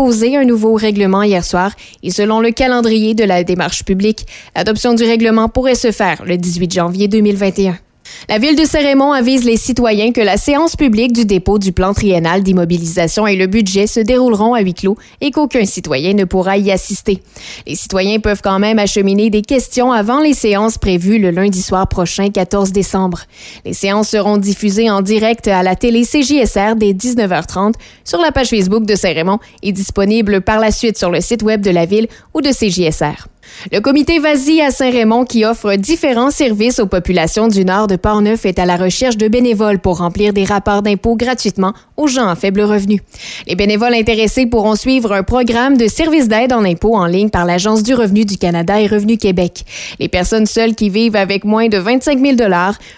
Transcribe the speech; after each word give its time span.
déposé 0.00 0.34
un 0.34 0.46
nouveau 0.46 0.76
règlement 0.76 1.22
hier 1.22 1.44
soir 1.44 1.72
et 2.02 2.10
selon 2.10 2.40
le 2.40 2.52
calendrier 2.52 3.14
de 3.14 3.22
la 3.22 3.44
démarche 3.44 3.84
publique, 3.84 4.26
l'adoption 4.56 4.94
du 4.94 5.04
règlement 5.04 5.50
pourrait 5.50 5.74
se 5.74 5.92
faire 5.92 6.24
le 6.24 6.38
18 6.38 6.72
janvier 6.72 7.06
2021. 7.06 7.76
La 8.28 8.38
ville 8.38 8.56
de 8.56 8.64
Saint-Raymond 8.64 9.12
avise 9.12 9.44
les 9.44 9.56
citoyens 9.56 10.12
que 10.12 10.20
la 10.20 10.36
séance 10.36 10.76
publique 10.76 11.12
du 11.12 11.24
dépôt 11.24 11.58
du 11.58 11.72
plan 11.72 11.94
triennal 11.94 12.42
d'immobilisation 12.42 13.26
et 13.26 13.36
le 13.36 13.46
budget 13.46 13.86
se 13.86 14.00
dérouleront 14.00 14.54
à 14.54 14.60
huis 14.60 14.74
clos 14.74 14.96
et 15.20 15.30
qu'aucun 15.30 15.64
citoyen 15.64 16.14
ne 16.14 16.24
pourra 16.24 16.56
y 16.56 16.70
assister. 16.70 17.22
Les 17.66 17.74
citoyens 17.74 18.20
peuvent 18.20 18.42
quand 18.42 18.58
même 18.58 18.78
acheminer 18.78 19.30
des 19.30 19.42
questions 19.42 19.92
avant 19.92 20.20
les 20.20 20.34
séances 20.34 20.78
prévues 20.78 21.18
le 21.18 21.30
lundi 21.30 21.62
soir 21.62 21.88
prochain, 21.88 22.30
14 22.30 22.72
décembre. 22.72 23.20
Les 23.64 23.74
séances 23.74 24.08
seront 24.08 24.36
diffusées 24.36 24.90
en 24.90 25.02
direct 25.02 25.48
à 25.48 25.62
la 25.62 25.76
télé 25.76 26.02
CJSR 26.02 26.76
dès 26.76 26.92
19h30 26.92 27.74
sur 28.04 28.20
la 28.20 28.32
page 28.32 28.50
Facebook 28.50 28.84
de 28.84 28.94
Saint-Raymond 28.94 29.38
et 29.62 29.72
disponibles 29.72 30.40
par 30.40 30.60
la 30.60 30.70
suite 30.70 30.98
sur 30.98 31.10
le 31.10 31.20
site 31.20 31.42
web 31.42 31.60
de 31.60 31.70
la 31.70 31.86
ville 31.86 32.08
ou 32.34 32.40
de 32.40 32.50
CJSR. 32.50 33.26
Le 33.72 33.80
comité 33.80 34.18
Vasi 34.18 34.60
à 34.60 34.70
Saint-Raymond, 34.70 35.24
qui 35.24 35.44
offre 35.44 35.74
différents 35.76 36.30
services 36.30 36.78
aux 36.78 36.86
populations 36.86 37.48
du 37.48 37.64
nord 37.64 37.86
de 37.86 37.96
Portneuf, 37.96 38.44
est 38.44 38.58
à 38.58 38.66
la 38.66 38.76
recherche 38.76 39.16
de 39.16 39.28
bénévoles 39.28 39.78
pour 39.78 39.98
remplir 39.98 40.32
des 40.32 40.44
rapports 40.44 40.82
d'impôts 40.82 41.16
gratuitement 41.16 41.72
aux 41.96 42.06
gens 42.06 42.28
à 42.28 42.36
faible 42.36 42.62
revenu. 42.62 43.02
Les 43.46 43.56
bénévoles 43.56 43.94
intéressés 43.94 44.46
pourront 44.46 44.74
suivre 44.74 45.12
un 45.12 45.22
programme 45.22 45.76
de 45.76 45.88
services 45.88 46.28
d'aide 46.28 46.52
en 46.52 46.64
impôts 46.64 46.96
en 46.96 47.06
ligne 47.06 47.30
par 47.30 47.44
l'Agence 47.44 47.82
du 47.82 47.94
revenu 47.94 48.24
du 48.24 48.38
Canada 48.38 48.80
et 48.80 48.86
Revenu 48.86 49.18
Québec. 49.18 49.64
Les 49.98 50.08
personnes 50.08 50.46
seules 50.46 50.74
qui 50.74 50.88
vivent 50.88 51.16
avec 51.16 51.44
moins 51.44 51.68
de 51.68 51.78
25 51.78 52.18
000 52.18 52.36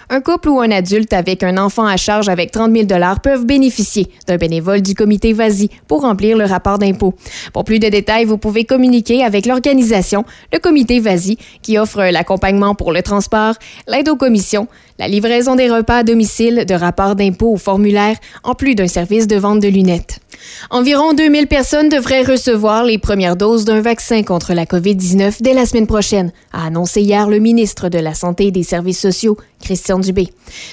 un 0.09 0.21
couple 0.21 0.49
ou 0.49 0.59
un 0.59 0.71
adulte 0.71 1.13
avec 1.13 1.43
un 1.43 1.57
enfant 1.57 1.85
à 1.85 1.97
charge 1.97 2.29
avec 2.29 2.51
30 2.51 2.71
000 2.71 2.87
peuvent 3.21 3.45
bénéficier 3.45 4.07
d'un 4.27 4.37
bénévole 4.37 4.81
du 4.81 4.95
comité 4.95 5.33
Vasi 5.33 5.69
pour 5.87 6.01
remplir 6.01 6.37
le 6.37 6.45
rapport 6.45 6.79
d'impôt. 6.79 7.13
Pour 7.53 7.63
plus 7.63 7.79
de 7.79 7.89
détails, 7.89 8.25
vous 8.25 8.37
pouvez 8.37 8.63
communiquer 8.65 9.23
avec 9.23 9.45
l'organisation 9.45 10.25
le 10.51 10.59
comité 10.59 10.99
VASI, 10.99 11.37
qui 11.61 11.77
offre 11.77 12.03
l'accompagnement 12.03 12.75
pour 12.75 12.91
le 12.91 13.01
transport, 13.01 13.55
l'aide 13.87 14.09
aux 14.09 14.15
commissions, 14.15 14.67
la 14.99 15.07
livraison 15.07 15.55
des 15.55 15.69
repas 15.69 15.97
à 15.97 16.03
domicile, 16.03 16.65
de 16.67 16.73
rapports 16.73 17.15
d'impôts 17.15 17.53
ou 17.53 17.57
formulaires, 17.57 18.17
en 18.43 18.55
plus 18.55 18.75
d'un 18.75 18.87
service 18.87 19.27
de 19.27 19.37
vente 19.37 19.59
de 19.59 19.67
lunettes. 19.67 20.22
Environ 20.69 21.13
2000 21.13 21.47
personnes 21.47 21.89
devraient 21.89 22.23
recevoir 22.23 22.83
les 22.83 22.97
premières 22.97 23.35
doses 23.35 23.65
d'un 23.65 23.81
vaccin 23.81 24.23
contre 24.23 24.53
la 24.53 24.65
COVID-19 24.65 25.41
dès 25.41 25.53
la 25.53 25.65
semaine 25.65 25.87
prochaine, 25.87 26.31
a 26.51 26.65
annoncé 26.65 27.01
hier 27.01 27.29
le 27.29 27.39
ministre 27.39 27.89
de 27.89 27.99
la 27.99 28.13
Santé 28.13 28.47
et 28.47 28.51
des 28.51 28.63
Services 28.63 28.99
sociaux, 28.99 29.37
Christian 29.61 29.99
Dubé. 29.99 30.29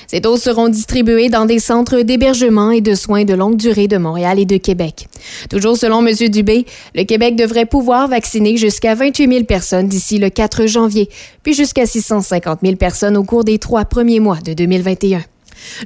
Ces 0.06 0.20
doses 0.20 0.42
seront 0.42 0.68
distribuées 0.68 1.28
dans 1.28 1.46
des 1.46 1.58
centres 1.58 2.00
d'hébergement 2.02 2.70
et 2.70 2.80
de 2.80 2.94
soins 2.94 3.24
de 3.24 3.34
longue 3.34 3.56
durée 3.56 3.88
de 3.88 3.96
Montréal 3.96 4.38
et 4.38 4.46
de 4.46 4.56
Québec. 4.56 5.08
Toujours 5.48 5.76
selon 5.76 6.04
M. 6.06 6.14
Dubé, 6.28 6.66
le 6.94 7.04
Québec 7.04 7.36
devrait 7.36 7.66
pouvoir 7.66 8.08
vacciner 8.08 8.56
jusqu'à 8.56 8.94
28 8.94 9.28
000 9.28 9.44
personnes 9.44 9.88
d'ici 9.88 10.18
le 10.18 10.30
4 10.30 10.66
janvier, 10.66 11.08
puis 11.42 11.54
jusqu'à 11.54 11.86
650 11.86 12.60
000 12.62 12.76
personnes 12.76 13.16
au 13.16 13.24
cours 13.24 13.44
des 13.44 13.58
trois 13.58 13.84
premiers 13.84 14.20
mois 14.20 14.38
de 14.44 14.52
2021. 14.52 15.22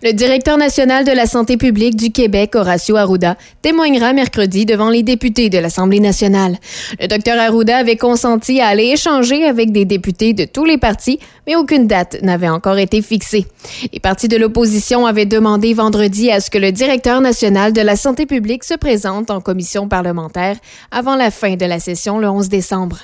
Le 0.02 0.12
directeur 0.12 0.58
national 0.58 1.04
de 1.04 1.12
la 1.12 1.26
santé 1.26 1.56
publique 1.56 1.96
du 1.96 2.10
Québec, 2.10 2.54
Horacio 2.54 2.96
Arruda, 2.96 3.36
témoignera 3.62 4.12
mercredi 4.12 4.66
devant 4.66 4.90
les 4.90 5.02
députés 5.02 5.50
de 5.50 5.58
l'Assemblée 5.58 6.00
nationale. 6.00 6.56
Le 7.00 7.06
docteur 7.08 7.38
Arruda 7.38 7.78
avait 7.78 7.96
consenti 7.96 8.60
à 8.60 8.68
aller 8.68 8.86
échanger 8.86 9.44
avec 9.44 9.72
des 9.72 9.84
députés 9.84 10.32
de 10.32 10.44
tous 10.44 10.64
les 10.64 10.78
partis, 10.78 11.18
mais 11.46 11.56
aucune 11.56 11.86
date 11.86 12.18
n'avait 12.22 12.48
encore 12.48 12.78
été 12.78 13.02
fixée. 13.02 13.46
Les 13.92 14.00
partis 14.00 14.28
de 14.28 14.36
l'opposition 14.36 15.06
avaient 15.06 15.26
demandé 15.26 15.74
vendredi 15.74 16.30
à 16.30 16.40
ce 16.40 16.50
que 16.50 16.58
le 16.58 16.72
directeur 16.72 17.20
national 17.20 17.72
de 17.72 17.80
la 17.80 17.96
santé 17.96 18.26
publique 18.26 18.64
se 18.64 18.74
présente 18.74 19.30
en 19.30 19.40
commission 19.40 19.88
parlementaire 19.88 20.56
avant 20.90 21.16
la 21.16 21.30
fin 21.30 21.56
de 21.56 21.66
la 21.66 21.80
session 21.80 22.18
le 22.18 22.28
11 22.28 22.48
décembre. 22.48 22.98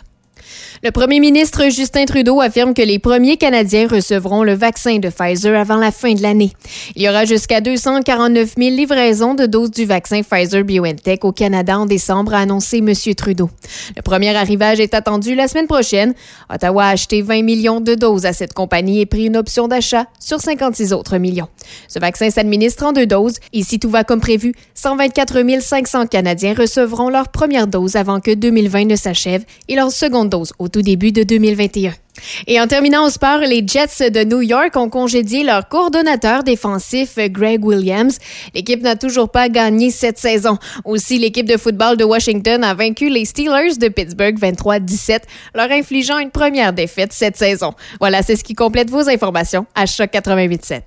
Le 0.83 0.92
premier 0.92 1.20
ministre 1.20 1.69
Justin 1.69 2.06
Trudeau 2.06 2.41
affirme 2.41 2.73
que 2.73 2.81
les 2.81 2.98
premiers 2.98 3.36
Canadiens 3.36 3.86
recevront 3.86 4.42
le 4.42 4.55
vaccin 4.55 4.98
de 4.98 5.11
Pfizer 5.11 5.55
avant 5.55 5.77
la 5.77 5.91
fin 5.91 6.14
de 6.14 6.23
l'année. 6.23 6.52
Il 6.96 7.02
y 7.02 7.08
aura 7.11 7.27
jusqu'à 7.27 7.61
249 7.61 8.55
000 8.57 8.70
livraisons 8.70 9.35
de 9.35 9.45
doses 9.45 9.73
du 9.73 9.85
vaccin 9.85 10.23
Pfizer-BioNTech 10.23 11.23
au 11.27 11.33
Canada 11.33 11.79
en 11.79 11.85
décembre, 11.85 12.33
a 12.33 12.39
annoncé 12.39 12.79
M. 12.79 12.95
Trudeau. 13.14 13.51
Le 13.95 14.01
premier 14.01 14.35
arrivage 14.35 14.80
est 14.80 14.95
attendu 14.95 15.35
la 15.35 15.48
semaine 15.48 15.67
prochaine. 15.67 16.14
Ottawa 16.48 16.86
a 16.86 16.91
acheté 16.92 17.20
20 17.20 17.42
millions 17.42 17.83
de 17.83 17.95
doses 17.95 18.24
à 18.24 18.33
cette 18.33 18.55
compagnie 18.55 19.02
et 19.02 19.07
pris 19.07 19.27
une 19.27 19.36
option 19.36 19.68
d'achat 19.68 20.07
sur 20.18 20.41
56 20.41 20.95
autres 20.95 21.18
millions. 21.18 21.48
Ce 21.89 21.98
vaccin 21.98 22.30
s'administre 22.30 22.86
en 22.86 22.92
deux 22.92 23.07
doses 23.07 23.36
et 23.52 23.64
si 23.64 23.80
tout 23.80 23.91
va 23.91 24.02
comme 24.02 24.20
prévu, 24.23 24.55
124 24.73 25.61
500 25.61 26.07
Canadiens 26.07 26.55
recevront 26.55 27.11
leur 27.11 27.29
première 27.29 27.67
dose 27.67 27.97
avant 27.97 28.20
que 28.20 28.33
2020 28.33 28.86
ne 28.86 28.97
s'achève 28.97 29.45
et 29.68 29.74
leur 29.74 29.92
seconde 29.92 30.30
dose 30.30 30.55
au 30.58 30.70
tout 30.70 30.83
début 30.83 31.13
de 31.13 31.23
2021. 31.23 31.92
Et 32.47 32.61
en 32.61 32.67
terminant 32.67 33.07
au 33.07 33.11
sport, 33.11 33.39
les 33.39 33.64
Jets 33.67 34.11
de 34.11 34.25
New 34.25 34.42
York 34.42 34.77
ont 34.77 34.89
congédié 34.89 35.42
leur 35.42 35.69
coordonnateur 35.69 36.42
défensif 36.42 37.17
Greg 37.17 37.64
Williams. 37.64 38.19
L'équipe 38.55 38.83
n'a 38.83 38.97
toujours 38.97 39.30
pas 39.30 39.48
gagné 39.48 39.91
cette 39.91 40.19
saison. 40.19 40.59
Aussi, 40.85 41.19
l'équipe 41.19 41.47
de 41.47 41.57
football 41.57 41.97
de 41.97 42.05
Washington 42.05 42.63
a 42.64 42.75
vaincu 42.75 43.09
les 43.09 43.25
Steelers 43.25 43.77
de 43.80 43.89
Pittsburgh 43.89 44.39
23-17, 44.39 45.20
leur 45.55 45.70
infligeant 45.70 46.19
une 46.19 46.30
première 46.30 46.73
défaite 46.73 47.13
cette 47.13 47.36
saison. 47.36 47.73
Voilà, 48.01 48.23
c'est 48.23 48.36
ce 48.36 48.45
qui 48.45 48.55
complète 48.55 48.91
vos 48.91 49.09
informations 49.09 49.67
à 49.75 49.86
Choc 49.86 50.11
88.7. 50.13 50.83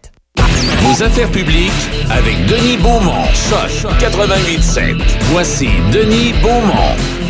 Vos 0.82 1.04
affaires 1.04 1.32
publiques 1.32 1.72
avec 2.10 2.46
Denis 2.46 2.78
Beaumont. 2.78 3.26
Choc 3.34 3.92
88.7. 4.00 5.02
Voici 5.32 5.70
Denis 5.92 6.34
Beaumont. 6.42 7.23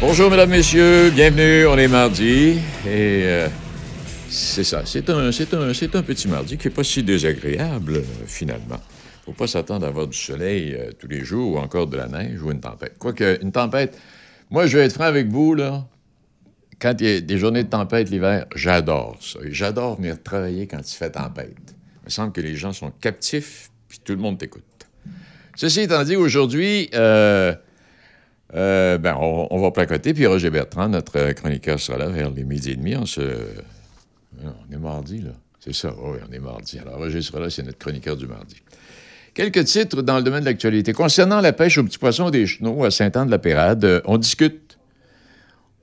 Bonjour, 0.00 0.30
mesdames, 0.30 0.48
messieurs. 0.48 1.10
Bienvenue. 1.10 1.66
On 1.66 1.76
est 1.76 1.86
mardi. 1.86 2.58
Et 2.86 3.22
euh, 3.24 3.48
c'est 4.30 4.64
ça. 4.64 4.80
C'est 4.86 5.10
un, 5.10 5.30
c'est, 5.30 5.52
un, 5.52 5.74
c'est 5.74 5.94
un 5.94 6.02
petit 6.02 6.26
mardi 6.26 6.56
qui 6.56 6.68
n'est 6.68 6.74
pas 6.74 6.82
si 6.82 7.02
désagréable, 7.02 7.96
euh, 7.96 8.02
finalement. 8.26 8.80
faut 9.26 9.32
pas 9.32 9.46
s'attendre 9.46 9.84
à 9.84 9.90
avoir 9.90 10.06
du 10.06 10.16
soleil 10.16 10.74
euh, 10.74 10.92
tous 10.98 11.06
les 11.06 11.22
jours 11.22 11.52
ou 11.52 11.58
encore 11.58 11.86
de 11.86 11.98
la 11.98 12.08
neige 12.08 12.40
ou 12.42 12.50
une 12.50 12.60
tempête. 12.60 12.94
Quoique, 12.98 13.42
une 13.42 13.52
tempête, 13.52 13.98
moi, 14.48 14.66
je 14.66 14.78
vais 14.78 14.86
être 14.86 14.94
franc 14.94 15.04
avec 15.04 15.28
vous, 15.28 15.54
là. 15.54 15.86
Quand 16.80 16.94
il 16.98 17.06
y 17.06 17.16
a 17.16 17.20
des 17.20 17.36
journées 17.36 17.64
de 17.64 17.68
tempête 17.68 18.08
l'hiver, 18.08 18.46
j'adore 18.54 19.18
ça. 19.20 19.38
Et 19.44 19.52
j'adore 19.52 19.96
venir 19.96 20.16
travailler 20.22 20.66
quand 20.66 20.80
il 20.80 20.96
fait 20.96 21.10
tempête. 21.10 21.74
Il 22.02 22.06
me 22.06 22.10
semble 22.10 22.32
que 22.32 22.40
les 22.40 22.56
gens 22.56 22.72
sont 22.72 22.90
captifs, 23.02 23.70
puis 23.86 23.98
tout 24.02 24.12
le 24.12 24.18
monde 24.18 24.38
t'écoute. 24.38 24.64
Ceci 25.56 25.82
étant 25.82 26.02
dit, 26.04 26.16
aujourd'hui, 26.16 26.88
euh, 28.54 28.98
ben, 28.98 29.16
on, 29.20 29.60
va 29.60 29.70
placoter, 29.70 30.12
puis 30.12 30.26
Roger 30.26 30.50
Bertrand, 30.50 30.88
notre 30.88 31.32
chroniqueur, 31.32 31.78
sera 31.78 31.98
là 31.98 32.08
vers 32.08 32.30
les 32.30 32.44
midi 32.44 32.72
et 32.72 32.76
demi. 32.76 32.96
On, 32.96 33.06
se... 33.06 33.20
on 34.42 34.74
est 34.74 34.78
mardi, 34.78 35.20
là. 35.20 35.30
C'est 35.60 35.74
ça, 35.74 35.94
oui, 36.02 36.18
on 36.28 36.32
est 36.32 36.38
mardi. 36.38 36.78
Alors, 36.78 36.96
Roger 36.96 37.20
sera 37.20 37.40
là, 37.40 37.50
c'est 37.50 37.62
notre 37.62 37.78
chroniqueur 37.78 38.16
du 38.16 38.26
mardi. 38.26 38.56
Quelques 39.34 39.64
titres 39.64 40.02
dans 40.02 40.16
le 40.16 40.22
domaine 40.22 40.40
de 40.40 40.46
l'actualité. 40.46 40.92
Concernant 40.92 41.40
la 41.40 41.52
pêche 41.52 41.78
aux 41.78 41.84
petits 41.84 41.98
poissons 41.98 42.30
des 42.30 42.46
chenaux 42.46 42.82
à 42.84 42.90
Saint-Anne-de-la-Pérade, 42.90 43.84
euh, 43.84 44.00
on 44.06 44.16
discute. 44.16 44.78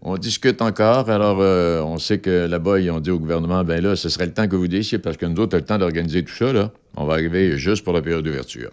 On 0.01 0.17
discute 0.17 0.61
encore. 0.61 1.09
Alors, 1.09 1.37
euh, 1.39 1.81
on 1.81 1.97
sait 1.97 2.19
que 2.19 2.47
là-bas, 2.47 2.79
ils 2.79 2.91
ont 2.91 2.99
dit 2.99 3.11
au 3.11 3.19
gouvernement, 3.19 3.63
ben 3.63 3.81
là, 3.81 3.95
ce 3.95 4.09
serait 4.09 4.25
le 4.25 4.33
temps 4.33 4.47
que 4.47 4.55
vous 4.55 4.67
décidiez, 4.67 4.99
parce 4.99 5.15
que 5.15 5.25
nous 5.25 5.39
autres, 5.41 5.55
on 5.55 5.57
a 5.57 5.61
le 5.61 5.65
temps 5.65 5.77
d'organiser 5.77 6.23
tout 6.23 6.33
ça, 6.33 6.51
là. 6.51 6.71
On 6.95 7.05
va 7.05 7.13
arriver 7.13 7.57
juste 7.57 7.83
pour 7.83 7.93
la 7.93 8.01
période 8.01 8.23
d'ouverture. 8.23 8.71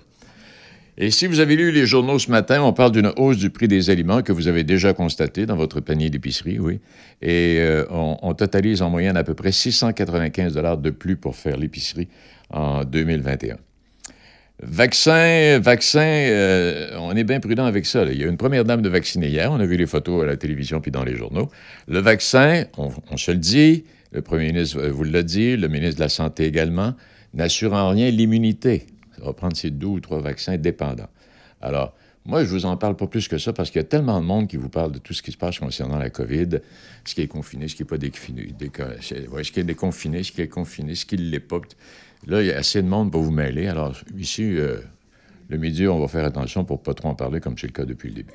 Et 0.96 1.10
si 1.10 1.26
vous 1.26 1.40
avez 1.40 1.56
lu 1.56 1.72
les 1.72 1.86
journaux 1.86 2.20
ce 2.20 2.30
matin, 2.30 2.62
on 2.62 2.72
parle 2.72 2.92
d'une 2.92 3.12
hausse 3.16 3.36
du 3.36 3.50
prix 3.50 3.66
des 3.66 3.90
aliments 3.90 4.22
que 4.22 4.32
vous 4.32 4.46
avez 4.46 4.62
déjà 4.62 4.92
constaté 4.92 5.44
dans 5.44 5.56
votre 5.56 5.80
panier 5.80 6.08
d'épicerie, 6.08 6.60
oui. 6.60 6.78
Et 7.20 7.56
euh, 7.58 7.84
on, 7.90 8.32
totalise 8.34 8.80
en 8.80 8.90
moyenne 8.90 9.16
à 9.16 9.24
peu 9.24 9.34
près 9.34 9.50
695 9.50 10.54
de 10.54 10.90
plus 10.90 11.16
pour 11.16 11.34
faire 11.34 11.56
l'épicerie 11.56 12.06
en 12.50 12.84
2021. 12.84 13.56
Vaccin, 14.62 15.58
vaccin, 15.58 16.00
euh, 16.00 16.96
on 17.00 17.16
est 17.16 17.24
bien 17.24 17.40
prudent 17.40 17.64
avec 17.64 17.86
ça. 17.86 18.04
Il 18.04 18.16
y 18.16 18.22
a 18.22 18.28
une 18.28 18.36
première 18.36 18.64
dame 18.64 18.80
de 18.80 18.88
vacciner 18.88 19.26
hier, 19.26 19.50
on 19.50 19.58
a 19.58 19.66
vu 19.66 19.76
les 19.76 19.86
photos 19.86 20.22
à 20.22 20.26
la 20.26 20.36
télévision 20.36 20.80
puis 20.80 20.92
dans 20.92 21.02
les 21.02 21.16
journaux. 21.16 21.50
Le 21.88 21.98
vaccin, 21.98 22.66
on, 22.78 22.90
on 23.10 23.16
se 23.16 23.32
le 23.32 23.38
dit, 23.38 23.84
le 24.12 24.22
premier 24.22 24.46
ministre 24.52 24.80
vous 24.86 25.02
l'a 25.02 25.24
dit, 25.24 25.56
le 25.56 25.66
ministre 25.66 25.96
de 25.96 26.02
la 26.02 26.08
Santé 26.08 26.44
également, 26.44 26.94
n'assure 27.34 27.72
en 27.72 27.90
rien 27.90 28.10
l'immunité 28.10 28.86
va 29.18 29.32
prendre 29.32 29.56
ces 29.56 29.70
deux 29.70 29.86
ou 29.86 30.00
trois 30.00 30.20
vaccins 30.20 30.56
dépendants. 30.56 31.08
Alors, 31.60 31.94
moi, 32.26 32.42
je 32.42 32.48
vous 32.48 32.64
en 32.64 32.78
parle 32.78 32.96
pas 32.96 33.06
plus 33.06 33.28
que 33.28 33.36
ça 33.36 33.52
parce 33.52 33.70
qu'il 33.70 33.80
y 33.80 33.84
a 33.84 33.88
tellement 33.88 34.18
de 34.18 34.24
monde 34.24 34.48
qui 34.48 34.56
vous 34.56 34.70
parle 34.70 34.92
de 34.92 34.98
tout 34.98 35.12
ce 35.12 35.22
qui 35.22 35.30
se 35.30 35.36
passe 35.36 35.58
concernant 35.58 35.98
la 35.98 36.08
COVID, 36.08 36.60
ce 37.04 37.14
qui 37.14 37.20
est 37.20 37.26
confiné, 37.26 37.68
ce 37.68 37.74
qui 37.74 37.82
n'est 37.82 37.88
pas 37.88 37.98
déconfiné, 37.98 38.48
ce 38.62 39.52
qui 39.52 39.60
est 39.60 39.64
déconfiné, 39.64 40.22
ce 40.22 40.32
qui 40.32 40.40
est 40.40 40.48
confiné, 40.48 40.94
ce 40.94 41.04
qui 41.04 41.16
ne 41.16 41.22
l'est 41.22 41.40
pas. 41.40 41.60
Là, 42.26 42.40
il 42.40 42.46
y 42.46 42.52
a 42.52 42.56
assez 42.56 42.80
de 42.80 42.88
monde 42.88 43.12
pour 43.12 43.22
vous 43.22 43.30
mêler. 43.30 43.66
Alors, 43.66 43.94
ici, 44.16 44.42
euh, 44.42 44.78
le 45.50 45.58
midi, 45.58 45.86
on 45.86 46.00
va 46.00 46.08
faire 46.08 46.24
attention 46.24 46.64
pour 46.64 46.82
pas 46.82 46.94
trop 46.94 47.08
en 47.08 47.14
parler 47.14 47.40
comme 47.40 47.58
c'est 47.58 47.66
le 47.66 47.74
cas 47.74 47.84
depuis 47.84 48.08
le 48.08 48.14
début. 48.14 48.32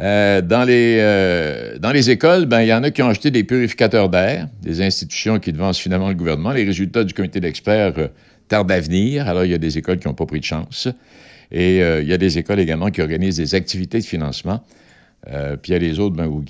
Euh, 0.00 0.42
dans, 0.42 0.64
les, 0.64 0.98
euh, 1.00 1.78
dans 1.78 1.92
les 1.92 2.10
écoles, 2.10 2.44
ben, 2.44 2.60
il 2.60 2.68
y 2.68 2.72
en 2.74 2.82
a 2.82 2.90
qui 2.90 3.02
ont 3.02 3.08
acheté 3.08 3.30
des 3.30 3.44
purificateurs 3.44 4.10
d'air, 4.10 4.48
des 4.62 4.82
institutions 4.82 5.38
qui 5.38 5.52
devancent 5.52 5.78
finalement 5.78 6.08
le 6.08 6.14
gouvernement. 6.14 6.52
Les 6.52 6.64
résultats 6.64 7.04
du 7.04 7.14
comité 7.14 7.40
d'experts 7.40 8.10
tardent 8.50 8.72
à 8.72 8.80
venir. 8.80 9.26
Alors, 9.28 9.44
il 9.44 9.50
y 9.50 9.54
a 9.54 9.58
des 9.58 9.78
écoles 9.78 9.98
qui 9.98 10.08
n'ont 10.08 10.14
pas 10.14 10.26
pris 10.26 10.40
de 10.40 10.44
chance. 10.44 10.88
Et 11.50 11.82
euh, 11.82 12.02
il 12.02 12.08
y 12.08 12.12
a 12.12 12.18
des 12.18 12.36
écoles 12.36 12.60
également 12.60 12.90
qui 12.90 13.00
organisent 13.00 13.36
des 13.36 13.54
activités 13.54 13.98
de 13.98 14.04
financement. 14.04 14.62
Euh, 15.28 15.56
puis 15.56 15.70
il 15.70 15.72
y 15.72 15.76
a 15.76 15.78
les 15.78 15.98
autres 15.98 16.16
ben, 16.16 16.26
où, 16.26 16.42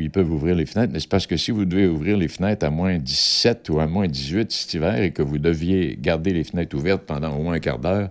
ils 0.00 0.10
peuvent 0.10 0.30
ouvrir 0.30 0.54
les 0.54 0.66
fenêtres. 0.66 0.92
Mais 0.92 1.00
c'est 1.00 1.08
parce 1.08 1.26
que 1.26 1.36
si 1.36 1.50
vous 1.50 1.64
devez 1.64 1.86
ouvrir 1.86 2.16
les 2.16 2.28
fenêtres 2.28 2.64
à 2.64 2.70
moins 2.70 2.98
17 2.98 3.68
ou 3.70 3.80
à 3.80 3.86
moins 3.86 4.06
18 4.06 4.52
cet 4.52 4.74
hiver 4.74 5.02
et 5.02 5.12
que 5.12 5.22
vous 5.22 5.38
deviez 5.38 5.98
garder 6.00 6.32
les 6.32 6.44
fenêtres 6.44 6.76
ouvertes 6.76 7.02
pendant 7.06 7.36
au 7.36 7.42
moins 7.42 7.54
un 7.54 7.60
quart 7.60 7.78
d'heure, 7.78 8.10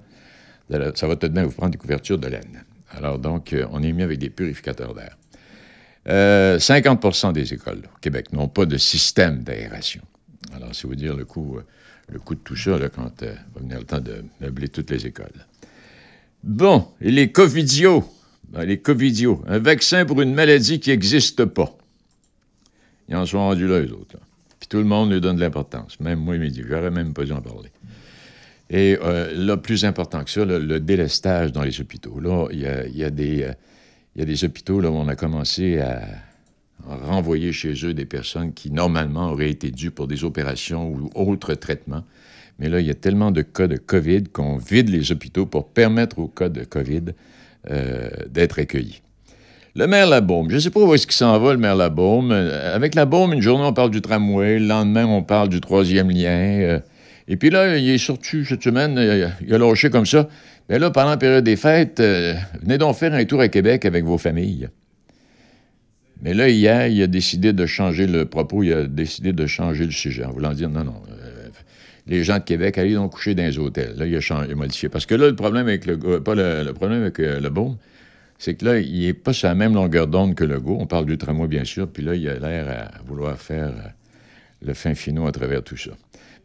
ça 0.96 1.08
va 1.08 1.16
tout 1.16 1.28
de 1.28 1.34
même 1.34 1.46
vous 1.46 1.56
prendre 1.56 1.72
des 1.72 1.78
couvertures 1.78 2.18
de 2.18 2.28
laine. 2.28 2.64
Alors 2.92 3.20
donc, 3.20 3.54
euh, 3.54 3.66
on 3.72 3.82
est 3.82 3.92
mis 3.92 4.04
avec 4.04 4.20
des 4.20 4.30
purificateurs 4.30 4.94
d'air. 4.94 5.18
50% 6.10 7.34
des 7.34 7.54
écoles 7.54 7.82
au 7.84 8.00
Québec 8.00 8.32
n'ont 8.32 8.48
pas 8.48 8.66
de 8.66 8.78
système 8.78 9.44
d'aération. 9.44 10.02
Alors, 10.56 10.70
c'est 10.74 10.88
vous 10.88 10.96
dire 10.96 11.18
le 11.18 11.26
coût, 11.26 11.60
le 12.10 12.20
coût 12.20 12.36
de 12.36 12.40
tout 12.40 12.56
ça 12.56 12.78
quand 12.94 13.22
va 13.22 13.62
venir 13.62 13.80
le 13.80 13.86
temps 13.86 14.00
de 14.00 14.24
meubler 14.40 14.70
toutes 14.70 14.90
les 14.92 15.06
écoles. 15.06 15.46
Bon, 16.44 16.88
et 17.02 17.12
les 17.12 17.32
covidios, 17.32 18.04
ben, 18.50 18.64
les 18.64 18.80
covidios, 18.80 19.44
un 19.48 19.60
vaccin 19.60 20.06
pour 20.06 20.22
une 20.22 20.34
maladie 20.34 20.80
qui 20.80 20.90
n'existe 20.92 21.46
pas. 21.46 21.76
Ils 23.10 23.16
en 23.16 23.26
sont 23.26 23.40
rendus 23.40 23.68
là, 23.68 23.82
eux 23.82 23.94
autres. 23.94 24.18
Puis 24.60 24.68
tout 24.70 24.78
le 24.78 24.86
monde 24.86 25.12
lui 25.12 25.22
donne 25.22 25.36
de 25.36 25.42
l'importance. 25.42 26.00
Même 26.00 26.20
moi, 26.20 26.38
dit, 26.38 26.64
j'aurais 26.68 26.92
même 26.92 27.14
pas 27.14 27.24
dû 27.24 27.32
en 27.32 27.42
parler. 27.42 27.72
Et 28.70 28.98
euh, 29.02 29.34
là, 29.34 29.58
plus 29.58 29.86
important 29.86 30.24
que 30.24 30.30
ça, 30.30 30.44
le 30.44 30.80
délestage 30.80 31.52
dans 31.52 31.64
les 31.64 31.80
hôpitaux. 31.80 32.20
Là, 32.20 32.48
il 32.52 32.60
y 32.60 32.68
a, 32.68 32.88
y 32.88 33.04
a, 33.04 33.10
des, 33.10 33.44
euh, 33.44 33.54
y 34.16 34.22
a 34.22 34.26
des 34.26 34.44
hôpitaux 34.44 34.82
là, 34.82 34.92
où 34.92 34.96
on 34.96 35.08
a 35.08 35.16
commencé 35.16 35.80
à 35.80 36.02
renvoyer 36.86 37.52
chez 37.52 37.74
eux 37.86 37.94
des 37.94 38.06
personnes 38.06 38.54
qui, 38.54 38.72
normalement, 38.72 39.32
auraient 39.32 39.50
été 39.50 39.72
dues 39.72 39.92
pour 39.92 40.08
des 40.08 40.24
opérations 40.24 40.90
ou 40.90 41.10
autres 41.16 41.54
traitements. 41.56 42.04
Mais 42.60 42.70
là, 42.70 42.80
il 42.80 42.88
y 42.88 42.92
a 42.92 42.96
tellement 42.96 43.32
de 43.32 43.42
cas 43.42 43.68
de 43.68 43.78
COVID 43.78 44.26
qu'on 44.26 44.58
vide 44.58 44.90
les 44.90 45.12
hôpitaux 45.12 45.46
pour 45.46 45.68
permettre 45.70 46.20
aux 46.20 46.28
cas 46.28 46.50
de 46.50 46.64
COVID 46.64 47.04
euh, 47.70 48.10
d'être 48.30 48.60
accueillis. 48.60 49.02
Le 49.76 49.86
maire 49.86 50.08
Labaume, 50.08 50.50
je 50.50 50.56
ne 50.56 50.60
sais 50.60 50.70
pas 50.72 50.80
où 50.80 50.94
est-ce 50.96 51.06
qu'il 51.06 51.16
s'en 51.16 51.38
va, 51.40 51.54
le 51.54 51.60
maire 51.60 51.76
Labaume. 51.76 52.32
Euh, 52.32 52.76
avec 52.76 52.96
Labaume, 52.96 53.34
une 53.34 53.42
journée, 53.42 53.64
on 53.64 53.74
parle 53.74 53.92
du 53.92 54.02
tramway, 54.02 54.58
le 54.58 54.66
lendemain, 54.66 55.06
on 55.06 55.22
parle 55.22 55.50
du 55.50 55.62
troisième 55.62 56.10
lien. 56.10 56.30
Euh, 56.30 56.80
et 57.28 57.36
puis 57.36 57.52
là, 57.52 57.78
il 57.78 57.88
est 57.90 57.98
sorti 58.00 58.44
cette 58.46 58.64
semaine, 58.64 58.98
il 59.42 59.54
a 59.54 59.58
lâché 59.58 59.90
comme 59.90 60.06
ça. 60.06 60.28
Mais 60.70 60.80
là, 60.80 60.90
pendant 60.90 61.10
la 61.12 61.18
période 61.18 61.44
des 61.44 61.58
fêtes, 61.58 62.00
venez 62.00 62.78
donc 62.78 62.96
faire 62.96 63.14
un 63.14 63.26
tour 63.26 63.42
à 63.42 63.50
Québec 63.50 63.86
avec 63.86 64.06
vos 64.06 64.18
familles. 64.18 64.70
Mais 66.22 66.34
là, 66.34 66.50
hier, 66.50 66.88
il 66.88 67.02
a 67.02 67.08
décidé 67.08 67.54
de 67.54 67.66
changer 67.66 68.08
le 68.08 68.26
propos, 68.26 68.64
il 68.64 68.74
a 68.74 68.86
décidé 68.86 69.34
de 69.34 69.46
changer 69.46 69.86
le 69.86 69.92
sujet 69.92 70.26
en 70.26 70.32
voulant 70.32 70.54
dire 70.54 70.70
non, 70.70 70.84
non, 70.84 71.02
les 72.08 72.24
gens 72.24 72.38
de 72.38 72.44
Québec, 72.44 72.78
allez 72.78 72.94
donc 72.94 73.12
coucher 73.14 73.36
dans 73.36 73.44
les 73.44 73.58
hôtels. 73.60 73.96
Là, 73.98 74.06
il 74.06 74.16
a, 74.16 74.56
modifié. 74.56 74.90
Parce 74.90 75.06
que 75.06 75.16
là, 75.16 75.28
le 75.28 75.36
problème 75.36 75.68
avec 75.68 75.86
le 75.86 75.98
pas 76.22 76.36
le, 76.36 76.72
problème 76.72 77.02
avec 77.02 77.20
euh, 77.20 77.40
le 77.40 77.52
c'est 78.40 78.54
que 78.54 78.66
là, 78.66 78.80
il 78.80 79.02
n'est 79.02 79.14
pas 79.14 79.34
sur 79.34 79.48
la 79.48 79.56
même 79.56 79.74
longueur 79.74 80.08
d'onde 80.08 80.36
que 80.36 80.44
le 80.44 80.60
go. 80.60 80.78
On 80.80 80.86
parle 80.86 81.06
du 81.06 81.18
tramway, 81.18 81.48
bien 81.48 81.66
sûr, 81.66 81.88
puis 81.90 82.04
là, 82.04 82.16
il 82.16 82.28
a 82.30 82.38
l'air 82.38 82.70
à 82.70 83.04
vouloir 83.04 83.38
faire 83.38 83.70
euh, 83.70 83.90
le 84.66 84.74
fin 84.74 84.94
finot 84.94 85.28
à 85.28 85.32
travers 85.32 85.64
tout 85.64 85.78
ça. 85.78 85.92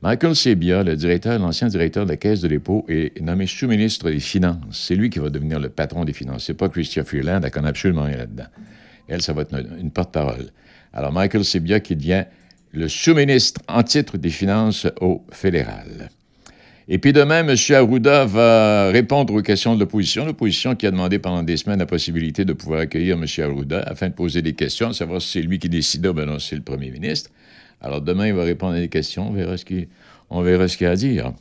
Michael 0.02 0.34
Sebia, 0.34 0.82
le 0.82 0.96
directeur, 0.96 1.38
l'ancien 1.38 1.69
directeur 1.69 2.06
de 2.06 2.10
la 2.10 2.16
Caisse 2.16 2.40
de 2.40 2.48
dépôt, 2.48 2.84
est 2.88 3.20
nommé 3.20 3.46
sous-ministre 3.46 4.10
des 4.10 4.19
Finances. 4.19 4.56
C'est 4.72 4.96
lui 4.96 5.10
qui 5.10 5.20
va 5.20 5.30
devenir 5.30 5.60
le 5.60 5.69
patron 5.69 6.04
des 6.04 6.12
finances. 6.12 6.44
C'est 6.44 6.54
pas 6.54 6.69
Christian 6.69 7.04
Freeland, 7.04 7.40
elle 7.44 7.50
connaît 7.52 7.69
absolument 7.69 8.02
rien 8.02 8.16
là-dedans. 8.16 8.46
Elle, 9.12 9.22
ça 9.22 9.32
va 9.32 9.42
être 9.42 9.54
une 9.78 9.90
porte-parole. 9.90 10.50
Alors, 10.92 11.12
Michael 11.12 11.44
Sebia 11.44 11.80
qui 11.80 11.96
devient 11.96 12.24
le 12.72 12.88
sous-ministre 12.88 13.60
en 13.68 13.82
titre 13.82 14.16
des 14.16 14.30
Finances 14.30 14.86
au 15.00 15.24
fédéral. 15.30 16.10
Et 16.88 16.98
puis 16.98 17.12
demain, 17.12 17.46
M. 17.46 17.54
Arruda 17.74 18.24
va 18.24 18.90
répondre 18.90 19.32
aux 19.34 19.42
questions 19.42 19.74
de 19.74 19.80
l'opposition, 19.80 20.26
l'opposition 20.26 20.74
qui 20.74 20.86
a 20.86 20.90
demandé 20.90 21.18
pendant 21.18 21.42
des 21.42 21.56
semaines 21.56 21.78
la 21.78 21.86
possibilité 21.86 22.44
de 22.44 22.52
pouvoir 22.52 22.80
accueillir 22.80 23.16
M. 23.16 23.26
Arruda 23.38 23.80
afin 23.86 24.08
de 24.08 24.14
poser 24.14 24.42
des 24.42 24.54
questions, 24.54 24.92
savoir 24.92 25.22
si 25.22 25.28
c'est 25.28 25.42
lui 25.42 25.58
qui 25.58 25.68
décide 25.68 26.06
ou 26.06 26.12
non, 26.12 26.38
c'est 26.38 26.56
le 26.56 26.62
premier 26.62 26.90
ministre. 26.90 27.30
Alors 27.80 28.00
demain, 28.00 28.26
il 28.28 28.34
va 28.34 28.44
répondre 28.44 28.74
à 28.74 28.80
des 28.80 28.88
questions, 28.88 29.28
on 29.28 29.32
verra 29.32 29.56
ce 29.56 29.64
qu'il, 29.64 29.88
on 30.28 30.44
a 30.44 30.88
à 30.88 30.96
dire. 30.96 31.32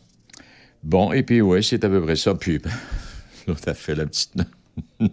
Bon, 0.83 1.11
et 1.11 1.23
puis 1.23 1.41
oui, 1.41 1.63
c'est 1.63 1.83
à 1.83 1.89
peu 1.89 2.01
près 2.01 2.15
ça. 2.15 2.35
Puis 2.35 2.59
l'autre 3.47 3.67
a 3.67 3.73
fait 3.73 3.95
la 3.95 4.05
petite... 4.05 4.33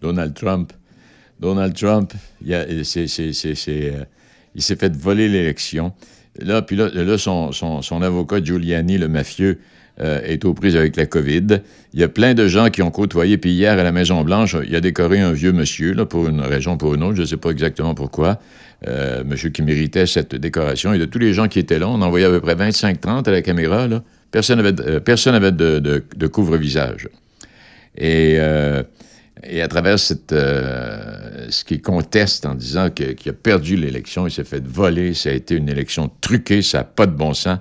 Donald 0.00 0.34
Trump. 0.34 0.72
Donald 1.44 1.74
Trump, 1.74 2.14
c'est, 2.84 3.06
euh, 3.68 4.04
il 4.54 4.62
s'est 4.62 4.76
fait 4.76 4.96
voler 4.96 5.28
l'élection. 5.28 5.92
Là, 6.38 6.62
puis 6.62 6.74
là, 6.74 7.18
son, 7.18 7.52
son, 7.52 8.02
avocat 8.02 8.42
Giuliani, 8.42 8.96
le 8.96 9.08
mafieux, 9.08 9.58
euh, 10.00 10.22
est 10.24 10.46
aux 10.46 10.54
prises 10.54 10.74
avec 10.74 10.96
la 10.96 11.04
COVID. 11.04 11.60
Il 11.92 12.00
y 12.00 12.02
a 12.02 12.08
plein 12.08 12.32
de 12.32 12.48
gens 12.48 12.70
qui 12.70 12.80
ont 12.80 12.90
côtoyé. 12.90 13.36
Puis 13.36 13.52
hier, 13.52 13.78
à 13.78 13.82
la 13.82 13.92
Maison-Blanche, 13.92 14.56
il 14.66 14.74
a 14.74 14.80
décoré 14.80 15.20
un 15.20 15.32
vieux 15.32 15.52
monsieur, 15.52 15.92
là, 15.92 16.06
pour 16.06 16.28
une 16.28 16.40
raison 16.40 16.72
ou 16.72 16.76
pour 16.78 16.94
une 16.94 17.02
autre, 17.02 17.16
je 17.16 17.20
ne 17.20 17.26
sais 17.26 17.36
pas 17.36 17.50
exactement 17.50 17.94
pourquoi. 17.94 18.40
Euh, 18.88 19.22
monsieur 19.22 19.50
qui 19.50 19.62
méritait 19.62 20.06
cette 20.06 20.34
décoration. 20.34 20.94
Et 20.94 20.98
de 20.98 21.04
tous 21.04 21.18
les 21.18 21.34
gens 21.34 21.48
qui 21.48 21.58
étaient 21.58 21.78
là, 21.78 21.88
on 21.88 22.00
envoyait 22.00 22.26
à 22.26 22.30
peu 22.30 22.40
près 22.40 22.54
25-30 22.54 23.28
à 23.28 23.30
la 23.30 23.42
caméra. 23.42 23.86
Là. 23.86 24.02
Personne 24.30 24.56
n'avait 24.56 24.80
avait 24.80 25.52
de, 25.52 26.02
de, 26.16 26.26
couvre-visage. 26.26 27.08
Et 27.98 28.38
et 29.42 29.62
à 29.62 29.68
travers 29.68 29.96
euh, 30.32 31.46
ce 31.50 31.64
qu'il 31.64 31.82
conteste 31.82 32.46
en 32.46 32.54
disant 32.54 32.90
qu'il 32.90 33.28
a 33.28 33.32
perdu 33.32 33.76
l'élection, 33.76 34.26
il 34.26 34.30
s'est 34.30 34.44
fait 34.44 34.64
voler, 34.64 35.14
ça 35.14 35.30
a 35.30 35.32
été 35.32 35.56
une 35.56 35.68
élection 35.68 36.10
truquée, 36.20 36.62
ça 36.62 36.78
n'a 36.78 36.84
pas 36.84 37.06
de 37.06 37.12
bon 37.12 37.34
sens. 37.34 37.58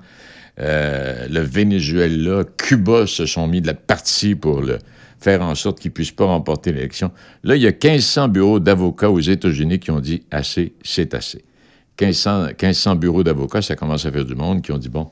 Euh, 0.59 1.27
le 1.29 1.39
Venezuela, 1.39 2.43
Cuba 2.57 3.07
se 3.07 3.25
sont 3.25 3.47
mis 3.47 3.59
de 3.59 3.67
la 3.67 3.73
partie 3.73 4.35
pour 4.35 4.63
faire 5.19 5.41
en 5.41 5.55
sorte 5.55 5.79
qu'il 5.79 5.89
ne 5.89 5.93
puisse 5.93 6.11
pas 6.11 6.25
remporter 6.25 6.71
l'élection. 6.71 7.11
Là, 7.43 7.55
il 7.55 7.61
y 7.63 7.67
a 7.67 7.71
1500 7.71 8.27
bureaux 8.27 8.59
d'avocats 8.59 9.09
aux 9.09 9.19
États-Unis 9.19 9.79
qui 9.79 9.89
ont 9.89 9.99
dit 9.99 10.23
assez, 10.29 10.73
c'est 10.83 11.13
assez. 11.15 11.43
1500, 11.99 12.47
1500 12.61 12.95
bureaux 12.95 13.23
d'avocats, 13.23 13.61
ça 13.61 13.75
commence 13.75 14.05
à 14.05 14.11
faire 14.11 14.25
du 14.25 14.35
monde, 14.35 14.61
qui 14.61 14.71
ont 14.71 14.77
dit 14.77 14.89
bon, 14.89 15.09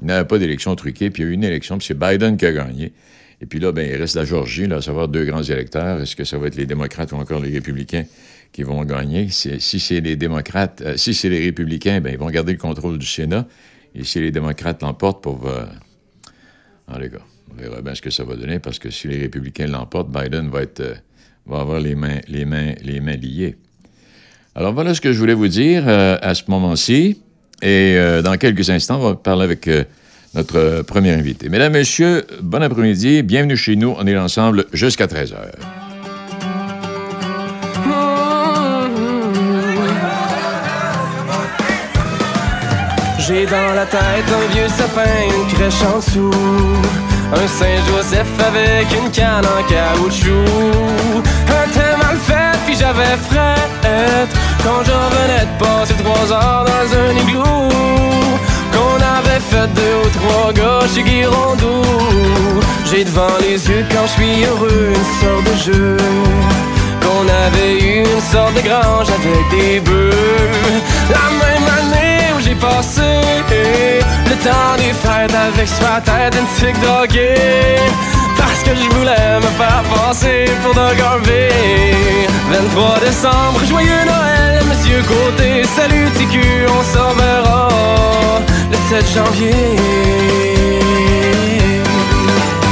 il 0.00 0.06
n'y 0.06 0.12
avait 0.12 0.26
pas 0.26 0.38
d'élection 0.38 0.74
truquée, 0.74 1.10
puis 1.10 1.22
il 1.22 1.26
y 1.26 1.28
a 1.28 1.32
eu 1.32 1.34
une 1.34 1.44
élection, 1.44 1.78
puis 1.78 1.86
c'est 1.86 1.98
Biden 1.98 2.36
qui 2.36 2.46
a 2.46 2.52
gagné. 2.52 2.92
Et 3.40 3.46
puis 3.46 3.58
là, 3.58 3.72
ben, 3.72 3.88
il 3.88 3.96
reste 3.96 4.16
la 4.16 4.24
Georgie, 4.24 4.66
là, 4.66 4.76
à 4.76 4.82
savoir 4.82 5.08
deux 5.08 5.24
grands 5.24 5.42
électeurs. 5.42 6.00
Est-ce 6.00 6.16
que 6.16 6.24
ça 6.24 6.38
va 6.38 6.46
être 6.46 6.56
les 6.56 6.66
démocrates 6.66 7.12
ou 7.12 7.16
encore 7.16 7.40
les 7.40 7.50
républicains 7.50 8.04
qui 8.52 8.62
vont 8.62 8.84
gagner? 8.84 9.28
Si, 9.30 9.58
c'est 9.60 10.00
les 10.00 10.16
démocrates, 10.16 10.82
euh, 10.82 10.96
si 10.96 11.14
c'est 11.14 11.28
les 11.28 11.40
républicains, 11.40 12.00
ben, 12.00 12.12
ils 12.12 12.18
vont 12.18 12.30
garder 12.30 12.52
le 12.52 12.58
contrôle 12.58 12.98
du 12.98 13.06
Sénat. 13.06 13.46
Et 13.94 14.04
si 14.04 14.20
les 14.20 14.30
démocrates 14.30 14.82
l'emportent 14.82 15.22
pour... 15.22 15.48
Ah, 16.88 16.98
les 16.98 17.08
gars, 17.08 17.22
on 17.50 17.60
verra 17.60 17.80
bien 17.80 17.94
ce 17.94 18.02
que 18.02 18.10
ça 18.10 18.24
va 18.24 18.34
donner, 18.34 18.58
parce 18.58 18.78
que 18.78 18.90
si 18.90 19.08
les 19.08 19.18
républicains 19.18 19.66
l'emportent, 19.66 20.10
Biden 20.10 20.48
va, 20.48 20.62
être, 20.62 20.80
euh, 20.80 20.94
va 21.46 21.60
avoir 21.60 21.80
les 21.80 21.94
mains, 21.94 22.20
les, 22.28 22.44
mains, 22.44 22.74
les 22.82 23.00
mains 23.00 23.16
liées. 23.16 23.56
Alors 24.54 24.72
voilà 24.72 24.94
ce 24.94 25.00
que 25.00 25.12
je 25.12 25.18
voulais 25.18 25.34
vous 25.34 25.48
dire 25.48 25.84
euh, 25.88 26.16
à 26.22 26.34
ce 26.34 26.44
moment-ci. 26.48 27.20
Et 27.62 27.96
dans 28.22 28.36
quelques 28.36 28.68
instants, 28.68 28.98
on 29.00 29.04
va 29.04 29.14
parler 29.14 29.44
avec 29.44 29.70
notre 30.34 30.82
premier 30.82 31.12
invité. 31.12 31.48
Mesdames, 31.48 31.72
Messieurs, 31.72 32.24
bon 32.42 32.62
après-midi. 32.62 33.22
Bienvenue 33.22 33.56
chez 33.56 33.76
nous. 33.76 33.94
On 33.98 34.06
est 34.06 34.16
ensemble 34.16 34.66
jusqu'à 34.72 35.06
13 35.06 35.32
h. 35.32 35.36
J'ai 43.26 43.46
dans 43.46 43.74
la 43.74 43.86
tête 43.86 44.00
un 44.28 44.52
vieux 44.52 44.68
sapin, 44.68 45.02
une 45.26 45.54
crèche 45.54 45.82
en 45.82 45.98
dessous. 45.98 46.30
Un 47.32 47.46
Saint-Joseph 47.48 48.28
avec 48.46 48.86
une 48.92 49.10
canne 49.10 49.46
en 49.46 49.62
caoutchouc. 49.66 50.30
Un 51.48 51.68
thème 51.72 51.98
mal 51.98 52.18
fait, 52.18 52.58
puis 52.66 52.76
j'avais 52.76 53.16
fret. 53.28 53.54
Quand 54.62 54.82
je 54.84 54.90
revenais 54.90 55.46
de 55.46 55.64
passer 55.64 55.94
trois 56.02 56.32
heures 56.32 56.64
dans 56.64 56.98
un 56.98 57.28
igloo 57.28 57.64
deux 59.66 59.96
ou 60.04 60.10
trois 60.10 60.86
chez 60.94 61.02
Guirondou. 61.02 61.82
J'ai 62.90 63.04
devant 63.04 63.36
les 63.40 63.68
yeux 63.68 63.84
quand 63.90 64.06
je 64.06 64.12
suis 64.12 64.44
heureux 64.44 64.92
une 64.94 65.08
sorte 65.20 65.44
de 65.50 65.72
jeu. 65.72 65.96
Qu'on 67.00 67.26
avait 67.46 67.78
eu 67.80 67.98
une 68.00 68.20
sorte 68.32 68.54
de 68.54 68.60
grange 68.60 69.08
avec 69.08 69.42
des 69.50 69.80
bœufs. 69.80 70.10
La 71.10 71.26
même 71.42 71.68
année 71.78 72.32
où 72.36 72.40
j'ai 72.40 72.54
passé 72.54 73.24
le 74.30 74.36
temps 74.36 74.76
des 74.76 74.92
fêtes 74.92 75.34
avec 75.34 75.68
sur 75.68 76.02
tête 76.02 76.34
une 76.34 76.46
tic. 76.56 76.74
Parce 78.36 78.62
que 78.64 78.74
je 78.74 78.96
voulais 78.96 79.36
me 79.36 79.50
faire 79.58 79.82
passer 79.94 80.44
pour 80.62 80.74
Doug 80.74 81.00
Harvey 81.00 81.48
23 82.50 83.00
décembre, 83.00 83.60
joyeux 83.68 84.04
Noël, 84.06 84.62
monsieur 84.68 85.02
Côté 85.02 85.64
Salut 85.76 86.08
TQ, 86.16 86.40
on 86.68 86.82
s'en 86.96 87.14
verra 87.14 87.68
7 88.88 89.14
janvier. 89.14 89.50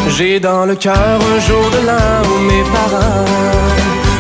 J'ai 0.09 0.39
dans 0.39 0.67
le 0.67 0.75
cœur 0.75 0.95
un 0.97 1.41
jour 1.41 1.71
de 1.71 1.87
l'an 1.87 2.23
où 2.31 2.39
mes 2.43 2.63
parents 2.65 3.25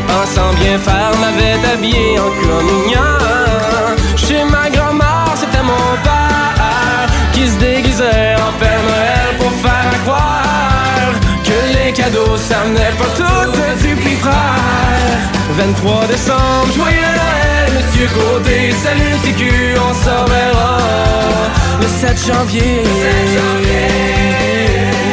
Pensant 0.08 0.52
bien 0.54 0.78
faire 0.78 1.12
m'avaient 1.20 1.60
habillé 1.72 2.18
en 2.18 2.30
communion 2.30 3.12
Chez 4.16 4.42
ma 4.44 4.70
grand-mère 4.70 5.34
c'était 5.36 5.62
mon 5.62 5.88
père 6.02 7.06
Qui 7.34 7.46
se 7.46 7.58
déguisait 7.58 8.36
en 8.36 8.52
Père 8.58 8.82
Noël 8.88 9.36
pour 9.38 9.52
faire 9.52 10.02
croire 10.04 10.41
que 11.94 12.36
ça 12.38 12.60
venait 12.64 12.92
pas 12.96 13.10
tout 13.16 13.52
du 13.52 14.16
frère 14.16 14.32
23 15.50 16.06
décembre, 16.06 16.72
joyeux 16.74 17.00
Noël, 17.00 17.72
Monsieur 17.74 18.08
Côté, 18.08 18.72
salut 18.72 19.18
TQ, 19.22 19.74
on 19.76 19.94
s'en 19.94 20.24
verra 20.24 20.78
le 21.80 21.86
7 21.86 22.26
janvier. 22.26 22.82
Le 22.82 22.88
7 22.88 22.94
janvier. 23.36 25.11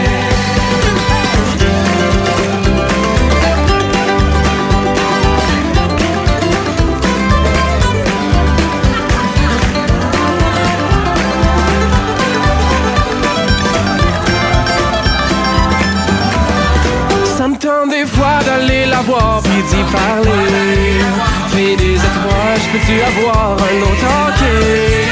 Puis 19.44 19.62
d'y 19.70 19.84
parler. 19.92 21.02
Fais 21.48 21.76
des 21.76 21.96
étoiles, 21.96 22.64
peux-tu 22.72 22.96
avoir 23.02 23.58
un 23.70 23.78
autre 23.90 24.08
hockey? 24.20 25.08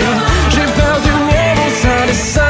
J'ai 0.50 0.68
perdu 0.82 1.10
mon 1.20 1.70
sein. 2.14 2.42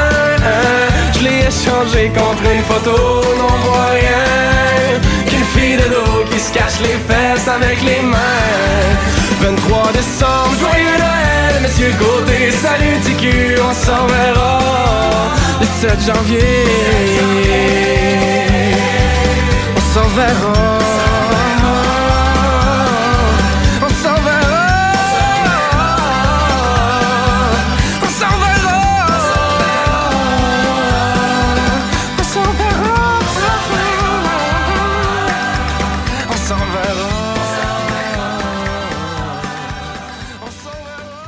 Je 1.12 1.24
l'ai 1.24 1.40
échangé 1.50 2.10
contre 2.14 2.44
une 2.54 2.62
photo, 2.62 2.96
n'en 3.38 3.56
voit 3.64 3.90
rien. 4.00 5.00
Qu'une 5.28 5.48
fille 5.54 5.76
de 5.76 5.88
l'eau 5.92 6.24
qui 6.30 6.38
se 6.38 6.52
cache 6.52 6.78
les 6.80 6.98
fesses 7.08 7.48
avec 7.48 7.82
les 7.82 8.02
mains. 8.02 8.88
23 9.40 9.92
décembre, 9.92 10.54
joyeux 10.60 10.98
Noël, 10.98 11.62
Monsieur 11.62 11.92
Côté, 11.98 12.50
salut 12.50 12.98
TQ, 13.04 13.60
on 13.60 13.74
s'en 13.74 14.06
verra 14.06 14.58
le 15.60 15.66
7 15.66 16.06
janvier 16.06 16.64
s'en 19.98 20.08
verra. 20.14 21.07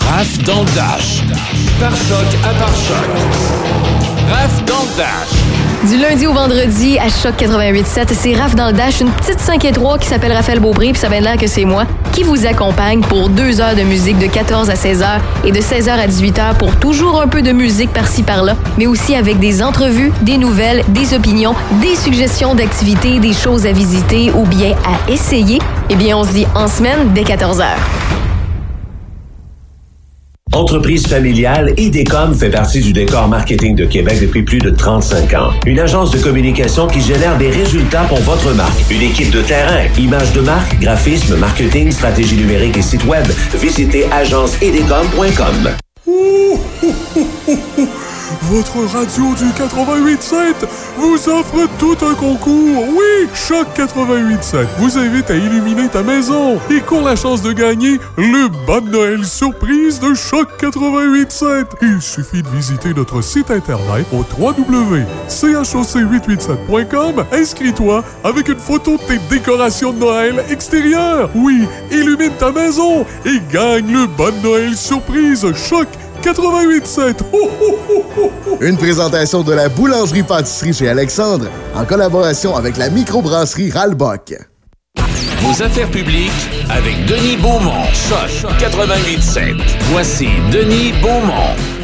Raf 0.00 0.38
dans 0.44 0.64
Dash. 0.74 1.22
Par 1.78 1.90
choc 1.90 2.26
à 2.44 2.54
par 2.54 2.68
choc. 2.68 3.08
Raf 4.30 4.64
dans 4.64 4.86
Dash. 4.96 5.88
Du 5.90 5.96
lundi 5.96 6.26
au 6.26 6.32
vendredi 6.32 6.98
à 6.98 7.08
Choc 7.08 7.34
88.7, 7.40 8.08
c'est 8.12 8.34
Raph 8.34 8.54
dans 8.56 8.66
le 8.66 8.72
Dash, 8.72 9.00
une 9.00 9.10
petite 9.10 9.38
5 9.38 9.64
et 9.64 9.72
3 9.72 9.98
qui 9.98 10.08
s'appelle 10.08 10.32
Raphaël 10.32 10.58
Beaubré, 10.58 10.90
puis 10.90 11.00
ça 11.00 11.08
vient 11.08 11.20
là 11.20 11.36
que 11.36 11.46
c'est 11.46 11.64
moi, 11.64 11.84
qui 12.12 12.24
vous 12.24 12.46
accompagne 12.46 13.00
pour 13.00 13.28
deux 13.28 13.60
heures 13.60 13.76
de 13.76 13.82
musique 13.82 14.18
de 14.18 14.26
14 14.26 14.70
à 14.70 14.74
16 14.74 15.02
heures 15.02 15.20
et 15.44 15.52
de 15.52 15.60
16 15.60 15.88
heures 15.88 16.00
à 16.00 16.06
18 16.08 16.38
heures 16.40 16.54
pour 16.56 16.76
toujours 16.76 17.22
un 17.22 17.28
peu 17.28 17.42
de 17.42 17.52
musique 17.52 17.92
par-ci 17.92 18.24
par-là, 18.24 18.56
mais 18.76 18.86
aussi 18.86 19.14
avec 19.14 19.38
des 19.38 19.62
entrevues, 19.62 20.12
des 20.22 20.36
nouvelles, 20.36 20.82
des 20.88 21.14
opinions, 21.14 21.54
des 21.80 21.94
suggestions 21.94 22.54
d'activités, 22.56 23.20
des 23.20 23.32
choses 23.32 23.64
à 23.64 23.72
visiter 23.72 24.32
ou 24.32 24.44
bien 24.44 24.74
à 24.84 25.10
essayer. 25.12 25.60
Eh 25.90 25.94
bien, 25.94 26.16
on 26.16 26.24
se 26.24 26.30
dit 26.30 26.46
en 26.56 26.66
semaine 26.66 27.12
dès 27.14 27.22
14 27.22 27.60
heures. 27.60 28.27
Entreprise 30.54 31.06
familiale, 31.06 31.74
IDECOM 31.76 32.34
fait 32.34 32.50
partie 32.50 32.80
du 32.80 32.92
décor 32.92 33.28
marketing 33.28 33.76
de 33.76 33.84
Québec 33.84 34.18
depuis 34.20 34.42
plus 34.42 34.58
de 34.58 34.70
35 34.70 35.34
ans. 35.34 35.50
Une 35.66 35.78
agence 35.78 36.10
de 36.10 36.18
communication 36.18 36.86
qui 36.86 37.00
génère 37.00 37.36
des 37.38 37.50
résultats 37.50 38.04
pour 38.04 38.18
votre 38.20 38.52
marque. 38.54 38.90
Une 38.90 39.02
équipe 39.02 39.30
de 39.30 39.42
terrain, 39.42 39.84
images 39.98 40.32
de 40.32 40.40
marque, 40.40 40.78
graphisme, 40.80 41.36
marketing, 41.36 41.92
stratégie 41.92 42.36
numérique 42.36 42.76
et 42.76 42.82
site 42.82 43.04
web. 43.04 43.26
Visitez 43.54 44.06
agenceidecom.com. 44.10 45.70
Votre 48.42 48.84
radio 48.94 49.34
du 49.34 49.44
88.7 49.44 50.54
vous 50.96 51.28
offre 51.28 51.68
tout 51.78 51.96
un 52.04 52.14
concours. 52.14 52.84
Oui, 52.88 53.28
Choc 53.34 53.66
88.7 53.76 54.66
vous 54.78 54.96
invite 54.98 55.30
à 55.30 55.36
illuminer 55.36 55.88
ta 55.88 56.02
maison 56.02 56.58
et 56.70 56.80
court 56.80 57.02
la 57.02 57.14
chance 57.16 57.42
de 57.42 57.52
gagner 57.52 57.98
le 58.16 58.48
bas 58.66 58.80
de 58.80 58.88
Noël 58.90 59.24
surprise 59.24 60.00
de 60.00 60.14
Choc 60.14 60.48
88.7. 60.60 61.66
Il 61.82 62.00
suffit 62.00 62.42
de 62.42 62.48
visiter 62.48 62.94
notre 62.94 63.20
site 63.22 63.50
internet 63.50 64.06
au 64.12 64.24
www.choc887.com. 64.38 67.24
Inscris-toi 67.32 68.04
avec 68.24 68.48
une 68.48 68.58
photo 68.58 68.96
de 68.96 69.02
tes 69.02 69.18
décorations 69.30 69.92
de 69.92 69.98
Noël 69.98 70.44
extérieures. 70.50 71.28
Oui, 71.34 71.66
illumine 71.90 72.32
ta 72.38 72.50
maison 72.52 73.04
et 73.24 73.40
gagne 73.52 73.92
le 73.92 74.06
bas 74.06 74.30
de 74.30 74.40
Noël 74.46 74.74
surprise 74.76 75.44
Choc 75.54 75.88
88.7. 76.07 76.07
Une 78.60 78.76
présentation 78.76 79.42
de 79.42 79.52
la 79.52 79.68
boulangerie-pâtisserie 79.68 80.72
chez 80.72 80.88
Alexandre 80.88 81.46
en 81.74 81.84
collaboration 81.84 82.56
avec 82.56 82.76
la 82.76 82.90
microbrasserie 82.90 83.70
Ralbock. 83.70 84.34
Vos 85.40 85.62
affaires 85.62 85.90
publiques 85.90 86.30
avec 86.68 87.06
Denis 87.06 87.36
Beaumont, 87.36 87.84
Choc 87.92 88.50
88.7. 88.58 89.56
Voici 89.90 90.28
Denis 90.50 90.92
Beaumont. 91.00 91.77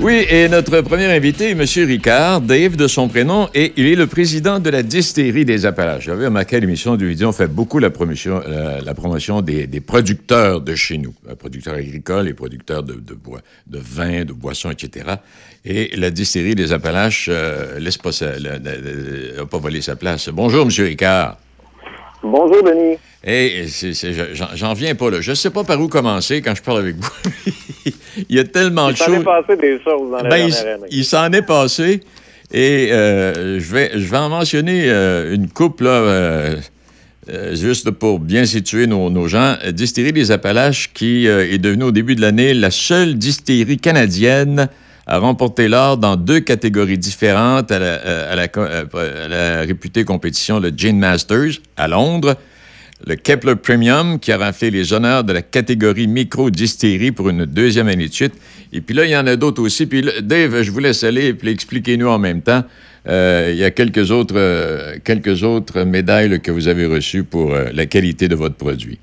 Oui, 0.00 0.24
et 0.30 0.48
notre 0.48 0.80
premier 0.82 1.06
invité 1.06 1.50
est 1.50 1.50
M. 1.50 1.64
Ricard, 1.88 2.40
Dave 2.40 2.76
de 2.76 2.86
son 2.86 3.08
prénom, 3.08 3.48
et 3.52 3.72
il 3.76 3.86
est 3.86 3.96
le 3.96 4.06
président 4.06 4.60
de 4.60 4.70
la 4.70 4.84
distillerie 4.84 5.44
des 5.44 5.66
Appalaches. 5.66 6.04
J'avais 6.04 6.26
remarqué 6.26 6.54
à 6.54 6.60
l'émission 6.60 6.94
du 6.94 7.08
vidéo, 7.08 7.30
on 7.30 7.32
fait 7.32 7.48
beaucoup 7.48 7.80
la 7.80 7.90
promotion, 7.90 8.40
la, 8.46 8.94
promotion 8.94 9.40
des, 9.40 9.66
producteurs 9.80 10.60
de 10.60 10.76
chez 10.76 10.98
nous, 10.98 11.12
les 11.28 11.34
producteurs 11.34 11.74
agricoles, 11.74 12.26
les 12.26 12.34
producteurs 12.34 12.84
de, 12.84 12.94
bois, 13.14 13.40
de 13.66 13.78
vin, 13.78 14.24
de 14.24 14.32
boissons, 14.32 14.70
etc. 14.70 15.16
Et 15.64 15.90
la 15.96 16.10
distillerie 16.10 16.54
des 16.54 16.72
Appalaches 16.72 17.28
euh, 17.28 17.80
laisse 17.80 17.98
pas, 17.98 18.10
n'a 18.20 19.46
pas 19.46 19.58
volé 19.58 19.82
sa 19.82 19.96
place. 19.96 20.28
Bonjour, 20.28 20.62
M. 20.62 20.70
Ricard. 20.78 21.38
Bonjour, 22.22 22.62
Denis. 22.62 22.98
Hey, 23.24 23.66
j'en 24.54 24.72
viens 24.74 24.94
pas 24.94 25.10
là. 25.10 25.20
Je 25.20 25.32
sais 25.34 25.50
pas 25.50 25.64
par 25.64 25.80
où 25.80 25.88
commencer 25.88 26.42
quand 26.42 26.54
je 26.54 26.62
parle 26.62 26.80
avec 26.80 26.96
vous. 26.96 27.10
il 28.28 28.36
y 28.36 28.38
a 28.38 28.44
tellement 28.44 28.90
de 28.90 28.96
choses. 28.96 29.08
Il 29.08 29.14
s'en 29.14 29.20
est 29.20 29.24
passé 29.24 29.56
des 29.56 29.80
choses 29.82 30.10
dans 30.10 30.22
la 30.22 30.28
ben, 30.28 30.50
Il, 30.90 31.04
s'en 31.04 31.32
est 31.32 31.42
passé. 31.42 32.00
Et 32.52 32.92
euh, 32.92 33.60
je, 33.60 33.72
vais, 33.72 33.90
je 33.94 34.10
vais 34.10 34.16
en 34.16 34.30
mentionner 34.30 34.84
euh, 34.86 35.34
une 35.34 35.48
coupe, 35.48 35.80
là, 35.80 35.90
euh, 35.90 36.56
juste 37.52 37.90
pour 37.90 38.18
bien 38.18 38.44
situer 38.44 38.86
nos, 38.86 39.10
nos, 39.10 39.28
gens. 39.28 39.56
Distillerie 39.70 40.12
des 40.12 40.30
Appalaches, 40.30 40.92
qui 40.92 41.26
est 41.26 41.58
devenue 41.58 41.84
au 41.84 41.92
début 41.92 42.14
de 42.14 42.20
l'année 42.20 42.54
la 42.54 42.70
seule 42.70 43.16
distillerie 43.16 43.78
canadienne 43.78 44.68
à 45.08 45.18
remporter 45.18 45.66
l'or 45.68 45.96
dans 45.96 46.16
deux 46.16 46.40
catégories 46.40 46.98
différentes 46.98 47.72
à 47.72 47.78
la, 47.78 47.94
à 47.94 48.36
la, 48.36 48.44
à 48.44 49.28
la 49.28 49.60
réputée 49.62 50.04
compétition, 50.04 50.60
le 50.60 50.68
Gin 50.68 50.98
Masters, 50.98 51.60
à 51.76 51.88
Londres 51.88 52.36
le 53.06 53.14
Kepler 53.14 53.56
Premium 53.56 54.18
qui 54.18 54.32
a 54.32 54.38
raflé 54.38 54.70
les 54.70 54.92
honneurs 54.92 55.24
de 55.24 55.32
la 55.32 55.42
catégorie 55.42 56.06
micro-distillerie 56.06 57.12
pour 57.12 57.28
une 57.28 57.44
deuxième 57.44 57.88
année 57.88 58.08
de 58.08 58.12
suite. 58.12 58.34
Et 58.72 58.80
puis 58.80 58.94
là, 58.94 59.04
il 59.04 59.10
y 59.10 59.16
en 59.16 59.26
a 59.26 59.36
d'autres 59.36 59.62
aussi. 59.62 59.86
Puis 59.86 60.04
Dave, 60.22 60.62
je 60.62 60.70
vous 60.70 60.80
laisse 60.80 61.04
aller 61.04 61.26
et 61.26 61.34
puis 61.34 61.50
expliquez-nous 61.50 62.08
en 62.08 62.18
même 62.18 62.42
temps. 62.42 62.64
Euh, 63.08 63.50
il 63.52 63.58
y 63.58 63.64
a 63.64 63.70
quelques 63.70 64.10
autres, 64.10 64.34
euh, 64.36 64.96
quelques 65.04 65.42
autres 65.42 65.84
médailles 65.84 66.40
que 66.40 66.50
vous 66.50 66.68
avez 66.68 66.86
reçues 66.86 67.24
pour 67.24 67.54
euh, 67.54 67.66
la 67.72 67.86
qualité 67.86 68.28
de 68.28 68.34
votre 68.34 68.56
produit. 68.56 68.98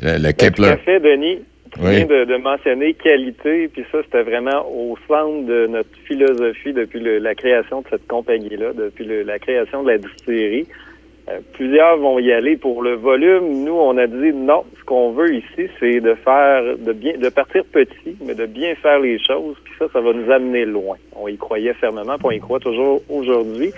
La, 0.00 0.32
Kepler. 0.32 0.68
Tout 0.68 0.72
à 0.72 0.76
fait, 0.78 1.00
Denis. 1.00 1.38
Viens 1.78 2.04
de, 2.04 2.36
mentionner 2.36 2.92
qualité, 2.94 3.68
puis 3.68 3.84
ça, 3.90 3.98
c'était 4.04 4.22
vraiment 4.22 4.66
au 4.70 4.96
centre 5.08 5.46
de 5.46 5.66
notre 5.68 5.96
philosophie 6.04 6.72
depuis 6.72 7.00
la 7.00 7.34
création 7.34 7.80
de 7.80 7.86
cette 7.88 8.06
compagnie-là, 8.06 8.72
depuis 8.74 9.06
la 9.24 9.38
création 9.38 9.82
de 9.82 9.92
la 9.92 9.98
distillerie. 9.98 10.66
Euh, 11.28 11.38
plusieurs 11.52 11.98
vont 11.98 12.18
y 12.18 12.32
aller 12.32 12.56
pour 12.56 12.82
le 12.82 12.94
volume. 12.94 13.64
Nous, 13.64 13.72
on 13.72 13.96
a 13.96 14.06
dit 14.06 14.32
non. 14.32 14.64
Ce 14.78 14.84
qu'on 14.84 15.12
veut 15.12 15.36
ici, 15.36 15.70
c'est 15.78 16.00
de 16.00 16.14
faire, 16.14 16.76
de 16.76 16.92
bien, 16.92 17.16
de 17.16 17.28
partir 17.28 17.64
petit, 17.64 18.16
mais 18.24 18.34
de 18.34 18.46
bien 18.46 18.74
faire 18.74 18.98
les 18.98 19.18
choses. 19.18 19.56
Puis 19.64 19.72
ça, 19.78 19.86
ça 19.92 20.00
va 20.00 20.12
nous 20.12 20.30
amener 20.30 20.64
loin. 20.64 20.96
On 21.14 21.28
y 21.28 21.36
croyait 21.36 21.74
fermement, 21.74 22.18
puis 22.18 22.26
on 22.26 22.30
y 22.32 22.40
croit 22.40 22.58
toujours 22.58 23.00
aujourd'hui. 23.08 23.72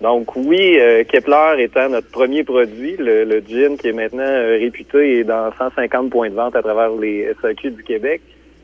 Donc 0.00 0.36
oui, 0.36 0.78
euh, 0.78 1.04
Kepler 1.04 1.54
étant 1.58 1.88
notre 1.88 2.10
premier 2.10 2.44
produit, 2.44 2.96
le, 2.98 3.24
le, 3.24 3.40
gin 3.40 3.78
qui 3.78 3.88
est 3.88 3.92
maintenant 3.92 4.22
euh, 4.22 4.58
réputé 4.60 5.18
et 5.18 5.24
dans 5.24 5.50
150 5.56 6.10
points 6.10 6.28
de 6.28 6.34
vente 6.34 6.54
à 6.54 6.62
travers 6.62 6.90
les 6.90 7.32
SAQ 7.40 7.70
du 7.70 7.82
Québec, 7.82 8.20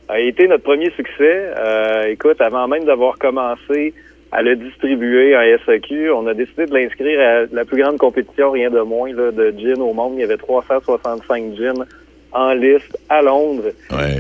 a 0.09 0.21
été 0.21 0.47
notre 0.47 0.65
premier 0.65 0.91
succès. 0.91 1.53
Euh, 1.57 2.05
écoute, 2.09 2.41
avant 2.41 2.69
même 2.69 2.85
d'avoir 2.85 3.19
commencé 3.19 3.95
à 4.31 4.43
le 4.43 4.57
distribuer 4.57 5.37
en 5.37 5.43
SAQ, 5.65 6.11
on 6.11 6.27
a 6.27 6.35
décidé 6.35 6.67
de 6.67 6.75
l'inscrire 6.75 7.21
à 7.21 7.47
la 7.51 7.65
plus 7.65 7.83
grande 7.83 7.97
compétition, 7.97 8.51
rien 8.51 8.71
de 8.71 8.81
moins, 8.81 9.13
là, 9.13 9.31
de 9.31 9.55
gin 9.57 9.81
au 9.81 9.95
monde. 9.95 10.15
Il 10.17 10.21
y 10.21 10.25
avait 10.25 10.37
365 10.37 11.55
gins 11.55 11.85
en 12.33 12.55
liste 12.55 12.99
à 13.09 13.23
Londres. 13.23 13.73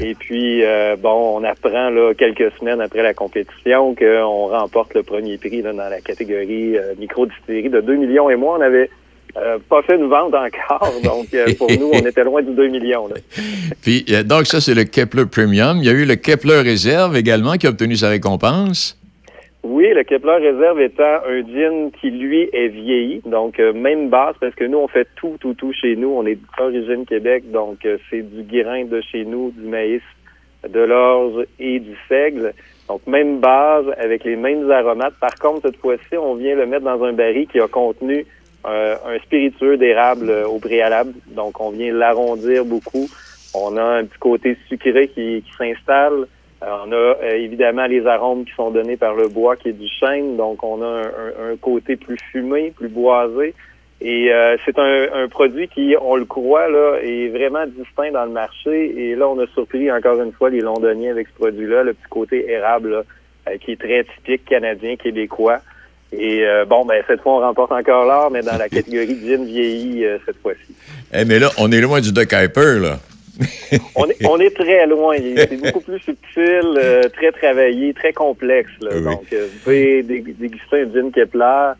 Et 0.02 0.14
puis, 0.14 0.62
euh, 0.64 0.96
bon, 0.96 1.38
on 1.38 1.44
apprend 1.44 1.90
là, 1.90 2.12
quelques 2.14 2.52
semaines 2.58 2.80
après 2.80 3.02
la 3.02 3.14
compétition 3.14 3.94
qu'on 3.94 4.48
remporte 4.48 4.94
le 4.94 5.02
premier 5.02 5.38
prix 5.38 5.62
là, 5.62 5.72
dans 5.72 5.88
la 5.88 6.00
catégorie 6.00 6.76
euh, 6.76 6.94
micro-distillerie 6.98 7.70
de 7.70 7.80
2 7.80 7.96
millions. 7.96 8.28
Et 8.30 8.36
moi, 8.36 8.56
on 8.58 8.60
avait 8.60 8.90
euh, 9.36 9.58
pas 9.68 9.82
fait 9.82 9.96
une 9.96 10.08
vente 10.08 10.34
encore. 10.34 10.92
Donc, 11.04 11.28
pour 11.56 11.70
nous, 11.70 11.90
on 11.92 12.06
était 12.06 12.24
loin 12.24 12.42
du 12.42 12.52
2 12.52 12.68
millions. 12.68 13.08
Là. 13.08 13.14
Puis, 13.82 14.04
donc, 14.24 14.46
ça, 14.46 14.60
c'est 14.60 14.74
le 14.74 14.84
Kepler 14.84 15.26
Premium. 15.26 15.78
Il 15.78 15.84
y 15.84 15.88
a 15.88 15.92
eu 15.92 16.04
le 16.04 16.16
Kepler 16.16 16.60
Réserve 16.60 17.16
également 17.16 17.54
qui 17.54 17.66
a 17.66 17.70
obtenu 17.70 17.96
sa 17.96 18.10
récompense. 18.10 19.01
Oui, 19.64 19.88
le 19.94 20.02
Kepler 20.02 20.38
Réserve 20.38 20.80
étant 20.80 21.20
un 21.24 21.40
gin 21.46 21.92
qui, 21.92 22.10
lui, 22.10 22.48
est 22.52 22.68
vieilli. 22.68 23.22
Donc, 23.24 23.60
euh, 23.60 23.72
même 23.72 24.08
base, 24.08 24.34
parce 24.40 24.54
que 24.56 24.64
nous, 24.64 24.78
on 24.78 24.88
fait 24.88 25.06
tout, 25.14 25.36
tout, 25.38 25.54
tout 25.54 25.72
chez 25.72 25.94
nous. 25.94 26.08
On 26.08 26.26
est 26.26 26.38
d'origine 26.58 27.06
Québec, 27.06 27.48
donc 27.52 27.86
euh, 27.86 27.96
c'est 28.10 28.22
du 28.22 28.42
grain 28.42 28.84
de 28.86 29.00
chez 29.00 29.24
nous, 29.24 29.52
du 29.52 29.68
maïs, 29.68 30.02
de 30.68 30.80
l'orge 30.80 31.46
et 31.60 31.78
du 31.78 31.96
seigle. 32.08 32.54
Donc, 32.88 33.06
même 33.06 33.38
base, 33.38 33.86
avec 33.98 34.24
les 34.24 34.34
mêmes 34.34 34.68
aromates. 34.68 35.14
Par 35.20 35.36
contre, 35.36 35.68
cette 35.68 35.76
fois-ci, 35.76 36.16
on 36.16 36.34
vient 36.34 36.56
le 36.56 36.66
mettre 36.66 36.84
dans 36.84 37.04
un 37.04 37.12
baril 37.12 37.46
qui 37.46 37.60
a 37.60 37.68
contenu 37.68 38.26
euh, 38.66 38.96
un 39.06 39.18
spiritueux 39.20 39.76
d'érable 39.76 40.32
au 40.48 40.58
préalable. 40.58 41.12
Donc, 41.28 41.60
on 41.60 41.70
vient 41.70 41.92
l'arrondir 41.92 42.64
beaucoup. 42.64 43.08
On 43.54 43.76
a 43.76 43.82
un 43.82 44.04
petit 44.06 44.18
côté 44.18 44.56
sucré 44.68 45.06
qui, 45.06 45.44
qui 45.46 45.52
s'installe. 45.56 46.26
Euh, 46.62 46.76
on 46.86 46.92
a 46.92 46.94
euh, 46.94 47.36
évidemment 47.36 47.86
les 47.86 48.06
arômes 48.06 48.44
qui 48.44 48.52
sont 48.54 48.70
donnés 48.70 48.96
par 48.96 49.14
le 49.14 49.28
bois 49.28 49.56
qui 49.56 49.68
est 49.68 49.72
du 49.72 49.88
chêne, 49.88 50.36
donc 50.36 50.62
on 50.62 50.82
a 50.82 51.02
un, 51.02 51.56
côté 51.60 51.96
plus 51.96 52.18
fumé, 52.30 52.72
plus 52.76 52.88
boisé. 52.88 53.54
Et 54.00 54.32
euh, 54.32 54.56
c'est 54.64 54.78
un, 54.78 55.28
produit 55.28 55.68
qui, 55.68 55.94
on 56.00 56.16
le 56.16 56.24
croit, 56.24 56.68
là, 56.68 56.96
est 57.02 57.28
vraiment 57.28 57.64
distinct 57.66 58.10
dans 58.12 58.24
le 58.24 58.32
marché. 58.32 58.94
Et 58.98 59.14
là, 59.14 59.28
on 59.28 59.38
a 59.38 59.46
surpris 59.54 59.90
encore 59.92 60.20
une 60.20 60.32
fois 60.32 60.50
les 60.50 60.60
Londoniens 60.60 61.12
avec 61.12 61.28
ce 61.28 61.34
produit-là, 61.34 61.84
le 61.84 61.94
petit 61.94 62.08
côté 62.10 62.50
érable 62.50 63.04
qui 63.60 63.72
est 63.72 63.80
très 63.80 64.04
typique 64.04 64.44
canadien, 64.44 64.96
québécois. 64.96 65.58
Et 66.12 66.44
bon, 66.68 66.84
ben 66.84 67.02
cette 67.06 67.20
fois, 67.22 67.36
on 67.36 67.40
remporte 67.40 67.70
encore 67.70 68.04
l'or, 68.04 68.30
mais 68.32 68.42
dans 68.42 68.56
la 68.56 68.68
catégorie 68.68 69.16
gin 69.24 69.44
vieilli 69.44 70.04
cette 70.26 70.38
fois-ci. 70.42 70.74
Eh, 71.14 71.24
mais 71.24 71.38
là, 71.38 71.50
on 71.58 71.70
est 71.70 71.80
loin 71.80 72.00
du 72.00 72.12
Duck 72.12 72.32
Hyper, 72.32 72.80
là. 72.80 72.98
on, 73.94 74.06
est, 74.06 74.26
on 74.26 74.38
est 74.38 74.54
très 74.54 74.86
loin. 74.86 75.16
C'est 75.36 75.60
beaucoup 75.60 75.80
plus 75.80 75.98
subtil, 76.00 76.76
euh, 76.76 77.02
très 77.14 77.32
travaillé, 77.32 77.92
très 77.94 78.12
complexe. 78.12 78.70
Donc, 78.80 79.24
euh, 79.32 79.46
vous 79.52 79.58
pouvez 79.64 80.02
déguster 80.02 80.82
un 80.82 80.92
gin 80.92 81.10
Kepler, 81.12 81.72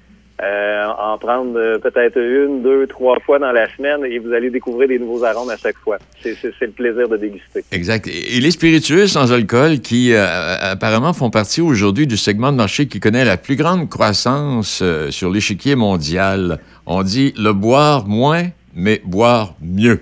euh, 0.42 0.87
en 0.99 1.19
prendre 1.19 1.78
peut-être 1.78 2.19
une, 2.19 2.62
deux, 2.62 2.87
trois 2.87 3.21
fois 3.21 3.38
dans 3.38 3.52
la 3.52 3.69
semaine 3.76 4.04
et 4.04 4.19
vous 4.19 4.33
allez 4.33 4.50
découvrir 4.50 4.88
des 4.88 4.99
nouveaux 4.99 5.23
arômes 5.25 5.50
à 5.50 5.57
chaque 5.57 5.76
fois. 5.76 5.99
C'est 6.23 6.37
le 6.42 6.71
plaisir 6.71 7.09
de 7.09 7.16
déguster. 7.16 7.64
Exact. 7.71 8.09
Et 8.09 8.40
les 8.40 8.50
spiritueux 8.50 9.07
sans 9.07 9.33
alcool 9.33 9.81
qui 9.81 10.14
apparemment 10.14 11.12
font 11.12 11.31
partie 11.31 11.61
aujourd'hui 11.61 12.07
du 12.07 12.16
segment 12.16 12.50
de 12.50 12.57
marché 12.57 12.87
qui 12.87 12.99
connaît 12.99 13.25
la 13.25 13.37
plus 13.37 13.57
grande 13.57 13.88
croissance 13.88 14.83
sur 15.11 15.31
l'échiquier 15.31 15.76
mondial. 15.76 16.59
On 16.87 17.02
dit 17.04 17.35
le 17.38 17.52
boire 17.52 18.09
moins, 18.09 18.45
mais 18.75 19.00
boire 19.04 19.54
mieux. 19.61 20.00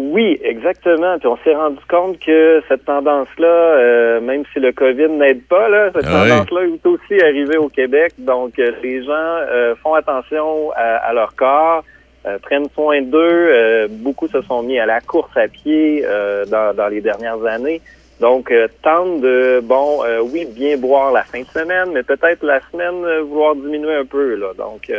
Oui, 0.00 0.40
exactement. 0.42 1.18
Puis 1.18 1.28
on 1.28 1.36
s'est 1.44 1.54
rendu 1.54 1.78
compte 1.88 2.18
que 2.18 2.62
cette 2.68 2.86
tendance-là, 2.86 3.46
euh, 3.46 4.20
même 4.20 4.44
si 4.52 4.58
le 4.58 4.72
COVID 4.72 5.08
n'aide 5.10 5.42
pas, 5.46 5.68
là, 5.68 5.90
cette 5.94 6.06
ah 6.06 6.26
tendance-là 6.26 6.62
est 6.62 6.86
aussi 6.86 7.22
arrivée 7.22 7.58
au 7.58 7.68
Québec. 7.68 8.12
Donc, 8.18 8.58
euh, 8.58 8.72
les 8.82 9.04
gens 9.04 9.12
euh, 9.12 9.74
font 9.82 9.92
attention 9.94 10.70
à, 10.74 11.12
leur 11.12 11.34
corps, 11.36 11.84
prennent 12.42 12.68
soin 12.74 13.02
d'eux. 13.02 13.88
beaucoup 13.90 14.28
se 14.28 14.40
sont 14.42 14.62
mis 14.62 14.78
à 14.78 14.86
la 14.86 15.00
course 15.00 15.36
à 15.36 15.48
pied 15.48 16.04
dans, 16.50 16.74
dans, 16.74 16.88
les 16.88 17.00
dernières 17.00 17.44
années. 17.44 17.80
Donc, 18.20 18.52
tentent 18.82 19.20
de, 19.20 19.60
bon, 19.62 20.00
oui, 20.32 20.46
bien 20.46 20.76
boire 20.76 21.12
la 21.12 21.22
fin 21.22 21.40
de 21.40 21.46
semaine, 21.46 21.90
mais 21.92 22.02
peut-être 22.02 22.42
la 22.42 22.60
semaine 22.70 23.04
vouloir 23.22 23.54
diminuer 23.54 23.94
un 23.94 24.04
peu. 24.04 24.34
Là. 24.34 24.48
Donc, 24.56 24.92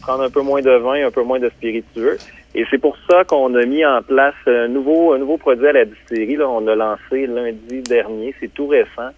prendre 0.00 0.22
un 0.22 0.30
peu 0.30 0.42
moins 0.42 0.62
de 0.62 0.70
vin, 0.70 1.06
un 1.06 1.10
peu 1.10 1.22
moins 1.22 1.40
de 1.40 1.48
spiritueux. 1.50 2.18
Et 2.58 2.64
c'est 2.70 2.78
pour 2.78 2.96
ça 3.08 3.22
qu'on 3.24 3.54
a 3.54 3.66
mis 3.66 3.84
en 3.84 4.00
place 4.00 4.34
un 4.46 4.68
nouveau, 4.68 5.12
un 5.12 5.18
nouveau 5.18 5.36
produit 5.36 5.68
à 5.68 5.72
la 5.72 5.84
distillerie. 5.84 6.36
Là, 6.36 6.48
on 6.48 6.66
a 6.66 6.74
lancé 6.74 7.26
lundi 7.26 7.82
dernier, 7.82 8.34
c'est 8.40 8.52
tout 8.52 8.66
récent, 8.66 9.10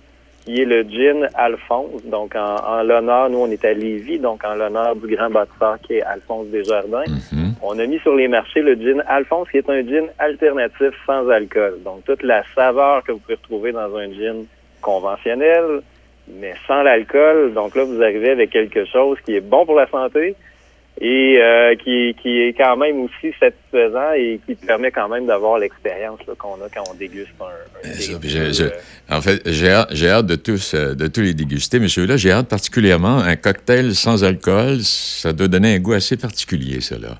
qui 0.44 0.60
est 0.60 0.64
le 0.64 0.82
gin 0.82 1.28
Alphonse. 1.34 2.04
Donc, 2.04 2.34
en, 2.34 2.82
l'honneur, 2.82 3.30
nous, 3.30 3.38
on 3.38 3.46
est 3.46 3.64
à 3.64 3.72
Lévis, 3.72 4.18
donc 4.18 4.42
en 4.44 4.56
l'honneur 4.56 4.96
du 4.96 5.14
grand 5.14 5.30
bâtisseur 5.30 5.78
qui 5.86 5.94
est 5.94 6.02
Alphonse 6.02 6.48
Desjardins. 6.48 7.04
Mm 7.30 7.50
On 7.62 7.78
a 7.78 7.86
mis 7.86 8.00
sur 8.00 8.16
les 8.16 8.26
marchés 8.26 8.60
le 8.60 8.74
gin 8.74 9.04
Alphonse, 9.06 9.48
qui 9.50 9.58
est 9.58 9.70
un 9.70 9.86
gin 9.86 10.08
alternatif 10.18 10.90
sans 11.06 11.28
alcool. 11.28 11.78
Donc, 11.84 12.04
toute 12.06 12.24
la 12.24 12.42
saveur 12.56 13.04
que 13.04 13.12
vous 13.12 13.18
pouvez 13.18 13.36
retrouver 13.36 13.70
dans 13.70 13.96
un 13.96 14.10
gin 14.12 14.46
conventionnel, 14.80 15.82
mais 16.40 16.54
sans 16.66 16.82
l'alcool. 16.82 17.54
Donc 17.54 17.76
là, 17.76 17.84
vous 17.84 18.02
arrivez 18.02 18.30
avec 18.30 18.50
quelque 18.50 18.84
chose 18.84 19.16
qui 19.24 19.36
est 19.36 19.40
bon 19.40 19.64
pour 19.64 19.76
la 19.76 19.86
santé, 19.86 20.34
et 21.00 21.38
euh, 21.40 21.76
qui, 21.76 22.16
qui, 22.20 22.40
est 22.40 22.54
quand 22.54 22.76
même 22.76 23.00
aussi 23.00 23.32
satisfaisant 23.38 24.12
et 24.16 24.40
qui 24.44 24.56
permet 24.56 24.90
quand 24.90 25.08
même 25.08 25.26
d'avoir 25.26 25.58
l'expérience 25.58 26.18
qu'on 26.38 26.54
a 26.54 26.68
quand 26.74 26.82
on 26.90 26.94
déguste 26.94 27.30
un, 27.40 27.88
euh, 27.88 28.70
En 29.08 29.20
fait, 29.20 29.40
j'ai 29.46 30.08
hâte, 30.08 30.26
de 30.26 30.34
tous, 30.34 30.74
euh, 30.74 30.94
de 30.94 31.06
tous 31.06 31.20
les 31.20 31.34
déguster, 31.34 31.78
mais 31.78 31.86
celui-là, 31.86 32.16
j'ai 32.16 32.32
hâte 32.32 32.48
particulièrement. 32.48 33.18
Un 33.18 33.36
cocktail 33.36 33.94
sans 33.94 34.24
alcool, 34.24 34.78
ça 34.80 35.32
doit 35.32 35.46
donner 35.46 35.76
un 35.76 35.78
goût 35.78 35.92
assez 35.92 36.16
particulier, 36.16 36.80
cela. 36.80 37.18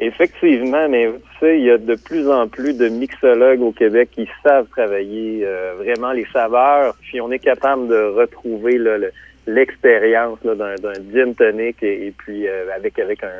Effectivement, 0.00 0.88
mais 0.88 1.06
tu 1.06 1.46
sais, 1.46 1.58
il 1.58 1.66
y 1.66 1.70
a 1.70 1.78
de 1.78 1.94
plus 1.94 2.28
en 2.28 2.48
plus 2.48 2.72
de 2.72 2.88
mixologues 2.88 3.60
au 3.60 3.70
Québec 3.70 4.08
qui 4.12 4.26
savent 4.42 4.66
travailler 4.70 5.46
vraiment 5.76 6.12
les 6.12 6.26
saveurs, 6.32 6.96
puis 7.02 7.20
on 7.20 7.30
est 7.30 7.38
capable 7.38 7.86
de 7.86 8.14
retrouver 8.16 8.78
le 8.78 9.12
l'expérience 9.46 10.38
d'un 10.42 10.74
gin 11.12 11.34
tonic 11.34 11.82
et, 11.82 12.12
puis 12.16 12.46
euh, 12.46 12.74
avec 12.74 12.98
avec 12.98 13.24
un, 13.24 13.32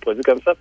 produit 0.00 0.22
comme 0.22 0.40
ça. 0.40 0.54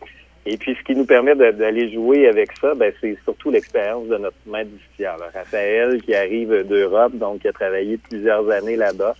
Et 0.46 0.58
puis 0.58 0.76
ce 0.76 0.84
qui 0.84 0.96
nous 0.96 1.06
permet 1.06 1.36
d'aller 1.36 1.92
jouer 1.92 2.28
avec 2.28 2.52
ça, 2.60 2.74
ben, 2.74 2.92
c'est 3.02 3.18
surtout 3.24 3.52
l'expérience 3.52 4.08
de 4.08 4.18
notre 4.18 4.38
maître 4.48 4.70
distilleur, 4.72 5.18
Raphaël, 5.34 6.02
qui 6.02 6.16
arrive 6.16 6.66
d'Europe, 6.68 7.14
donc 7.16 7.42
qui 7.42 7.48
a 7.48 7.54
travaillé 7.54 7.98
plusieurs 7.98 8.50
années 8.50 8.78
là-bas, 8.78 9.16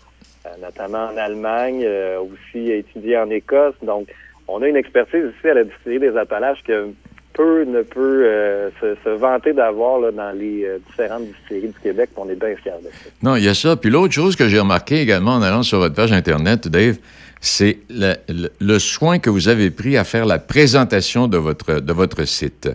euh, 0.46 0.50
notamment 0.62 1.10
en 1.14 1.18
Allemagne, 1.18 1.84
euh, 1.86 2.22
aussi 2.22 2.72
étudié 2.72 3.18
en 3.18 3.30
Écosse. 3.30 3.76
Donc, 3.84 4.08
on 4.48 4.62
a 4.62 4.68
une 4.68 4.78
expertise 4.78 5.26
ici 5.38 5.50
à 5.50 5.54
la 5.54 5.66
distillerie 5.66 6.00
des 6.00 6.18
Appalaches 6.18 6.64
que 6.64 6.90
ne 7.44 7.82
peut 7.84 8.24
euh, 8.26 8.70
se, 8.82 9.10
vanter 9.10 9.54
d'avoir 9.54 10.12
dans 10.12 10.32
les 10.32 10.66
euh, 10.66 10.80
différentes 10.88 11.24
distilleries 11.26 11.68
du 11.70 11.80
Québec. 11.82 12.10
On 12.18 12.30
est 12.30 12.36
bien 12.36 12.56
fiers 12.62 12.72
de 12.84 12.88
ça. 12.88 13.10
Non, 13.22 13.36
il 13.36 13.44
y 13.44 13.48
a 13.48 13.54
ça. 13.54 13.76
Puis 13.76 13.90
l'autre 13.90 14.14
chose 14.14 14.36
que 14.36 14.48
j'ai 14.48 14.60
remarqué 14.60 15.00
également 15.00 15.36
en 15.36 15.42
allant 15.42 15.64
sur 15.64 15.80
votre 15.80 15.96
page 15.96 16.12
Internet, 16.12 16.68
Dave, 16.68 16.98
c'est 17.42 17.80
le, 17.90 18.80
soin 18.80 19.20
que 19.20 19.30
vous 19.30 19.48
avez 19.48 19.72
pris 19.72 19.98
à 19.98 20.04
faire 20.04 20.26
la 20.26 20.40
présentation 20.40 21.28
de 21.28 21.38
votre, 21.38 21.80
de 21.80 21.94
votre 21.94 22.26
site. 22.26 22.70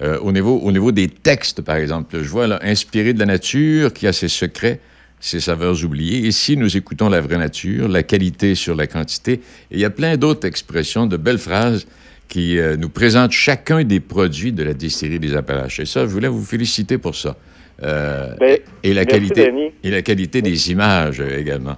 Euh, 0.00 0.18
au, 0.20 0.30
niveau, 0.30 0.58
au 0.58 0.70
niveau 0.70 0.92
des 0.92 1.08
textes, 1.08 1.62
par 1.62 1.76
exemple. 1.76 2.18
Je 2.22 2.28
vois 2.28 2.46
là, 2.46 2.60
inspiré 2.62 3.12
de 3.12 3.18
la 3.18 3.26
nature, 3.26 3.92
qui 3.92 4.06
a 4.06 4.12
ses 4.12 4.28
secrets, 4.28 4.80
ses 5.18 5.40
saveurs 5.40 5.84
oubliées. 5.84 6.26
Ici, 6.26 6.56
nous 6.56 6.76
écoutons 6.76 7.08
la 7.08 7.20
vraie 7.20 7.38
nature, 7.38 7.88
la 7.88 8.04
qualité 8.04 8.54
sur 8.54 8.76
la 8.76 8.86
quantité. 8.86 9.32
Et 9.32 9.40
il 9.72 9.80
y 9.80 9.84
a 9.84 9.90
plein 9.90 10.16
d'autres 10.16 10.46
expressions, 10.46 11.06
de 11.06 11.16
belles 11.16 11.38
phrases 11.38 11.86
qui 12.28 12.58
euh, 12.58 12.76
nous 12.76 12.90
présente 12.90 13.32
chacun 13.32 13.82
des 13.84 14.00
produits 14.00 14.52
de 14.52 14.62
la 14.62 14.74
distillerie 14.74 15.18
des 15.18 15.34
Appalaches. 15.34 15.80
Et 15.80 15.86
ça, 15.86 16.02
je 16.02 16.10
voulais 16.10 16.28
vous 16.28 16.44
féliciter 16.44 16.98
pour 16.98 17.14
ça. 17.14 17.36
Euh, 17.82 18.34
ben, 18.38 18.58
et, 18.82 18.92
la 18.92 19.04
qualité, 19.04 19.72
et 19.82 19.90
la 19.90 20.02
qualité 20.02 20.42
des 20.42 20.70
images 20.70 21.20
euh, 21.20 21.38
également. 21.38 21.76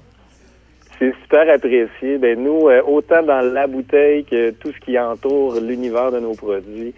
C'est 0.98 1.14
super 1.22 1.48
apprécié. 1.54 2.18
Ben, 2.18 2.42
nous, 2.42 2.68
autant 2.86 3.22
dans 3.22 3.40
la 3.40 3.66
bouteille 3.66 4.24
que 4.24 4.50
tout 4.50 4.72
ce 4.72 4.84
qui 4.84 4.98
entoure 4.98 5.58
l'univers 5.60 6.10
de 6.12 6.18
nos 6.20 6.34
produits, 6.34 6.92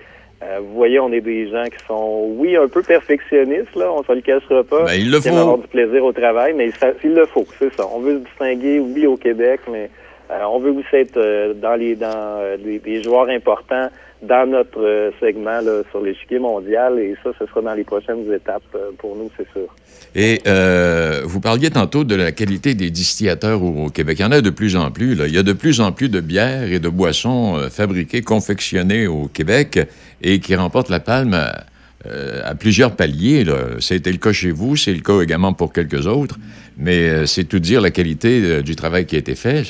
vous 0.60 0.74
voyez, 0.74 0.98
on 0.98 1.12
est 1.12 1.20
des 1.20 1.48
gens 1.48 1.62
qui 1.66 1.86
sont, 1.86 2.32
oui, 2.36 2.56
un 2.56 2.66
peu 2.66 2.82
perfectionnistes, 2.82 3.76
là, 3.76 3.92
on 3.92 4.00
ne 4.00 4.04
se 4.04 4.12
le 4.12 4.22
cachera 4.22 4.64
pas. 4.64 4.86
Ben, 4.86 4.94
il 4.94 5.08
le 5.08 5.20
faut. 5.20 5.28
avoir 5.28 5.58
du 5.58 5.68
plaisir 5.68 6.04
au 6.04 6.12
travail, 6.12 6.52
mais 6.56 6.72
il 7.04 7.14
le 7.14 7.26
faut, 7.26 7.46
c'est 7.60 7.72
ça. 7.74 7.86
On 7.94 8.00
veut 8.00 8.14
se 8.14 8.24
distinguer, 8.24 8.80
oui, 8.80 9.06
au 9.06 9.16
Québec, 9.16 9.60
mais 9.70 9.88
on 10.30 10.58
veut 10.58 10.72
aussi 10.72 10.96
être 10.96 11.54
dans 11.60 11.74
les 11.74 11.96
dans 11.96 12.56
des 12.58 13.02
joueurs 13.02 13.28
importants 13.28 13.88
dans 14.22 14.48
notre 14.48 15.12
segment 15.18 15.60
là, 15.60 15.82
sur 15.90 16.00
l'échiquier 16.00 16.38
mondial 16.38 16.98
et 16.98 17.14
ça, 17.24 17.30
ce 17.38 17.46
sera 17.46 17.60
dans 17.60 17.74
les 17.74 17.84
prochaines 17.84 18.32
étapes 18.32 18.62
pour 18.98 19.16
nous, 19.16 19.30
c'est 19.36 19.50
sûr. 19.52 19.68
Et 20.14 20.42
euh, 20.46 21.22
vous 21.24 21.40
parliez 21.40 21.70
tantôt 21.70 22.04
de 22.04 22.14
la 22.14 22.32
qualité 22.32 22.74
des 22.74 22.90
distillateurs 22.90 23.62
au, 23.62 23.88
Québec. 23.88 24.18
Il 24.18 24.22
y 24.22 24.24
en 24.24 24.32
a 24.32 24.40
de 24.40 24.50
plus 24.50 24.76
en 24.76 24.90
plus. 24.90 25.14
Là. 25.14 25.26
Il 25.26 25.34
y 25.34 25.38
a 25.38 25.42
de 25.42 25.52
plus 25.52 25.80
en 25.80 25.92
plus 25.92 26.08
de 26.08 26.20
bières 26.20 26.70
et 26.70 26.78
de 26.78 26.88
boissons 26.88 27.56
euh, 27.56 27.68
fabriquées, 27.68 28.20
confectionnées 28.22 29.06
au 29.06 29.26
Québec 29.26 29.80
et 30.22 30.38
qui 30.38 30.54
remportent 30.54 30.90
la 30.90 31.00
palme 31.00 31.34
à, 31.34 31.64
euh, 32.06 32.54
plusieurs 32.54 32.94
paliers. 32.94 33.44
C'était 33.80 34.12
le 34.12 34.18
cas 34.18 34.32
chez 34.32 34.50
vous, 34.50 34.76
c'est 34.76 34.92
le 34.92 35.00
cas 35.00 35.20
également 35.20 35.54
pour 35.54 35.72
quelques 35.72 36.06
autres. 36.06 36.36
Mais 36.76 37.26
c'est 37.26 37.44
tout 37.44 37.58
dire 37.58 37.80
la 37.80 37.90
qualité 37.90 38.62
du 38.62 38.76
travail 38.76 39.06
qui 39.06 39.16
a 39.16 39.18
été 39.18 39.34
fait. 39.34 39.62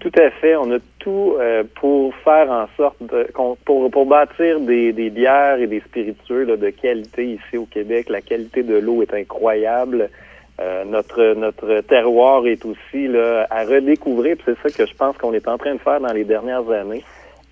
Tout 0.00 0.12
à 0.16 0.30
fait. 0.30 0.54
On 0.54 0.70
a 0.70 0.78
tout 1.00 1.36
euh, 1.40 1.64
pour 1.74 2.14
faire 2.16 2.50
en 2.50 2.68
sorte 2.76 3.02
de, 3.02 3.28
pour, 3.64 3.90
pour 3.90 4.06
bâtir 4.06 4.60
des, 4.60 4.92
des 4.92 5.10
bières 5.10 5.58
et 5.58 5.66
des 5.66 5.80
spiritueux 5.80 6.46
de 6.46 6.70
qualité 6.70 7.32
ici 7.32 7.56
au 7.56 7.66
Québec. 7.66 8.08
La 8.08 8.20
qualité 8.20 8.62
de 8.62 8.76
l'eau 8.76 9.02
est 9.02 9.12
incroyable. 9.12 10.08
Euh, 10.60 10.84
notre 10.84 11.34
notre 11.34 11.80
terroir 11.80 12.46
est 12.46 12.64
aussi 12.64 13.08
là, 13.08 13.46
à 13.50 13.64
redécouvrir. 13.64 14.36
C'est 14.44 14.56
ça 14.58 14.70
que 14.70 14.88
je 14.88 14.94
pense 14.94 15.16
qu'on 15.16 15.32
est 15.32 15.48
en 15.48 15.58
train 15.58 15.74
de 15.74 15.80
faire 15.80 16.00
dans 16.00 16.12
les 16.12 16.24
dernières 16.24 16.68
années. 16.70 17.04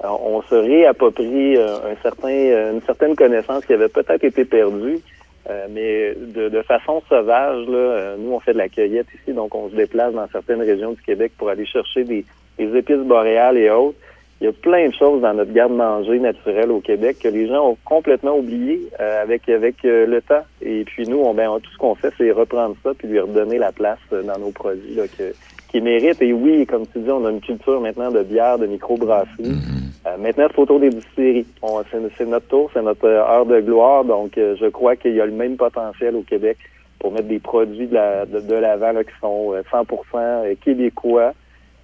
Euh, 0.05 0.09
on 0.09 0.43
se 0.43 0.55
réapproprie 0.55 1.57
un 1.57 1.97
certain 2.03 2.73
une 2.73 2.83
certaine 2.83 3.17
connaissance 3.17 3.65
qui 3.65 3.73
avait 3.73 3.89
peut-être 3.89 4.23
été 4.23 4.45
perdue. 4.45 5.01
Euh, 5.49 5.67
mais 5.71 6.15
de, 6.15 6.49
de, 6.49 6.63
façon 6.63 7.03
sauvage, 7.09 7.67
là, 7.69 7.77
euh, 7.77 8.17
nous, 8.19 8.33
on 8.33 8.41
fait 8.41 8.53
de 8.53 8.59
la 8.59 8.69
cueillette 8.69 9.07
ici, 9.15 9.33
donc 9.33 9.55
on 9.55 9.69
se 9.71 9.77
déplace 9.77 10.13
dans 10.13 10.27
certaines 10.29 10.61
régions 10.61 10.93
du 10.93 11.01
Québec 11.03 11.33
pour 11.39 11.51
aller 11.51 11.67
chercher 11.67 12.03
des, 12.03 12.25
des 12.59 12.77
épices 12.77 12.97
boréales 12.97 13.57
et 13.57 13.71
autres. 13.71 13.97
Il 14.41 14.45
y 14.45 14.49
a 14.49 14.53
plein 14.53 14.89
de 14.89 14.93
choses 14.93 15.23
dans 15.23 15.33
notre 15.35 15.53
garde-manger 15.53 16.19
naturelle 16.19 16.71
au 16.71 16.81
Québec 16.81 17.19
que 17.23 17.29
les 17.29 17.47
gens 17.47 17.71
ont 17.71 17.79
complètement 17.85 18.37
oublié 18.37 18.81
euh, 19.01 19.23
avec 19.23 19.49
avec 19.49 19.77
le 19.85 20.21
temps. 20.21 20.45
Et 20.61 20.85
puis 20.85 21.07
nous, 21.09 21.19
on, 21.19 21.33
ben, 21.33 21.49
tout 21.63 21.71
ce 21.71 21.79
qu'on 21.79 21.95
fait, 21.95 22.13
c'est 22.19 22.33
reprendre 22.33 22.77
ça 22.83 22.91
puis 22.99 23.09
lui 23.09 23.21
redonner 23.21 23.59
la 23.59 23.73
place 23.73 24.01
dans 24.11 24.39
nos 24.39 24.51
produits 24.51 24.95
là, 24.95 25.05
que, 25.07 25.33
qui 25.69 25.81
méritent. 25.81 26.23
Et 26.23 26.33
oui, 26.33 26.67
comme 26.67 26.87
tu 26.87 26.99
dis, 26.99 27.11
on 27.11 27.25
a 27.25 27.31
une 27.31 27.41
culture 27.41 27.81
maintenant 27.81 28.11
de 28.11 28.23
bière, 28.23 28.59
de 28.59 28.67
microbrasserie. 28.67 29.43
Mm-hmm. 29.43 29.87
Euh, 30.07 30.17
maintenant, 30.19 30.47
c'est 30.51 30.59
au 30.61 30.67
tour 30.67 30.81
des 30.81 30.91
distilleries. 30.91 31.47
C'est 31.91 32.27
notre 32.27 32.47
tour, 32.47 32.71
c'est 32.73 32.83
notre 32.83 33.07
euh, 33.07 33.21
heure 33.21 33.47
de 33.47 33.61
gloire. 33.61 34.05
Donc, 34.05 34.39
euh, 34.39 34.57
je 34.61 34.67
crois 34.67 34.97
qu'il 34.97 35.15
y 35.15 35.21
a 35.21 35.27
le 35.27 35.33
même 35.33 35.57
potentiel 35.57 36.15
au 36.17 36.23
Québec 36.23 36.59
pour 36.99 37.13
mettre 37.13 37.29
des 37.29 37.39
produits 37.39 37.87
de 37.87 38.55
l'avant 38.55 38.95
de, 38.95 39.03
qui 39.03 39.13
sont 39.21 39.55
100% 39.71 40.57
québécois, 40.59 41.33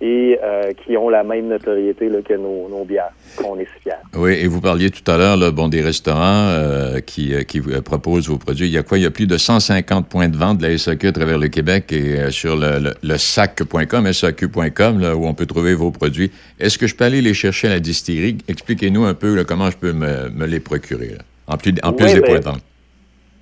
et 0.02 0.36
euh, 0.42 0.72
qui 0.84 0.96
ont 0.96 1.08
la 1.08 1.22
même 1.22 1.46
notoriété 1.46 2.08
là, 2.08 2.18
que 2.22 2.34
nos, 2.34 2.68
nos 2.68 2.84
bières, 2.84 3.12
qu'on 3.36 3.56
est 3.60 3.68
si 3.76 3.82
fiers. 3.84 3.92
Oui, 4.16 4.32
et 4.32 4.48
vous 4.48 4.60
parliez 4.60 4.90
tout 4.90 5.08
à 5.08 5.16
l'heure 5.16 5.52
bon, 5.52 5.68
des 5.68 5.80
restaurants 5.80 6.48
euh, 6.48 6.98
qui, 6.98 7.32
euh, 7.32 7.44
qui 7.44 7.60
proposent 7.60 8.28
vos 8.28 8.36
produits. 8.36 8.66
Il 8.66 8.72
y 8.72 8.78
a 8.78 8.82
quoi? 8.82 8.98
Il 8.98 9.04
y 9.04 9.06
a 9.06 9.12
plus 9.12 9.28
de 9.28 9.38
150 9.38 10.08
points 10.08 10.28
de 10.28 10.36
vente 10.36 10.58
de 10.58 10.66
la 10.66 10.76
SAQ 10.76 11.06
à 11.06 11.12
travers 11.12 11.38
le 11.38 11.46
Québec 11.46 11.92
et 11.92 12.32
sur 12.32 12.56
le, 12.56 12.92
le, 13.00 13.16
sac.com, 13.16 14.12
SAQ.com, 14.12 14.98
là, 14.98 15.14
où 15.14 15.24
on 15.24 15.34
peut 15.34 15.46
trouver 15.46 15.74
vos 15.74 15.92
produits. 15.92 16.32
Est-ce 16.58 16.78
que 16.78 16.88
je 16.88 16.96
peux 16.96 17.04
aller 17.04 17.22
les 17.22 17.34
chercher 17.34 17.68
à 17.68 17.70
la 17.70 17.80
distillerie? 17.80 18.38
Expliquez-nous 18.48 19.04
un 19.04 19.14
peu 19.14 19.44
comment 19.44 19.70
je 19.70 19.76
peux 19.76 19.92
me, 19.92 20.30
me 20.30 20.46
les 20.46 20.58
procurer, 20.58 21.12
en 21.46 21.56
plus, 21.56 21.74
en 21.84 21.92
plus 21.92 22.12
des 22.12 22.20
ben, 22.20 22.26
points 22.26 22.38
de 22.40 22.44
vente. 22.44 22.62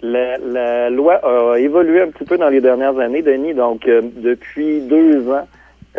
La, 0.03 0.37
la, 0.37 0.91
loi 0.91 1.15
a 1.23 1.59
évolué 1.59 2.03
un 2.03 2.09
petit 2.09 2.25
peu 2.25 2.37
dans 2.37 2.51
les 2.51 2.61
dernières 2.61 2.99
années, 2.99 3.23
Denis. 3.23 3.55
Donc, 3.55 3.87
depuis 3.87 4.81
deux 4.83 5.27
ans, 5.31 5.47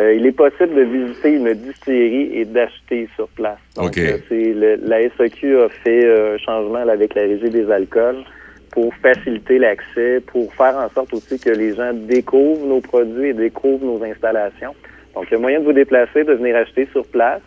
euh, 0.00 0.14
il 0.14 0.24
est 0.24 0.32
possible 0.32 0.74
de 0.74 0.82
visiter 0.82 1.32
une 1.32 1.52
distillerie 1.52 2.30
et 2.32 2.44
d'acheter 2.46 3.08
sur 3.14 3.28
place. 3.28 3.58
Donc, 3.76 3.98
euh, 3.98 4.16
c'est 4.28 4.54
la 4.54 5.08
SAQ 5.16 5.60
a 5.60 5.68
fait 5.68 6.06
euh, 6.06 6.34
un 6.34 6.38
changement 6.38 6.78
avec 6.78 7.14
la 7.14 7.22
régie 7.22 7.50
des 7.50 7.70
alcools 7.70 8.24
pour 8.70 8.94
faciliter 9.02 9.58
l'accès, 9.58 10.20
pour 10.26 10.52
faire 10.54 10.76
en 10.76 10.88
sorte 10.94 11.12
aussi 11.12 11.38
que 11.38 11.50
les 11.50 11.74
gens 11.74 11.92
découvrent 11.92 12.66
nos 12.66 12.80
produits 12.80 13.28
et 13.28 13.34
découvrent 13.34 13.84
nos 13.84 14.02
installations. 14.02 14.74
Donc, 15.14 15.26
il 15.30 15.34
y 15.34 15.36
a 15.36 15.40
moyen 15.40 15.60
de 15.60 15.66
vous 15.66 15.74
déplacer, 15.74 16.24
de 16.24 16.32
venir 16.32 16.56
acheter 16.56 16.88
sur 16.92 17.04
place. 17.06 17.42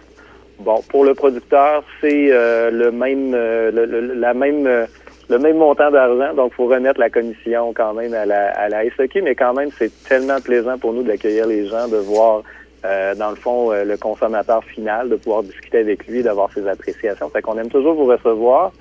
Bon, 0.60 0.84
pour 0.90 1.04
le 1.04 1.16
producteur, 1.16 1.84
c'est 2.00 2.30
le 2.30 2.92
même, 2.92 3.36
la 3.36 4.34
même 4.36 4.88
le 5.30 5.40
même 5.40 5.58
montant 5.58 5.90
d'argent, 5.90 6.34
donc 6.36 6.52
il 6.54 6.56
faut 6.56 6.68
remettre 6.68 7.00
la 7.00 7.10
commission 7.10 7.74
quand 7.74 7.94
même 7.94 8.14
à 8.14 8.26
la, 8.26 8.52
à 8.52 8.70
la 8.70 8.84
SEQ, 8.92 9.22
mais 9.24 9.36
quand 9.36 9.54
même, 9.54 9.70
c'est 9.72 9.92
tellement 10.04 10.40
plaisant 10.40 10.78
pour 10.78 10.94
nous 10.94 11.04
d'accueillir 11.04 11.48
les 11.48 11.68
gens, 11.68 11.88
de 11.88 11.98
voir, 11.98 12.44
euh, 12.86 13.16
dans 13.16 13.32
le 13.32 13.36
fond, 13.36 13.72
euh, 13.72 13.84
le 13.84 13.98
consommateur 13.98 14.64
final, 14.64 15.10
de 15.10 15.16
pouvoir 15.16 15.44
discuter 15.44 15.80
avec 15.80 16.06
lui, 16.08 16.22
d'avoir 16.22 16.52
ses 16.54 16.68
appréciations. 16.68 17.30
Fait 17.30 17.42
qu'on 17.42 17.58
aime 17.58 17.70
toujours 17.70 17.96
vous 17.96 18.06
recevoir. 18.06 18.72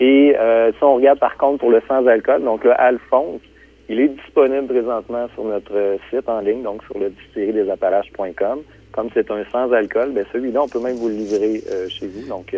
Et 0.00 0.34
euh, 0.36 0.72
si 0.72 0.82
on 0.82 0.96
regarde 0.96 1.20
par 1.20 1.36
contre 1.36 1.58
pour 1.58 1.70
le 1.70 1.80
sans-alcool, 1.86 2.42
donc 2.42 2.64
le 2.64 2.72
Alphonse, 2.72 3.40
il 3.88 4.00
est 4.00 4.08
disponible 4.08 4.66
présentement 4.66 5.28
sur 5.34 5.44
notre 5.44 5.98
site 6.10 6.28
en 6.28 6.40
ligne, 6.40 6.62
donc 6.62 6.82
sur 6.84 6.98
le 6.98 7.10
distillerie-des-appalaches.com. 7.10 8.62
Comme 8.94 9.08
c'est 9.12 9.28
un 9.30 9.44
sans-alcool, 9.50 10.12
ben 10.12 10.24
celui-là, 10.32 10.62
on 10.62 10.68
peut 10.68 10.80
même 10.80 10.94
vous 10.96 11.08
le 11.08 11.16
livrer 11.16 11.62
chez 11.88 12.06
vous. 12.06 12.28
Donc, 12.28 12.54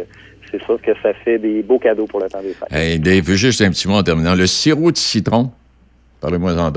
c'est 0.51 0.63
sûr 0.63 0.81
que 0.81 0.93
ça 1.03 1.13
fait 1.13 1.39
des 1.39 1.63
beaux 1.63 1.79
cadeaux 1.79 2.07
pour 2.07 2.21
le 2.21 2.29
temps 2.29 2.43
des 2.43 2.53
fêtes. 2.53 2.73
Hey 2.73 2.99
Dave, 2.99 3.31
juste 3.33 3.61
un 3.63 3.71
petit 3.71 3.89
mot 3.89 3.95
en 3.95 4.03
terminant. 4.03 4.35
Le 4.35 4.47
sirop 4.47 4.93
de 4.93 4.97
citron, 4.97 5.51
parlez-moi 6.21 6.53
en 6.53 6.73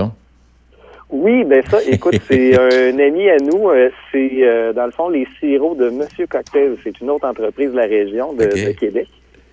Oui, 1.10 1.44
ben 1.44 1.64
ça, 1.70 1.80
écoute, 1.88 2.16
c'est 2.28 2.56
un 2.58 3.00
ami 3.00 3.30
à 3.30 3.38
nous. 3.38 3.70
Euh, 3.70 3.90
c'est, 4.12 4.32
euh, 4.42 4.74
dans 4.74 4.86
le 4.86 4.92
fond, 4.92 5.10
les 5.10 5.28
sirops 5.40 5.78
de 5.78 5.90
Monsieur 5.90 6.28
Cocktail. 6.28 6.78
C'est 6.84 7.00
une 7.00 7.10
autre 7.10 7.28
entreprise 7.28 7.72
de 7.72 7.78
la 7.78 7.86
région 7.86 8.34
de, 8.34 8.46
Québec. 8.74 9.08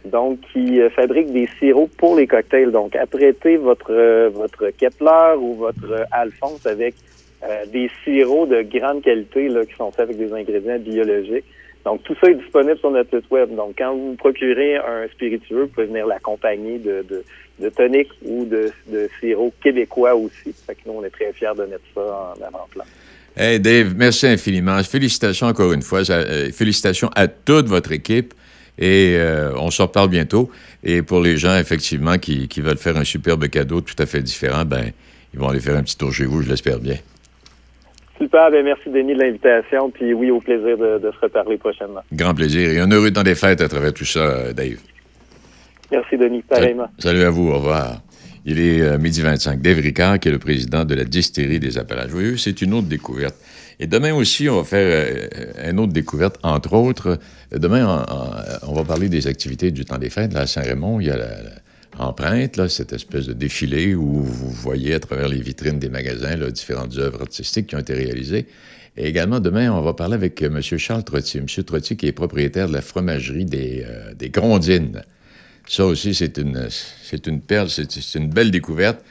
Donc, 0.05 0.38
qui 0.53 0.81
euh, 0.81 0.88
fabrique 0.90 1.33
des 1.33 1.49
sirops 1.59 1.95
pour 1.97 2.16
les 2.16 2.29
cocktails. 2.29 2.71
Donc, 2.71 2.95
apprêtez 2.95 3.57
votre 3.57 4.29
votre 4.29 4.71
Kepler 4.71 5.35
ou 5.38 5.55
votre 5.55 6.07
Alphonse 6.12 6.64
avec 6.64 6.95
des 7.72 7.90
sirops 8.02 8.48
de 8.48 8.62
grande 8.62 9.02
qualité 9.02 9.48
qui 9.48 9.76
sont 9.76 9.90
faits 9.90 10.09
avec 10.09 10.18
des 10.18 10.32
ingrédients 10.32 10.78
biologiques. 10.78 11.44
Donc, 11.85 12.02
tout 12.02 12.16
ça 12.20 12.28
est 12.28 12.35
disponible 12.35 12.78
sur 12.78 12.90
notre 12.90 13.16
site 13.16 13.30
web. 13.30 13.54
Donc, 13.54 13.74
quand 13.78 13.94
vous 13.94 14.16
procurez 14.16 14.76
un 14.76 15.06
spiritueux, 15.12 15.62
vous 15.62 15.68
pouvez 15.68 15.87
venir 15.87 16.06
l'accompagner 16.06 16.78
de, 16.78 17.04
de, 17.09 17.24
de 17.61 17.68
tonic 17.68 18.09
ou 18.24 18.44
de, 18.44 18.72
de 18.88 19.09
sirop 19.20 19.52
québécois 19.62 20.16
aussi. 20.16 20.52
Fait 20.66 20.74
que 20.74 20.80
nous, 20.87 20.94
on 20.94 21.04
est 21.04 21.11
très 21.11 21.32
fiers 21.32 21.54
de 21.56 21.64
mettre 21.64 21.85
ça 21.94 22.35
en 22.37 22.42
avant-plan. 22.42 22.85
Hey 23.37 23.61
Dave, 23.61 23.94
merci 23.96 24.26
infiniment. 24.26 24.82
Félicitations 24.82 25.46
encore 25.46 25.72
une 25.72 25.82
fois. 25.82 26.00
Euh, 26.11 26.50
félicitations 26.50 27.11
à 27.14 27.28
toute 27.28 27.66
votre 27.66 27.92
équipe. 27.92 28.35
Et 28.78 29.14
euh, 29.16 29.52
on 29.56 29.70
se 29.70 29.80
reparle 29.80 30.09
bientôt. 30.09 30.50
Et 30.82 31.02
pour 31.02 31.20
les 31.20 31.37
gens, 31.37 31.56
effectivement, 31.56 32.18
qui, 32.18 32.48
qui 32.48 32.61
veulent 32.61 32.78
faire 32.78 32.96
un 32.96 33.04
superbe 33.04 33.46
cadeau 33.48 33.80
tout 33.80 33.94
à 33.98 34.06
fait 34.06 34.22
différent, 34.22 34.64
ben, 34.64 34.90
ils 35.32 35.38
vont 35.38 35.48
aller 35.48 35.61
faire 35.61 35.76
un 35.76 35.82
petit 35.82 35.96
tour 35.96 36.12
chez 36.12 36.24
vous, 36.24 36.42
je 36.42 36.48
l'espère 36.48 36.78
bien. 36.78 36.96
Super, 38.18 38.50
bien 38.50 38.62
merci 38.62 38.88
Denis 38.88 39.14
de 39.14 39.18
l'invitation, 39.18 39.90
puis 39.90 40.14
oui, 40.14 40.31
au 40.31 40.40
plaisir 40.40 40.79
de, 40.79 41.00
se 41.00 41.20
reparler 41.20 41.59
prochainement. 41.59 42.00
Grand 42.12 42.35
plaisir 42.35 42.70
et 42.70 42.79
un 42.81 42.90
heureux 42.90 43.11
temps 43.11 43.22
des 43.22 43.35
fêtes 43.35 43.61
à 43.61 43.68
travers 43.68 43.92
tout 43.92 44.07
ça, 44.07 44.52
Dave. 44.52 44.79
Merci 45.92 46.16
Denis, 46.16 46.42
pareillement. 46.42 46.88
Salut 46.98 47.22
à 47.22 47.31
vous, 47.31 47.48
au 47.48 47.55
revoir. 47.55 48.00
Il 48.44 48.61
est 48.61 48.81
euh, 48.81 48.98
midi 48.98 49.22
25. 49.22 49.61
Dave 49.61 49.79
Ricard, 49.79 50.20
qui 50.20 50.29
est 50.29 50.33
le 50.33 50.38
président 50.38 50.85
de 50.85 50.94
la 50.94 51.05
distillerie 51.05 51.59
des 51.59 51.79
Appalaches. 51.79 52.11
Vous 52.11 52.20
voyez, 52.20 52.37
c'est 52.38 52.62
une 52.62 52.74
autre 52.74 52.87
découverte. 52.87 53.35
Et 53.81 53.88
demain 53.88 54.14
aussi, 54.14 54.48
on 54.48 54.59
va 54.59 54.64
faire 54.64 54.88
euh, 54.88 55.70
une 55.70 55.81
autre 55.81 55.92
découverte, 55.92 56.38
entre 56.42 56.72
autres. 56.74 57.18
Demain, 57.52 58.07
on, 58.62 58.72
va 58.72 58.85
parler 58.85 59.09
des 59.09 59.26
activités 59.26 59.72
du 59.72 59.85
temps 59.85 59.98
des 59.98 60.11
fêtes. 60.11 60.33
Là, 60.33 60.42
à 60.42 60.46
Saint-Raymond, 60.46 61.00
il 61.00 61.09
y 61.09 61.11
a 61.11 61.16
la 61.16 61.26
empreinte, 61.98 62.68
cette 62.68 62.92
espèce 62.92 63.26
de 63.26 63.32
défilé 63.32 63.94
où 63.94 64.22
vous 64.22 64.50
voyez 64.50 64.94
à 64.94 65.00
travers 65.00 65.28
les 65.28 65.40
vitrines 65.40 65.78
des 65.78 65.88
magasins 65.88 66.37
différentes 66.50 66.96
œuvres 66.98 67.22
artistiques 67.22 67.68
qui 67.68 67.76
ont 67.76 67.80
été 67.80 67.94
réalisées. 67.94 68.46
Et 68.96 69.09
également, 69.09 69.40
demain, 69.40 69.70
on 69.72 69.82
va 69.82 69.92
parler 69.92 70.14
avec 70.14 70.42
euh, 70.42 70.46
M. 70.46 70.62
Charles 70.62 71.04
Trottier. 71.04 71.40
M. 71.40 71.64
Trottier 71.64 71.96
qui 71.96 72.06
est 72.06 72.12
propriétaire 72.12 72.68
de 72.68 72.72
la 72.72 72.80
fromagerie 72.80 73.44
des, 73.44 73.85
euh, 73.87 74.14
des 74.14 74.30
Grondines. 74.30 75.02
Ça 75.68 75.85
aussi, 75.85 76.14
c'est 76.14 76.38
une, 76.38 76.68
c'est 77.02 77.26
une 77.26 77.40
perle, 77.40 77.68
c'est, 77.68 78.14
une 78.14 78.30
belle 78.30 78.50
découverte. 78.50 79.04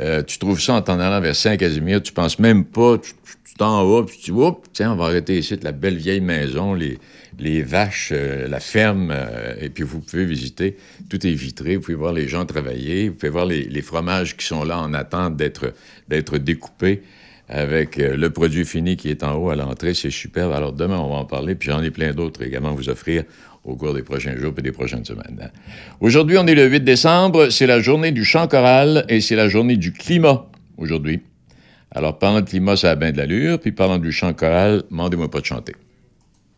Euh, 0.00 0.22
tu 0.22 0.38
trouves 0.38 0.60
ça 0.60 0.74
en 0.74 0.82
t'en 0.82 1.00
allant 1.00 1.20
vers 1.20 1.34
Saint-Casimir, 1.34 2.02
tu 2.02 2.12
penses 2.12 2.38
même 2.38 2.64
pas, 2.64 2.98
tu 2.98 3.12
t'en 3.58 3.84
vas, 3.84 4.04
puis 4.04 4.16
tu 4.16 4.30
dis, 4.30 4.40
tiens, 4.72 4.92
on 4.92 4.96
va 4.96 5.06
arrêter 5.06 5.38
ici, 5.38 5.58
la 5.60 5.72
belle 5.72 5.96
vieille 5.96 6.20
maison, 6.20 6.72
les, 6.72 6.98
les 7.38 7.62
vaches, 7.62 8.10
euh, 8.12 8.48
la 8.48 8.60
ferme, 8.60 9.12
euh, 9.12 9.54
et 9.60 9.68
puis 9.68 9.84
vous 9.84 10.00
pouvez 10.00 10.24
visiter. 10.24 10.76
Tout 11.08 11.24
est 11.26 11.32
vitré, 11.32 11.76
vous 11.76 11.82
pouvez 11.82 11.94
voir 11.94 12.12
les 12.12 12.28
gens 12.28 12.44
travailler, 12.44 13.08
vous 13.08 13.14
pouvez 13.14 13.30
voir 13.30 13.46
les, 13.46 13.82
fromages 13.82 14.36
qui 14.36 14.44
sont 14.44 14.64
là 14.64 14.78
en 14.78 14.92
attente 14.92 15.36
d'être, 15.36 15.72
d'être 16.08 16.38
découpés 16.38 17.02
avec 17.48 17.98
euh, 17.98 18.16
le 18.16 18.30
produit 18.30 18.64
fini 18.64 18.96
qui 18.96 19.08
est 19.08 19.22
en 19.22 19.36
haut 19.36 19.50
à 19.50 19.56
l'entrée. 19.56 19.94
C'est 19.94 20.10
superbe. 20.10 20.52
Alors 20.52 20.72
demain, 20.72 20.98
on 20.98 21.08
va 21.08 21.16
en 21.16 21.24
parler, 21.24 21.54
puis 21.54 21.70
j'en 21.70 21.82
ai 21.82 21.90
plein 21.90 22.12
d'autres 22.12 22.42
également 22.42 22.70
à 22.70 22.74
vous 22.74 22.88
offrir 22.88 23.24
au 23.64 23.76
cours 23.76 23.94
des 23.94 24.02
prochains 24.02 24.36
jours 24.36 24.54
et 24.56 24.62
des 24.62 24.72
prochaines 24.72 25.04
semaines. 25.04 25.50
Aujourd'hui, 26.00 26.38
on 26.38 26.46
est 26.46 26.54
le 26.54 26.66
8 26.66 26.84
décembre, 26.84 27.50
c'est 27.50 27.66
la 27.66 27.80
journée 27.80 28.12
du 28.12 28.24
chant 28.24 28.48
choral 28.48 29.04
et 29.08 29.20
c'est 29.20 29.36
la 29.36 29.48
journée 29.48 29.76
du 29.76 29.92
climat 29.92 30.46
aujourd'hui. 30.76 31.20
Alors, 31.90 32.18
parlant 32.18 32.40
de 32.40 32.48
climat, 32.48 32.76
ça 32.76 32.90
a 32.90 32.94
bien 32.96 33.12
de 33.12 33.16
l'allure, 33.16 33.58
puis 33.58 33.72
parlant 33.72 33.98
du 33.98 34.12
chant 34.12 34.32
choral, 34.34 34.84
demandez-moi 34.90 35.30
pas 35.30 35.40
de 35.40 35.46
chanter. 35.46 35.74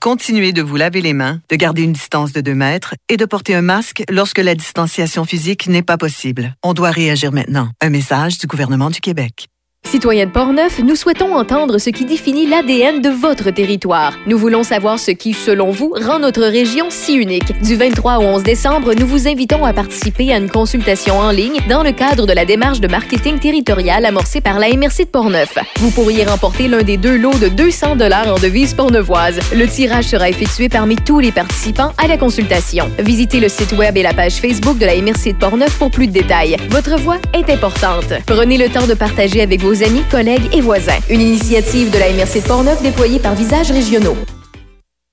Continuez 0.00 0.52
de 0.52 0.62
vous 0.62 0.76
laver 0.76 1.00
les 1.00 1.12
mains, 1.12 1.40
de 1.48 1.56
garder 1.56 1.82
une 1.82 1.92
distance 1.92 2.32
de 2.32 2.40
2 2.40 2.54
mètres 2.54 2.94
et 3.08 3.16
de 3.16 3.24
porter 3.24 3.56
un 3.56 3.62
masque 3.62 4.04
lorsque 4.08 4.38
la 4.38 4.54
distanciation 4.54 5.24
physique 5.24 5.66
n'est 5.66 5.82
pas 5.82 5.96
possible. 5.96 6.54
On 6.62 6.72
doit 6.72 6.92
réagir 6.92 7.32
maintenant. 7.32 7.70
Un 7.80 7.90
message 7.90 8.38
du 8.38 8.46
gouvernement 8.46 8.90
du 8.90 9.00
Québec. 9.00 9.48
Citoyens 9.88 10.26
de 10.26 10.30
Portneuf, 10.32 10.80
nous 10.80 10.96
souhaitons 10.96 11.34
entendre 11.34 11.78
ce 11.78 11.88
qui 11.88 12.04
définit 12.04 12.46
l'ADN 12.46 13.00
de 13.00 13.08
votre 13.08 13.50
territoire. 13.50 14.12
Nous 14.26 14.36
voulons 14.36 14.62
savoir 14.62 14.98
ce 14.98 15.12
qui, 15.12 15.32
selon 15.32 15.70
vous, 15.70 15.94
rend 15.98 16.18
notre 16.18 16.42
région 16.42 16.88
si 16.90 17.14
unique. 17.14 17.58
Du 17.62 17.74
23 17.74 18.18
au 18.18 18.24
11 18.24 18.42
décembre, 18.42 18.92
nous 18.92 19.06
vous 19.06 19.26
invitons 19.26 19.64
à 19.64 19.72
participer 19.72 20.30
à 20.30 20.36
une 20.36 20.50
consultation 20.50 21.18
en 21.18 21.30
ligne 21.30 21.58
dans 21.70 21.82
le 21.82 21.92
cadre 21.92 22.26
de 22.26 22.34
la 22.34 22.44
démarche 22.44 22.80
de 22.80 22.86
marketing 22.86 23.38
territorial 23.38 24.04
amorcée 24.04 24.42
par 24.42 24.58
la 24.58 24.68
MRC 24.68 25.04
de 25.04 25.10
Portneuf. 25.10 25.56
Vous 25.78 25.90
pourriez 25.90 26.26
remporter 26.26 26.68
l'un 26.68 26.82
des 26.82 26.98
deux 26.98 27.16
lots 27.16 27.38
de 27.38 27.48
200 27.48 27.96
dollars 27.96 28.28
en 28.28 28.38
devises 28.38 28.74
portneuvoises. 28.74 29.40
Le 29.54 29.66
tirage 29.66 30.04
sera 30.04 30.28
effectué 30.28 30.68
parmi 30.68 30.96
tous 30.96 31.18
les 31.18 31.32
participants 31.32 31.94
à 31.96 32.06
la 32.08 32.18
consultation. 32.18 32.90
Visitez 32.98 33.40
le 33.40 33.48
site 33.48 33.72
web 33.72 33.96
et 33.96 34.02
la 34.02 34.12
page 34.12 34.34
Facebook 34.34 34.76
de 34.76 34.84
la 34.84 35.00
MRC 35.00 35.32
de 35.32 35.38
Portneuf 35.38 35.78
pour 35.78 35.90
plus 35.90 36.08
de 36.08 36.12
détails. 36.12 36.56
Votre 36.68 37.00
voix 37.00 37.16
est 37.32 37.48
importante. 37.50 38.12
Prenez 38.26 38.58
le 38.58 38.68
temps 38.68 38.86
de 38.86 38.94
partager 38.94 39.40
avec 39.40 39.62
vos 39.62 39.67
amis, 39.74 40.02
collègues 40.10 40.48
et 40.52 40.60
voisins. 40.60 40.98
Une 41.10 41.20
initiative 41.20 41.90
de 41.90 41.98
la 41.98 42.10
MRC 42.12 42.42
de 42.42 42.46
Portneuf 42.46 42.82
déployée 42.82 43.18
par 43.18 43.34
Visages 43.34 43.70
Régionaux. 43.70 44.16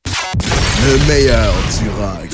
Le 0.06 0.98
meilleur 1.08 1.54
du 1.80 1.90
rock. 2.00 2.30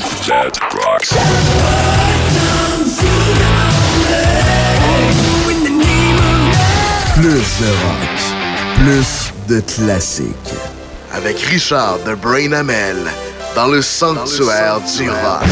Plus 7.16 7.50
de 7.60 7.72
rock. 7.84 8.20
Plus 8.76 9.32
de 9.48 9.60
classiques. 9.62 10.54
Avec 11.14 11.40
Richard 11.40 12.00
de 12.06 12.16
Brain 12.16 12.52
Amel 12.52 12.98
dans 13.56 13.68
le 13.68 13.82
sanctuaire 13.82 14.80
du 14.98 15.10
rock. 15.10 15.44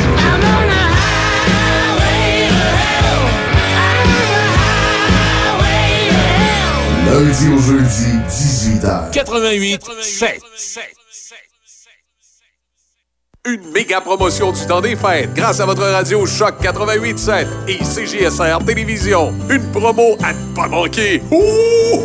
Lundi 7.12 7.48
au 7.48 7.60
jeudi, 7.60 8.19
18h. 8.30 9.10
88 9.12 9.82
7. 10.00 10.41
Une 13.48 13.72
méga 13.72 14.00
promotion 14.00 14.52
du 14.52 14.63
temps 14.67 14.80
des 14.80 14.95
fêtes 14.95 15.34
grâce 15.34 15.60
à 15.60 15.65
votre 15.65 15.82
radio 15.82 16.26
Choc 16.28 16.62
88.7 16.62 17.48
et 17.67 17.84
CGSR 17.84 18.63
Télévision. 18.63 19.34
Une 19.50 19.63
promo 19.72 20.17
à 20.24 20.34
ne 20.34 20.56
pas 20.56 20.67
manquer. 20.67 21.24
Oh, 21.32 22.04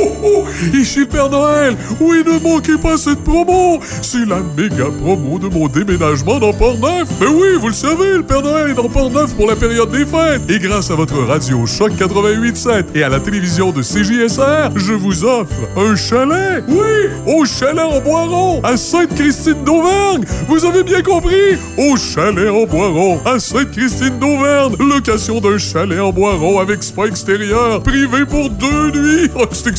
oh, 0.00 0.12
oh! 0.22 0.44
Ici 0.74 1.04
Père 1.04 1.30
Noël! 1.30 1.76
Oui, 2.00 2.22
ne 2.26 2.38
manquez 2.38 2.76
pas 2.76 2.96
cette 2.96 3.22
promo! 3.22 3.80
C'est 4.02 4.26
la 4.26 4.40
méga 4.56 4.86
promo 5.02 5.38
de 5.38 5.48
mon 5.48 5.68
déménagement 5.68 6.38
dans 6.38 6.52
Port-Neuf! 6.52 7.08
Mais 7.20 7.26
oui, 7.26 7.48
vous 7.60 7.68
le 7.68 7.74
savez, 7.74 8.16
le 8.16 8.22
Père 8.22 8.42
Noël 8.42 8.70
est 8.70 8.74
dans 8.74 8.88
Port-Neuf 8.88 9.34
pour 9.34 9.46
la 9.46 9.56
période 9.56 9.90
des 9.90 10.06
fêtes! 10.06 10.42
Et 10.48 10.58
grâce 10.58 10.90
à 10.90 10.94
votre 10.94 11.18
radio 11.18 11.66
Choc 11.66 11.92
88.7 11.92 12.84
et 12.94 13.02
à 13.02 13.08
la 13.08 13.20
télévision 13.20 13.72
de 13.72 13.82
CJSR, 13.82 14.70
je 14.76 14.92
vous 14.92 15.24
offre 15.24 15.54
un 15.76 15.96
chalet! 15.96 16.64
Oui! 16.68 17.08
Au 17.26 17.44
chalet 17.44 17.84
en 17.84 18.00
Boiron, 18.00 18.60
à 18.62 18.76
Sainte-Christine 18.76 19.64
d'Auvergne! 19.64 20.24
Vous 20.48 20.64
avez 20.64 20.82
bien 20.82 21.02
compris! 21.02 21.56
Au 21.76 21.96
chalet 21.96 22.48
en 22.50 22.66
Boiron, 22.66 23.20
à 23.24 23.38
Sainte-Christine 23.38 24.18
d'Auvergne! 24.18 24.74
Location 24.78 25.40
d'un 25.40 25.58
chalet 25.58 26.00
en 26.00 26.12
Boiron 26.12 26.58
avec 26.60 26.82
spa 26.82 27.06
extérieur, 27.06 27.82
privé 27.82 28.24
pour 28.26 28.50
deux 28.50 28.90
nuits! 28.90 29.30
Oh, 29.34 29.44
c'est 29.52 29.76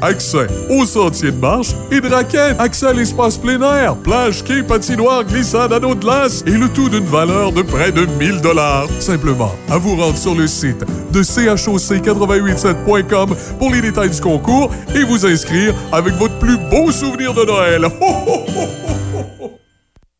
Accès 0.00 0.46
aux 0.70 0.86
sentiers 0.86 1.32
de 1.32 1.36
marche 1.36 1.74
et 1.90 2.00
de 2.00 2.08
raquettes. 2.08 2.56
Accès 2.58 2.86
à 2.86 2.94
l'espace 2.94 3.36
plein 3.36 3.60
air, 3.60 3.94
plage, 3.96 4.42
quai, 4.42 4.62
patinoire, 4.62 5.22
glissade, 5.24 5.70
anneau 5.72 5.94
de 5.94 6.00
glace 6.00 6.42
et 6.46 6.52
le 6.52 6.66
tout 6.68 6.88
d'une 6.88 7.04
valeur 7.04 7.52
de 7.52 7.60
près 7.60 7.92
de 7.92 8.06
1000 8.06 8.40
dollars. 8.40 8.86
Simplement, 9.00 9.52
à 9.68 9.76
vous 9.76 9.96
rendre 9.96 10.16
sur 10.16 10.34
le 10.34 10.46
site 10.46 10.82
de 11.12 11.22
choc887.com 11.22 13.34
pour 13.58 13.70
les 13.70 13.82
détails 13.82 14.10
du 14.10 14.20
concours 14.20 14.70
et 14.94 15.04
vous 15.04 15.26
inscrire 15.26 15.74
avec 15.92 16.14
votre 16.14 16.38
plus 16.38 16.56
beau 16.70 16.90
souvenir 16.90 17.34
de 17.34 17.44
Noël. 17.44 17.86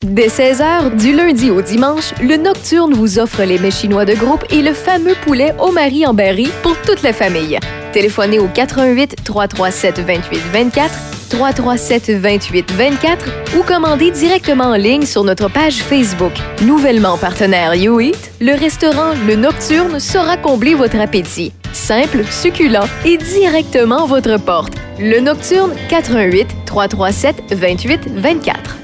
Dès 0.04 0.28
16h, 0.28 0.96
du 0.96 1.14
lundi 1.14 1.50
au 1.50 1.62
dimanche, 1.62 2.12
le 2.22 2.36
Nocturne 2.36 2.94
vous 2.94 3.18
offre 3.18 3.42
les 3.42 3.58
mets 3.58 3.70
chinois 3.70 4.04
de 4.04 4.14
groupe 4.14 4.44
et 4.50 4.62
le 4.62 4.74
fameux 4.74 5.14
poulet 5.24 5.54
au 5.58 5.72
mari 5.72 6.06
en 6.06 6.14
berry 6.14 6.48
pour 6.62 6.80
toute 6.82 7.02
la 7.02 7.12
famille. 7.12 7.58
Téléphonez 7.92 8.38
au 8.38 8.48
88 8.48 9.16
337 9.24 10.00
28 10.00 10.38
24 10.52 10.90
337 11.28 12.10
28 12.10 12.72
24 12.72 13.26
ou 13.58 13.62
commandez 13.62 14.10
directement 14.10 14.64
en 14.64 14.76
ligne 14.76 15.04
sur 15.04 15.24
notre 15.24 15.48
page 15.48 15.76
Facebook. 15.76 16.32
Nouvellement 16.62 17.18
partenaire 17.18 17.74
YouEat, 17.74 18.32
le 18.40 18.52
restaurant 18.52 19.12
Le 19.26 19.36
Nocturne 19.36 20.00
saura 20.00 20.36
combler 20.36 20.74
votre 20.74 20.98
appétit. 20.98 21.52
Simple, 21.72 22.24
succulent 22.30 22.88
et 23.04 23.18
directement 23.18 24.04
à 24.04 24.06
votre 24.06 24.38
porte. 24.38 24.74
Le 24.98 25.20
Nocturne 25.20 25.72
88 25.88 26.48
337 26.66 27.54
28 27.54 28.00
24. 28.16 28.76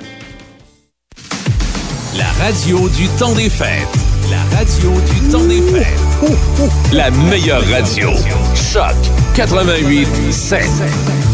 La 2.17 2.45
radio 2.45 2.89
du 2.91 3.09
temps 3.19 3.33
des 3.33 3.51
fêtes. 3.51 3.89
La 4.31 4.57
radio 4.57 4.93
du 4.93 5.31
temps 5.31 5.45
des 5.45 5.61
fêtes. 5.61 6.14
La 6.93 7.11
meilleure 7.11 7.65
radio. 7.71 8.11
Choc 8.55 8.95
88 9.35 10.33
7. 10.33 11.34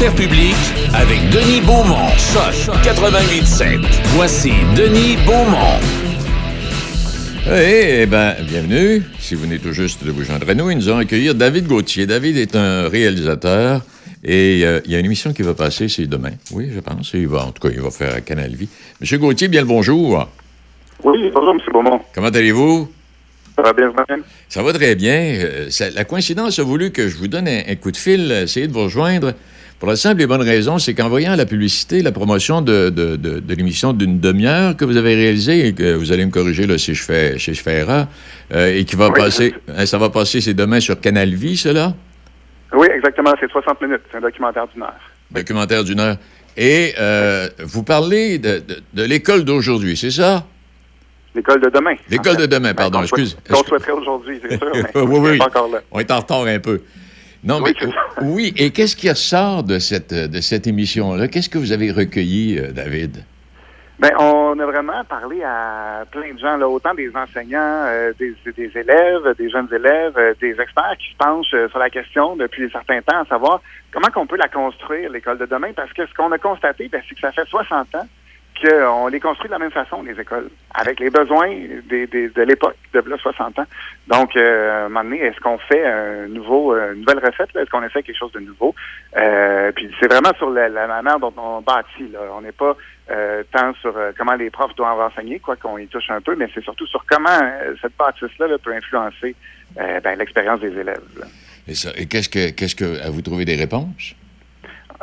Affaires 0.00 0.14
publiques 0.14 0.54
avec 0.94 1.18
Denis 1.28 1.60
Beaumont. 1.60 2.08
Choc 2.16 2.74
88.7. 2.76 3.80
Voici 4.14 4.50
Denis 4.74 5.18
Beaumont. 5.26 5.78
Eh 7.46 8.06
ben, 8.06 8.34
bienvenue. 8.48 9.02
Si 9.18 9.34
vous 9.34 9.42
venez 9.42 9.58
tout 9.58 9.72
juste 9.72 10.02
de 10.02 10.10
vous 10.10 10.24
joindre 10.24 10.48
à 10.48 10.54
nous, 10.54 10.72
nous 10.72 10.88
allons 10.88 11.00
accueillir 11.00 11.34
David 11.34 11.66
Gauthier. 11.66 12.06
David 12.06 12.38
est 12.38 12.56
un 12.56 12.88
réalisateur 12.88 13.82
et 14.24 14.62
euh, 14.64 14.80
il 14.86 14.92
y 14.92 14.94
a 14.94 15.00
une 15.00 15.04
émission 15.04 15.34
qui 15.34 15.42
va 15.42 15.52
passer, 15.52 15.88
c'est 15.88 16.06
demain. 16.06 16.32
Oui, 16.50 16.70
je 16.74 16.80
pense. 16.80 17.10
Il 17.12 17.28
va, 17.28 17.44
en 17.44 17.50
tout 17.52 17.68
cas, 17.68 17.74
il 17.74 17.82
va 17.82 17.90
faire 17.90 18.24
Canal 18.24 18.52
Vie. 18.54 18.70
Monsieur 19.02 19.18
Gauthier, 19.18 19.48
bien 19.48 19.60
le 19.60 19.66
bonjour. 19.66 20.26
Oui, 21.04 21.30
bonjour, 21.34 21.50
M. 21.52 21.60
Beaumont. 21.74 22.00
Comment 22.14 22.28
allez-vous? 22.28 22.90
Ça 23.54 23.62
va 23.62 23.72
bien? 23.74 23.92
Ça 24.48 24.62
va 24.62 24.72
très 24.72 24.94
bien. 24.94 25.12
Euh, 25.12 25.66
ça- 25.68 25.90
la 25.90 26.04
coïncidence 26.04 26.58
a 26.58 26.62
voulu 26.62 26.90
que 26.90 27.06
je 27.08 27.18
vous 27.18 27.28
donne 27.28 27.48
un, 27.48 27.60
un 27.68 27.74
coup 27.74 27.90
de 27.90 27.98
fil, 27.98 28.32
euh, 28.32 28.44
essayer 28.44 28.66
de 28.66 28.72
vous 28.72 28.84
rejoindre. 28.84 29.34
Pour 29.80 29.88
la 29.88 29.96
simple 29.96 30.20
et 30.20 30.26
bonne 30.26 30.42
raison, 30.42 30.78
c'est 30.78 30.92
qu'en 30.92 31.08
voyant 31.08 31.34
la 31.36 31.46
publicité, 31.46 32.02
la 32.02 32.12
promotion 32.12 32.60
de, 32.60 32.90
de- 32.90 33.16
de- 33.16 33.40
de 33.40 33.54
l'émission 33.54 33.94
d'une 33.94 34.20
demi-heure 34.20 34.76
que 34.76 34.84
vous 34.84 34.98
avez 34.98 35.14
réalisée, 35.14 35.68
et 35.68 35.72
que 35.72 35.94
vous 35.94 36.12
allez 36.12 36.26
me 36.26 36.30
corriger 36.30 36.66
là, 36.66 36.76
si 36.76 36.94
je 36.94 37.02
fais, 37.02 37.38
si 37.38 37.54
je 37.54 37.62
fais 37.62 37.78
erreur, 37.78 38.06
euh, 38.52 38.76
et 38.76 38.84
qui 38.84 38.94
va 38.94 39.08
Oui, 39.08 39.14
passer, 39.16 39.54
hein, 39.74 39.86
ça 39.86 39.96
va 39.96 40.10
passer, 40.10 40.42
c'est 40.42 40.52
demain 40.52 40.80
sur 40.80 41.00
Canal 41.00 41.30
Vie, 41.34 41.56
cela? 41.56 41.94
Oui, 42.74 42.88
exactement, 42.94 43.32
c'est 43.40 43.50
60 43.50 43.80
minutes. 43.80 44.02
C'est 44.10 44.18
un 44.18 44.20
documentaire 44.20 44.66
d'une 44.68 44.82
heure. 44.82 44.92
Documentaire 45.30 45.82
d'une 45.82 46.00
heure. 46.00 46.16
Et 46.58 46.92
euh, 47.00 47.48
vous 47.60 47.82
parlez 47.82 48.38
de, 48.38 48.62
l'école 48.94 49.44
d'aujourd'hui, 49.44 49.96
c'est 49.96 50.10
ça? 50.10 50.44
L'école 51.34 51.60
de 51.62 51.70
demain. 51.70 51.94
L'école 52.10 52.36
de 52.36 52.44
demain, 52.46 52.74
pardon, 52.74 52.98
qu'on 52.98 53.04
excuse. 53.04 53.30
souhaite- 53.30 53.48
Qu'on 53.62 53.64
souhaiterait 53.66 53.92
aujourd'hui, 53.92 54.40
c'est 54.42 54.58
sûr, 54.58 54.70
mais 54.74 54.82
oui, 54.94 55.02
on 55.18 55.20
oui. 55.22 55.38
pas 55.38 55.46
encore 55.46 55.68
là. 55.70 55.78
On 55.90 56.00
est 56.00 56.10
en 56.10 56.18
retard 56.18 56.42
un 56.44 56.58
peu. 56.58 56.82
Non, 57.42 57.60
mais 57.60 57.72
oui, 58.22 58.52
et 58.56 58.70
qu'est-ce 58.70 58.94
qui 58.94 59.08
ressort 59.08 59.62
de 59.62 59.78
cette, 59.78 60.12
de 60.12 60.40
cette 60.40 60.66
émission-là? 60.66 61.28
Qu'est-ce 61.28 61.48
que 61.48 61.58
vous 61.58 61.72
avez 61.72 61.90
recueilli, 61.90 62.58
euh, 62.58 62.70
David? 62.72 63.24
Ben, 64.00 64.12
on 64.18 64.58
a 64.58 64.64
vraiment 64.64 65.04
parlé 65.04 65.42
à 65.42 66.06
plein 66.10 66.32
de 66.32 66.38
gens, 66.38 66.56
là, 66.56 66.66
autant 66.66 66.94
des 66.94 67.14
enseignants, 67.14 67.84
euh, 67.84 68.14
des, 68.18 68.34
des 68.56 68.70
élèves, 68.74 69.34
des 69.36 69.50
jeunes 69.50 69.68
élèves, 69.70 70.16
euh, 70.16 70.32
des 70.40 70.58
experts 70.58 70.96
qui 70.98 71.12
se 71.12 71.16
penchent 71.18 71.52
euh, 71.52 71.68
sur 71.68 71.78
la 71.78 71.90
question 71.90 72.34
depuis 72.34 72.64
un 72.64 72.70
certain 72.70 73.02
temps, 73.02 73.20
à 73.20 73.26
savoir 73.26 73.60
comment 73.92 74.08
qu'on 74.08 74.26
peut 74.26 74.38
la 74.38 74.48
construire, 74.48 75.10
l'école 75.10 75.36
de 75.36 75.44
demain, 75.44 75.72
parce 75.76 75.92
que 75.92 76.06
ce 76.06 76.14
qu'on 76.14 76.32
a 76.32 76.38
constaté, 76.38 76.88
ben, 76.88 77.02
c'est 77.06 77.14
que 77.14 77.20
ça 77.20 77.30
fait 77.30 77.46
60 77.46 77.94
ans 77.96 78.06
qu'on 78.60 79.06
les 79.08 79.20
construit 79.20 79.48
de 79.48 79.52
la 79.52 79.58
même 79.58 79.70
façon, 79.70 80.02
les 80.02 80.18
écoles, 80.20 80.50
avec 80.74 81.00
les 81.00 81.10
besoins 81.10 81.48
des, 81.88 82.06
des- 82.06 82.28
de 82.28 82.42
l'époque, 82.42 82.76
de 82.92 83.00
là, 83.00 83.16
60 83.16 83.58
ans. 83.58 83.66
Donc, 84.08 84.36
euh, 84.36 84.82
à 84.82 84.84
un 84.84 84.88
moment 84.88 85.04
donné, 85.04 85.20
est-ce 85.20 85.40
qu'on 85.40 85.58
fait 85.58 85.84
un 85.84 86.28
nouveau, 86.28 86.74
euh, 86.74 86.92
une 86.92 87.00
nouvelle 87.00 87.18
recette, 87.18 87.54
est-ce 87.56 87.70
qu'on 87.70 87.82
essaie 87.82 88.02
quelque 88.02 88.18
chose 88.18 88.32
de 88.32 88.40
nouveau? 88.40 88.74
Euh, 89.16 89.72
puis 89.72 89.90
c'est 90.00 90.08
vraiment 90.08 90.32
sur 90.36 90.50
la, 90.50 90.68
manière 90.86 91.18
dont 91.18 91.32
on 91.36 91.60
bâtit. 91.60 92.12
On 92.36 92.42
n'est 92.42 92.52
pas 92.52 92.76
euh, 93.10 93.42
tant 93.52 93.72
sur 93.80 93.94
comment 94.16 94.34
les 94.34 94.50
profs 94.50 94.74
doivent 94.76 95.00
enseigner, 95.00 95.38
quoi 95.38 95.56
qu'on 95.56 95.78
y 95.78 95.86
touche 95.86 96.10
un 96.10 96.20
peu, 96.20 96.36
mais 96.36 96.48
c'est 96.54 96.62
surtout 96.62 96.86
sur 96.86 97.04
comment 97.06 97.40
cette 97.80 97.96
bâtisse-là 97.96 98.46
là, 98.46 98.58
peut 98.58 98.74
influencer 98.74 99.34
ben, 99.76 100.18
l'expérience 100.18 100.60
des 100.60 100.76
élèves. 100.76 101.00
Et, 101.68 102.06
qu'est-ce 102.06 102.28
que, 102.28 102.50
que, 102.50 103.00
avez-vous 103.00 103.22
trouvé 103.22 103.44
des 103.44 103.56
réponses? 103.56 104.14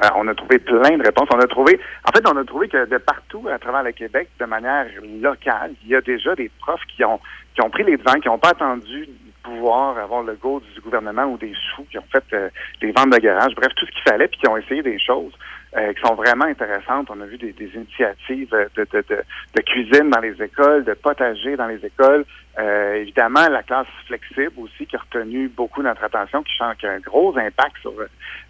Euh, 0.03 0.07
on 0.15 0.27
a 0.27 0.35
trouvé 0.35 0.59
plein 0.59 0.97
de 0.97 1.03
réponses. 1.03 1.27
On 1.33 1.39
a 1.39 1.47
trouvé, 1.47 1.79
en 2.07 2.11
fait, 2.11 2.27
on 2.27 2.37
a 2.37 2.43
trouvé 2.43 2.67
que 2.67 2.85
de 2.85 2.97
partout 2.97 3.47
à 3.51 3.57
travers 3.57 3.83
le 3.83 3.91
Québec, 3.91 4.29
de 4.39 4.45
manière 4.45 4.85
locale, 5.21 5.73
il 5.83 5.89
y 5.89 5.95
a 5.95 6.01
déjà 6.01 6.35
des 6.35 6.51
profs 6.59 6.85
qui 6.95 7.03
ont 7.03 7.19
qui 7.55 7.65
ont 7.65 7.71
pris 7.71 7.83
les 7.83 7.97
devants, 7.97 8.19
qui 8.19 8.27
n'ont 8.27 8.37
pas 8.37 8.49
attendu 8.49 9.09
pouvoir 9.41 9.97
avoir 9.97 10.21
le 10.21 10.35
go 10.35 10.61
du 10.75 10.81
gouvernement 10.81 11.25
ou 11.25 11.37
des 11.37 11.53
sous, 11.73 11.83
qui 11.85 11.97
ont 11.97 12.05
fait 12.11 12.23
euh, 12.33 12.49
des 12.81 12.91
ventes 12.91 13.11
de 13.11 13.17
garage, 13.17 13.55
bref, 13.55 13.73
tout 13.75 13.85
ce 13.85 13.91
qu'il 13.91 14.03
fallait, 14.03 14.27
puis 14.27 14.39
qui 14.39 14.47
ont 14.47 14.57
essayé 14.57 14.83
des 14.83 14.99
choses 14.99 15.33
euh, 15.75 15.93
qui 15.93 16.01
sont 16.01 16.15
vraiment 16.15 16.45
intéressantes. 16.45 17.09
On 17.09 17.19
a 17.21 17.25
vu 17.25 17.37
des, 17.37 17.51
des 17.51 17.69
initiatives 17.75 18.53
euh, 18.53 18.67
de, 18.75 18.87
de, 18.91 19.03
de, 19.09 19.23
de 19.55 19.61
cuisine 19.61 20.09
dans 20.09 20.21
les 20.21 20.41
écoles, 20.41 20.83
de 20.85 20.93
potager 20.93 21.55
dans 21.57 21.67
les 21.67 21.83
écoles. 21.85 22.25
Euh, 22.59 22.95
évidemment, 22.95 23.47
la 23.49 23.61
classe 23.61 23.87
flexible 24.07 24.53
aussi, 24.57 24.87
qui 24.87 24.95
a 24.95 24.99
retenu 24.99 25.47
beaucoup 25.47 25.83
notre 25.83 26.03
attention, 26.03 26.41
qui, 26.41 26.53
qui 26.79 26.87
a 26.87 26.91
un 26.91 26.99
gros 26.99 27.37
impact 27.37 27.77
sur 27.81 27.93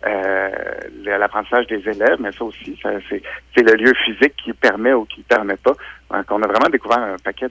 euh, 0.06 0.50
l'apprentissage 1.04 1.68
des 1.68 1.88
élèves, 1.90 2.18
mais 2.20 2.32
ça 2.32 2.46
aussi, 2.46 2.80
c'est, 2.82 3.62
le 3.62 3.74
lieu 3.74 3.94
physique 4.06 4.36
qui 4.38 4.54
permet 4.54 4.94
ou 4.94 5.06
qui 5.06 5.24
permet 5.24 5.58
pas. 5.58 5.74
Donc, 6.10 6.24
on 6.32 6.42
a 6.42 6.48
vraiment 6.48 6.70
découvert 6.72 7.00
un 7.00 7.18
paquet 7.22 7.48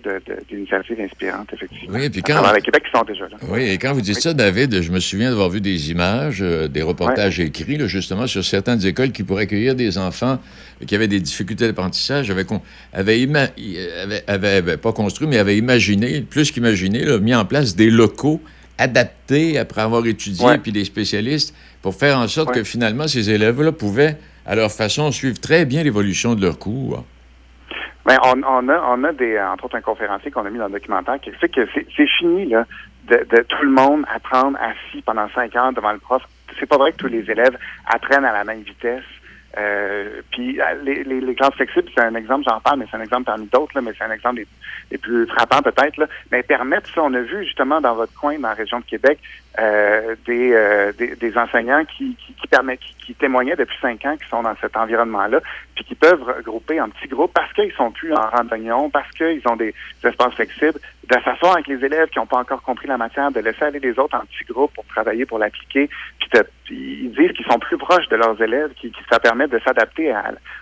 d'initiatives 0.50 0.98
inspirantes, 0.98 1.48
effectivement. 1.52 1.98
Oui, 1.98 2.08
puis 2.08 2.20
à 2.20 2.22
quand- 2.22 2.32
travers 2.40 2.54
le 2.54 2.60
Québec 2.62 2.84
qui 2.90 2.98
sont 2.98 3.04
déjà 3.04 3.24
là. 3.28 3.36
Oui, 3.50 3.64
et 3.68 3.76
quand 3.76 3.92
vous 3.92 4.00
dites 4.00 4.18
ça, 4.18 4.32
David, 4.32 4.80
je 4.80 4.90
me 4.90 4.98
souviens 4.98 5.28
d'avoir 5.28 5.50
vu 5.50 5.60
des 5.60 5.90
images, 5.90 6.38
euh, 6.40 6.66
des 6.66 6.80
reportages 6.80 7.38
écrits, 7.38 7.76
là, 7.76 7.86
justement, 7.86 8.26
sur 8.26 8.42
certaines 8.42 8.84
écoles 8.86 9.12
qui 9.12 9.24
pourraient 9.24 9.42
accueillir 9.42 9.74
des 9.74 9.98
enfants 9.98 10.38
qui 10.86 10.94
avaient 10.94 11.06
des 11.06 11.20
difficultés 11.20 11.66
d'apprentissage, 11.66 12.30
avaient, 12.30 12.44
con- 12.46 12.62
avaient, 12.94 14.76
pas 14.76 14.92
construit, 14.92 15.26
mais 15.28 15.38
avaient 15.38 15.56
imaginé, 15.58 16.22
plus 16.22 16.50
qu'imaginé, 16.50 17.04
mis 17.20 17.34
en 17.34 17.44
place 17.44 17.76
des 17.76 17.90
locaux 17.90 18.40
adaptés 18.78 19.58
après 19.58 19.80
avoir 19.82 20.06
étudié, 20.06 20.46
puis 20.62 20.72
des 20.72 20.84
spécialistes, 20.84 21.54
pour 21.82 21.94
faire 21.94 22.18
en 22.18 22.28
sorte 22.28 22.52
que 22.54 22.64
finalement, 22.64 23.08
ces 23.08 23.30
élèves-là 23.30 23.72
pouvaient, 23.72 24.16
à 24.44 24.54
leur 24.54 24.70
façon, 24.70 25.10
suivre 25.12 25.38
très 25.40 25.64
bien 25.64 25.82
l'évolution 25.82 26.34
de 26.34 26.42
leur 26.42 26.58
cours. 26.58 27.04
Ben, 28.06 28.18
on, 28.22 28.40
on 28.44 28.68
a, 28.68 28.80
on 28.88 29.02
a 29.02 29.12
des, 29.12 29.38
entre 29.40 29.64
autres, 29.64 29.74
un 29.74 29.80
conférencier 29.80 30.30
qu'on 30.30 30.46
a 30.46 30.50
mis 30.50 30.58
dans 30.58 30.66
le 30.66 30.72
documentaire 30.72 31.18
qui 31.20 31.32
fait 31.32 31.48
que 31.48 31.66
c'est 31.74 32.06
fini, 32.06 32.46
là, 32.46 32.64
de, 33.08 33.16
de 33.16 33.42
tout 33.42 33.62
le 33.64 33.70
monde 33.70 34.04
apprendre 34.08 34.56
assis 34.60 35.02
pendant 35.02 35.28
cinq 35.30 35.56
heures 35.56 35.72
devant 35.72 35.90
le 35.90 35.98
prof. 35.98 36.22
C'est 36.58 36.66
pas 36.66 36.78
vrai 36.78 36.92
que 36.92 36.98
tous 36.98 37.08
les 37.08 37.28
élèves 37.28 37.58
apprennent 37.84 38.24
à 38.24 38.32
la 38.32 38.44
même 38.44 38.60
vitesse. 38.60 39.02
Euh, 39.58 40.20
puis 40.30 40.60
euh, 40.60 40.64
les, 40.82 41.02
les, 41.04 41.20
les 41.20 41.34
classes 41.34 41.54
flexibles, 41.54 41.88
c'est 41.94 42.02
un 42.02 42.14
exemple, 42.14 42.44
j'en 42.46 42.60
parle, 42.60 42.80
mais 42.80 42.86
c'est 42.90 42.96
un 42.96 43.02
exemple 43.02 43.24
parmi 43.24 43.46
d'autres, 43.46 43.80
mais 43.80 43.92
c'est 43.96 44.04
un 44.04 44.12
exemple 44.12 44.36
des, 44.36 44.46
des 44.90 44.98
plus 44.98 45.26
frappants 45.26 45.62
peut-être, 45.62 46.08
mais 46.30 46.42
permettre 46.42 46.92
ça. 46.92 47.02
On 47.02 47.14
a 47.14 47.20
vu 47.20 47.44
justement 47.44 47.80
dans 47.80 47.94
votre 47.94 48.12
coin, 48.14 48.38
dans 48.38 48.48
la 48.48 48.54
région 48.54 48.80
de 48.80 48.84
Québec, 48.84 49.18
euh, 49.58 50.14
des, 50.26 50.52
euh, 50.52 50.92
des, 50.92 51.16
des 51.16 51.38
enseignants 51.38 51.84
qui, 51.86 52.16
qui, 52.16 52.34
qui, 52.34 52.94
qui, 52.98 53.14
témoignaient 53.14 53.56
depuis 53.56 53.78
cinq 53.80 54.04
ans 54.04 54.16
qui 54.16 54.28
sont 54.28 54.42
dans 54.42 54.54
cet 54.60 54.76
environnement-là, 54.76 55.40
puis 55.74 55.84
qui 55.84 55.94
peuvent 55.94 56.22
regrouper 56.22 56.78
en 56.80 56.90
petits 56.90 57.08
groupes 57.08 57.32
parce 57.32 57.52
qu'ils 57.54 57.72
sont 57.72 57.90
plus 57.90 58.12
en 58.12 58.28
rang 58.28 58.44
d'oignon, 58.44 58.90
parce 58.90 59.10
qu'ils 59.12 59.40
ont 59.48 59.56
des 59.56 59.74
espaces 60.04 60.34
flexibles, 60.34 60.78
de 61.08 61.14
s'asseoir 61.24 61.52
avec 61.54 61.68
les 61.68 61.84
élèves 61.84 62.08
qui 62.08 62.18
n'ont 62.18 62.26
pas 62.26 62.38
encore 62.38 62.62
compris 62.62 62.88
la 62.88 62.96
matière, 62.96 63.30
de 63.30 63.38
laisser 63.40 63.62
aller 63.62 63.78
les 63.78 63.98
autres 63.98 64.16
en 64.16 64.20
petits 64.26 64.44
groupes 64.52 64.72
pour 64.74 64.84
travailler, 64.86 65.24
pour 65.24 65.38
l'appliquer, 65.38 65.88
puis, 66.18 66.28
de- 66.34 66.46
ils 66.68 67.10
disent 67.16 67.30
qu'ils 67.36 67.46
sont 67.48 67.60
plus 67.60 67.78
proches 67.78 68.08
de 68.08 68.16
leurs 68.16 68.40
élèves, 68.42 68.70
qui, 68.80 68.90
qui 68.90 68.98
ça 69.08 69.20
permet 69.20 69.46
de 69.46 69.60
s'adapter 69.64 70.12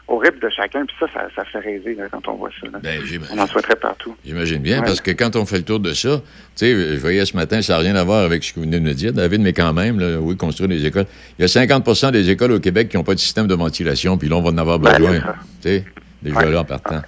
au 0.06 0.18
rythme 0.18 0.38
de 0.40 0.50
chacun, 0.50 0.84
puis 0.84 0.94
ça, 1.00 1.06
ça, 1.14 1.28
ça 1.34 1.44
fait 1.46 1.60
rêver 1.60 1.94
là, 1.94 2.04
quand 2.10 2.28
on 2.28 2.34
voit 2.34 2.50
ça. 2.60 2.66
là. 2.70 2.78
on 3.32 3.38
en 3.38 3.46
souhaiterait 3.46 3.76
partout. 3.76 4.14
J'imagine 4.24 4.58
bien, 4.58 4.80
Ouais. 4.80 4.84
parce 4.86 5.00
que 5.00 5.12
quand 5.12 5.34
on 5.36 5.46
fait 5.46 5.56
le 5.58 5.64
tour 5.64 5.80
de 5.80 5.94
ça, 5.94 6.18
tu 6.18 6.22
sais, 6.56 6.72
je 6.94 7.00
voyais 7.00 7.24
ce 7.24 7.34
matin, 7.36 7.62
ça 7.62 7.74
n'a 7.74 7.78
rien 7.78 7.96
à 7.96 8.04
voir 8.04 8.22
avec 8.24 8.44
ce 8.44 8.52
que 8.52 8.60
vous 8.60 8.66
venez 8.66 8.80
de 8.80 8.84
me 8.84 8.92
dire, 8.92 9.14
David, 9.14 9.40
mais 9.40 9.54
quand 9.54 9.72
même, 9.72 9.98
là, 9.98 10.18
oui, 10.20 10.36
construire 10.36 10.68
des 10.68 10.84
écoles. 10.84 11.06
Il 11.38 11.42
y 11.42 11.44
a 11.46 11.48
50 11.48 12.12
des 12.12 12.28
écoles 12.30 12.52
au 12.52 12.60
Québec 12.60 12.90
qui 12.90 12.98
n'ont 12.98 13.04
pas 13.04 13.14
de 13.14 13.18
système 13.20 13.46
de 13.46 13.54
ventilation, 13.54 14.18
puis 14.18 14.28
là, 14.28 14.36
on 14.36 14.42
va 14.42 14.50
en 14.50 14.58
avoir 14.58 14.78
Ben, 14.78 14.92
besoin. 14.98 15.20
Tu 15.20 15.22
sais, 15.62 15.84
déjà 16.22 16.38
Ouais. 16.40 16.50
là, 16.52 16.60
en 16.60 16.64
partant. 16.64 17.00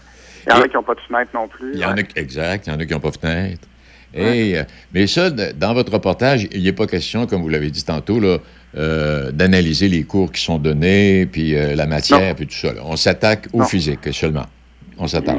Il 0.46 0.52
y 0.54 0.58
en 0.58 0.60
a 0.62 0.68
qui 0.68 0.74
n'ont 0.74 0.82
pas 0.82 0.94
de 0.94 1.00
fenêtre 1.00 1.30
non 1.34 1.48
plus. 1.48 1.72
Il 1.74 1.80
y 1.80 1.84
en 1.84 1.96
a, 1.96 2.00
exact, 2.16 2.66
il 2.66 2.72
y 2.72 2.76
en 2.76 2.78
a 2.80 2.84
qui 2.86 2.92
n'ont 2.92 3.00
pas 3.00 3.10
de 3.10 3.16
fenêtre. 3.18 3.66
Et, 4.14 4.56
euh, 4.58 4.62
mais 4.94 5.06
ça, 5.06 5.30
dans 5.30 5.74
votre 5.74 5.92
reportage, 5.92 6.48
il 6.52 6.62
n'est 6.62 6.72
pas 6.72 6.86
question, 6.86 7.26
comme 7.26 7.42
vous 7.42 7.48
l'avez 7.48 7.70
dit 7.70 7.84
tantôt, 7.84 8.18
là, 8.20 8.38
euh, 8.76 9.30
d'analyser 9.32 9.88
les 9.88 10.04
cours 10.04 10.30
qui 10.32 10.40
sont 10.42 10.58
donnés, 10.58 11.26
puis 11.26 11.56
euh, 11.56 11.74
la 11.74 11.86
matière, 11.86 12.34
puis 12.34 12.46
tout 12.46 12.54
ça. 12.54 12.72
là. 12.72 12.80
On 12.84 12.96
s'attaque 12.96 13.48
au 13.52 13.58
Non. 13.58 13.64
physique 13.64 14.00
seulement. 14.12 14.46
On 14.98 15.06
s'attaque. 15.06 15.36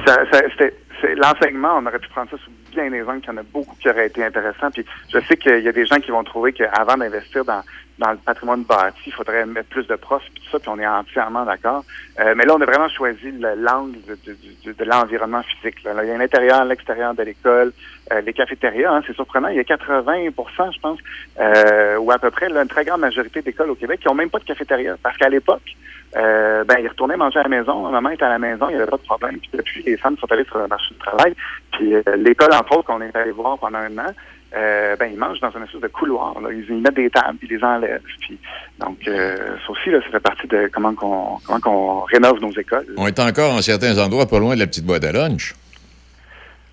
L'enseignement, 1.15 1.77
on 1.77 1.85
aurait 1.85 1.99
pu 1.99 2.09
prendre 2.09 2.29
ça 2.31 2.37
sous 2.43 2.51
bien 2.73 2.89
des 2.89 3.01
angles, 3.03 3.21
qu'il 3.21 3.31
y 3.31 3.33
en 3.33 3.37
a 3.37 3.43
beaucoup 3.43 3.75
qui 3.79 3.87
auraient 3.89 4.07
été 4.07 4.23
intéressants. 4.23 4.71
Puis 4.73 4.83
je 5.13 5.19
sais 5.27 5.37
qu'il 5.37 5.63
y 5.63 5.67
a 5.67 5.71
des 5.71 5.85
gens 5.85 5.97
qui 5.99 6.09
vont 6.11 6.23
trouver 6.23 6.53
qu'avant 6.53 6.97
d'investir 6.97 7.45
dans, 7.45 7.61
dans 7.99 8.11
le 8.11 8.17
patrimoine 8.17 8.63
bâti, 8.63 8.99
il 9.07 9.13
faudrait 9.13 9.45
mettre 9.45 9.69
plus 9.69 9.87
de 9.87 9.95
profs, 9.95 10.23
tout 10.35 10.43
ça, 10.51 10.59
puis 10.59 10.69
on 10.69 10.77
est 10.79 10.85
entièrement 10.87 11.45
d'accord. 11.45 11.83
Euh, 12.19 12.33
mais 12.35 12.45
là, 12.45 12.53
on 12.55 12.61
a 12.61 12.65
vraiment 12.65 12.89
choisi 12.89 13.31
le- 13.31 13.55
l'angle 13.55 13.97
de, 14.07 14.17
de- 14.25 14.37
de- 14.65 14.71
de 14.73 14.83
l'environnement 14.85 15.41
physique. 15.43 15.83
Là, 15.83 15.93
il 16.03 16.09
y 16.09 16.11
a 16.11 16.17
l'intérieur, 16.17 16.63
l'extérieur 16.65 17.15
de 17.15 17.23
l'école, 17.23 17.73
euh, 18.13 18.21
les 18.21 18.33
cafétérias, 18.33 18.91
hein, 18.93 19.01
c'est 19.07 19.15
surprenant, 19.15 19.47
il 19.47 19.55
y 19.57 19.59
a 19.59 19.63
80% 19.63 20.71
je 20.71 20.79
pense, 20.79 20.99
euh, 21.39 21.97
ou 21.97 22.11
à 22.11 22.19
peu 22.19 22.29
près, 22.31 22.49
là, 22.49 22.61
une 22.61 22.67
très 22.67 22.85
grande 22.85 23.01
majorité 23.01 23.41
d'écoles 23.41 23.69
au 23.71 23.75
Québec 23.75 23.99
qui 24.01 24.07
n'ont 24.07 24.13
même 24.15 24.29
pas 24.29 24.39
de 24.39 24.43
cafétéria. 24.45 24.95
Parce 25.01 25.17
qu'à 25.17 25.29
l'époque, 25.29 25.75
euh, 26.15 26.63
ben, 26.63 26.77
ils 26.79 26.87
retournaient 26.87 27.17
manger 27.17 27.39
à 27.39 27.43
la 27.43 27.49
maison. 27.49 27.89
Maman 27.89 28.09
était 28.11 28.23
à 28.23 28.29
la 28.29 28.39
maison, 28.39 28.67
il 28.69 28.75
n'y 28.75 28.81
avait 28.81 28.89
pas 28.89 28.97
de 28.97 29.01
problème. 29.03 29.37
Puis 29.39 29.49
depuis, 29.53 29.83
les 29.83 29.97
femmes 29.97 30.17
sont 30.17 30.31
allées 30.31 30.45
sur 30.45 30.57
le 30.59 30.67
marché 30.67 30.93
du 30.93 30.99
travail. 30.99 31.33
Puis 31.73 31.93
euh, 31.95 32.01
l'école, 32.17 32.53
entre 32.53 32.77
autres, 32.77 32.85
qu'on 32.87 33.01
est 33.01 33.15
allé 33.15 33.31
voir 33.31 33.57
pendant 33.59 33.79
un 33.79 33.97
an, 33.97 34.11
euh, 34.55 34.95
ben, 34.95 35.09
ils 35.11 35.17
mangent 35.17 35.41
dans 35.41 35.51
une 35.51 35.63
espèce 35.63 35.81
de 35.81 35.87
couloir. 35.87 36.39
Là. 36.39 36.49
Ils, 36.51 36.65
ils 36.69 36.81
mettent 36.81 36.95
des 36.95 37.09
tables, 37.09 37.37
ils 37.41 37.49
les 37.49 37.63
enlèvent. 37.63 38.01
Puis, 38.21 38.37
donc, 38.79 38.97
euh, 39.07 39.35
ça 39.35 39.71
aussi, 39.71 39.89
là, 39.89 39.99
ça 40.01 40.09
fait 40.09 40.19
partie 40.19 40.47
de 40.47 40.69
comment 40.71 40.93
qu'on 40.93 41.37
comment 41.45 41.59
qu'on 41.59 41.99
rénove 42.01 42.39
nos 42.39 42.51
écoles. 42.51 42.87
On 42.97 43.07
est 43.07 43.19
encore, 43.19 43.53
en 43.53 43.61
certains 43.61 43.97
endroits, 43.97 44.25
pas 44.25 44.39
loin 44.39 44.55
de 44.55 44.59
la 44.59 44.67
petite 44.67 44.85
boîte 44.85 45.03
à 45.03 45.11
lunch. 45.11 45.53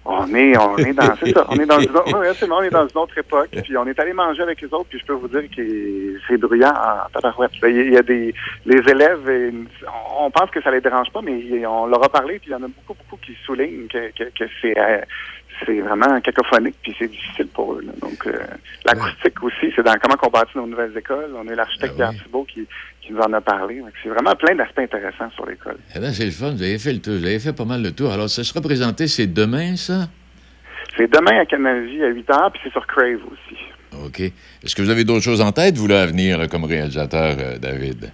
on 0.04 0.32
est, 0.34 0.56
on 0.56 0.76
est 0.76 0.92
dans, 0.92 1.16
c'est 1.16 1.32
ça, 1.32 1.46
on 1.48 1.56
est 1.56 1.66
dans 1.66 1.80
une 1.80 1.96
autre, 1.96 2.18
ouais, 2.20 2.48
on 2.50 2.62
est 2.62 2.70
dans 2.70 2.86
une 2.86 2.98
autre 2.98 3.18
époque. 3.18 3.48
Puis 3.50 3.76
on 3.76 3.86
est 3.88 3.98
allé 3.98 4.12
manger 4.12 4.42
avec 4.42 4.60
les 4.60 4.72
autres, 4.72 4.86
puis 4.90 5.00
je 5.00 5.06
peux 5.06 5.14
vous 5.14 5.28
dire 5.28 5.42
que 5.56 6.20
c'est 6.28 6.36
bruyant 6.36 6.72
en 6.72 7.10
tabarouette. 7.12 7.52
Il 7.64 7.92
y 7.92 7.96
a 7.96 8.02
des, 8.02 8.32
les 8.66 8.88
élèves, 8.88 9.52
on 10.20 10.30
pense 10.30 10.50
que 10.50 10.62
ça 10.62 10.70
les 10.70 10.80
dérange 10.80 11.10
pas, 11.10 11.22
mais 11.22 11.66
on 11.66 11.86
leur 11.86 12.04
a 12.04 12.08
parlé, 12.08 12.38
puis 12.38 12.50
il 12.50 12.52
y 12.52 12.54
en 12.54 12.62
a 12.62 12.68
beaucoup, 12.68 12.94
beaucoup 12.94 13.16
qui 13.16 13.36
soulignent 13.44 13.88
que, 13.88 14.12
que, 14.12 14.24
que 14.24 14.44
c'est, 14.62 14.78
euh, 14.78 15.00
c'est 15.64 15.80
vraiment 15.80 16.20
cacophonique, 16.20 16.76
puis 16.82 16.94
c'est 16.98 17.08
difficile 17.08 17.46
pour 17.48 17.74
eux. 17.74 17.82
Là. 17.86 17.92
Donc, 18.00 18.26
euh, 18.26 18.38
l'acoustique 18.84 19.42
aussi, 19.42 19.72
c'est 19.74 19.82
dans 19.82 19.94
comment 20.02 20.16
on 20.22 20.30
bâtit 20.30 20.56
nos 20.56 20.66
nouvelles 20.66 20.96
écoles. 20.96 21.30
On 21.36 21.46
est 21.48 21.54
l'architecte 21.54 21.94
ah, 22.00 22.10
oui. 22.32 22.44
qui, 22.52 22.66
qui 23.00 23.12
nous 23.12 23.20
en 23.20 23.32
a 23.32 23.40
parlé. 23.40 23.82
C'est 24.02 24.08
vraiment 24.08 24.34
plein 24.34 24.54
d'aspects 24.54 24.78
intéressants 24.78 25.30
sur 25.30 25.46
l'école. 25.46 25.76
Eh 25.94 26.00
bien, 26.00 26.12
c'est 26.12 26.24
le 26.24 26.30
fun. 26.30 26.52
Vous 26.52 26.62
avez 26.62 26.78
fait 26.78 26.92
le 26.92 27.00
tour. 27.00 27.14
Vous 27.14 27.24
avez 27.24 27.38
fait 27.38 27.52
pas 27.52 27.64
mal 27.64 27.82
de 27.82 27.90
tour. 27.90 28.12
Alors, 28.12 28.28
ça 28.28 28.44
sera 28.44 28.60
présenté, 28.60 29.06
c'est 29.06 29.26
demain, 29.26 29.76
ça? 29.76 30.08
C'est 30.96 31.12
demain 31.12 31.40
à 31.40 31.46
Canal 31.46 31.78
à 31.78 32.08
8 32.08 32.28
h, 32.28 32.50
puis 32.52 32.60
c'est 32.64 32.72
sur 32.72 32.86
Crave 32.86 33.20
aussi. 33.30 33.58
OK. 34.04 34.20
Est-ce 34.20 34.74
que 34.74 34.82
vous 34.82 34.90
avez 34.90 35.04
d'autres 35.04 35.24
choses 35.24 35.40
en 35.40 35.52
tête, 35.52 35.76
vous, 35.76 35.86
là, 35.86 36.02
à 36.02 36.06
venir, 36.06 36.38
là, 36.38 36.48
comme 36.48 36.64
réalisateur, 36.64 37.36
euh, 37.38 37.58
David? 37.58 38.12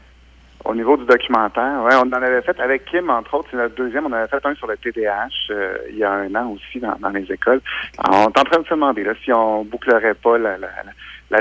Au 0.65 0.75
niveau 0.75 0.97
du 0.97 1.07
documentaire, 1.07 1.83
ouais, 1.83 1.95
on 1.97 2.09
en 2.09 2.13
avait 2.13 2.43
fait 2.43 2.59
avec 2.61 2.85
Kim, 2.85 3.09
entre 3.09 3.35
autres, 3.35 3.49
c'est 3.51 3.57
notre 3.57 3.75
deuxième. 3.75 4.07
On 4.07 4.13
avait 4.13 4.29
fait 4.29 4.45
un 4.45 4.55
sur 4.55 4.67
le 4.67 4.77
TDAH 4.77 5.29
euh, 5.51 5.79
il 5.89 5.97
y 5.97 6.05
a 6.05 6.13
un 6.13 6.35
an 6.35 6.51
aussi 6.51 6.81
dans, 6.81 7.09
les 7.09 7.33
écoles. 7.33 7.63
on 8.11 8.25
est 8.25 8.39
en 8.39 8.45
train 8.45 8.61
de 8.61 8.67
se 8.67 8.75
demander 8.75 9.05
là, 9.05 9.15
si 9.25 9.33
on 9.33 9.65
bouclerait 9.65 10.15
pas 10.15 10.37
la, 10.39 10.59
la, 10.59 10.69
la 10.69 10.93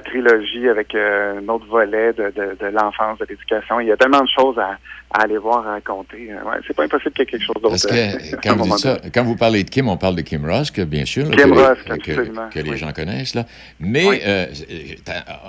trilogie 0.01 0.69
avec 0.69 0.93
euh, 0.93 1.39
un 1.39 1.47
autre 1.49 1.65
volet 1.65 2.13
de, 2.13 2.31
de, 2.35 2.57
de 2.59 2.67
l'enfance, 2.67 3.17
de 3.19 3.25
l'éducation. 3.27 3.79
Il 3.79 3.87
y 3.87 3.91
a 3.91 3.97
tellement 3.97 4.21
de 4.21 4.29
choses 4.37 4.57
à, 4.59 4.77
à 5.11 5.23
aller 5.23 5.37
voir, 5.37 5.67
à 5.67 5.71
raconter. 5.71 6.29
Ouais, 6.45 6.57
c'est 6.67 6.75
pas 6.75 6.83
impossible 6.83 7.11
qu'il 7.11 7.21
y 7.21 7.23
ait 7.23 7.31
quelque 7.31 7.45
chose 7.45 7.61
d'autre. 7.61 7.87
Que 7.87 8.35
euh, 8.35 8.37
quand, 8.43 8.55
vous 8.55 8.77
ça, 8.77 8.99
quand 9.13 9.23
vous 9.23 9.35
parlez 9.35 9.63
de 9.63 9.69
Kim, 9.69 9.89
on 9.89 9.97
parle 9.97 10.15
de 10.15 10.21
Kim 10.21 10.45
Ross, 10.45 10.71
bien 10.71 11.05
sûr. 11.05 11.29
Kim 11.31 11.51
que, 11.51 11.59
Ross, 11.59 11.77
que, 11.83 12.49
que, 12.53 12.59
les 12.59 12.77
gens 12.77 12.91
connaissent. 12.93 13.33
Là. 13.33 13.45
Mais 13.79 14.21
euh, 14.25 14.45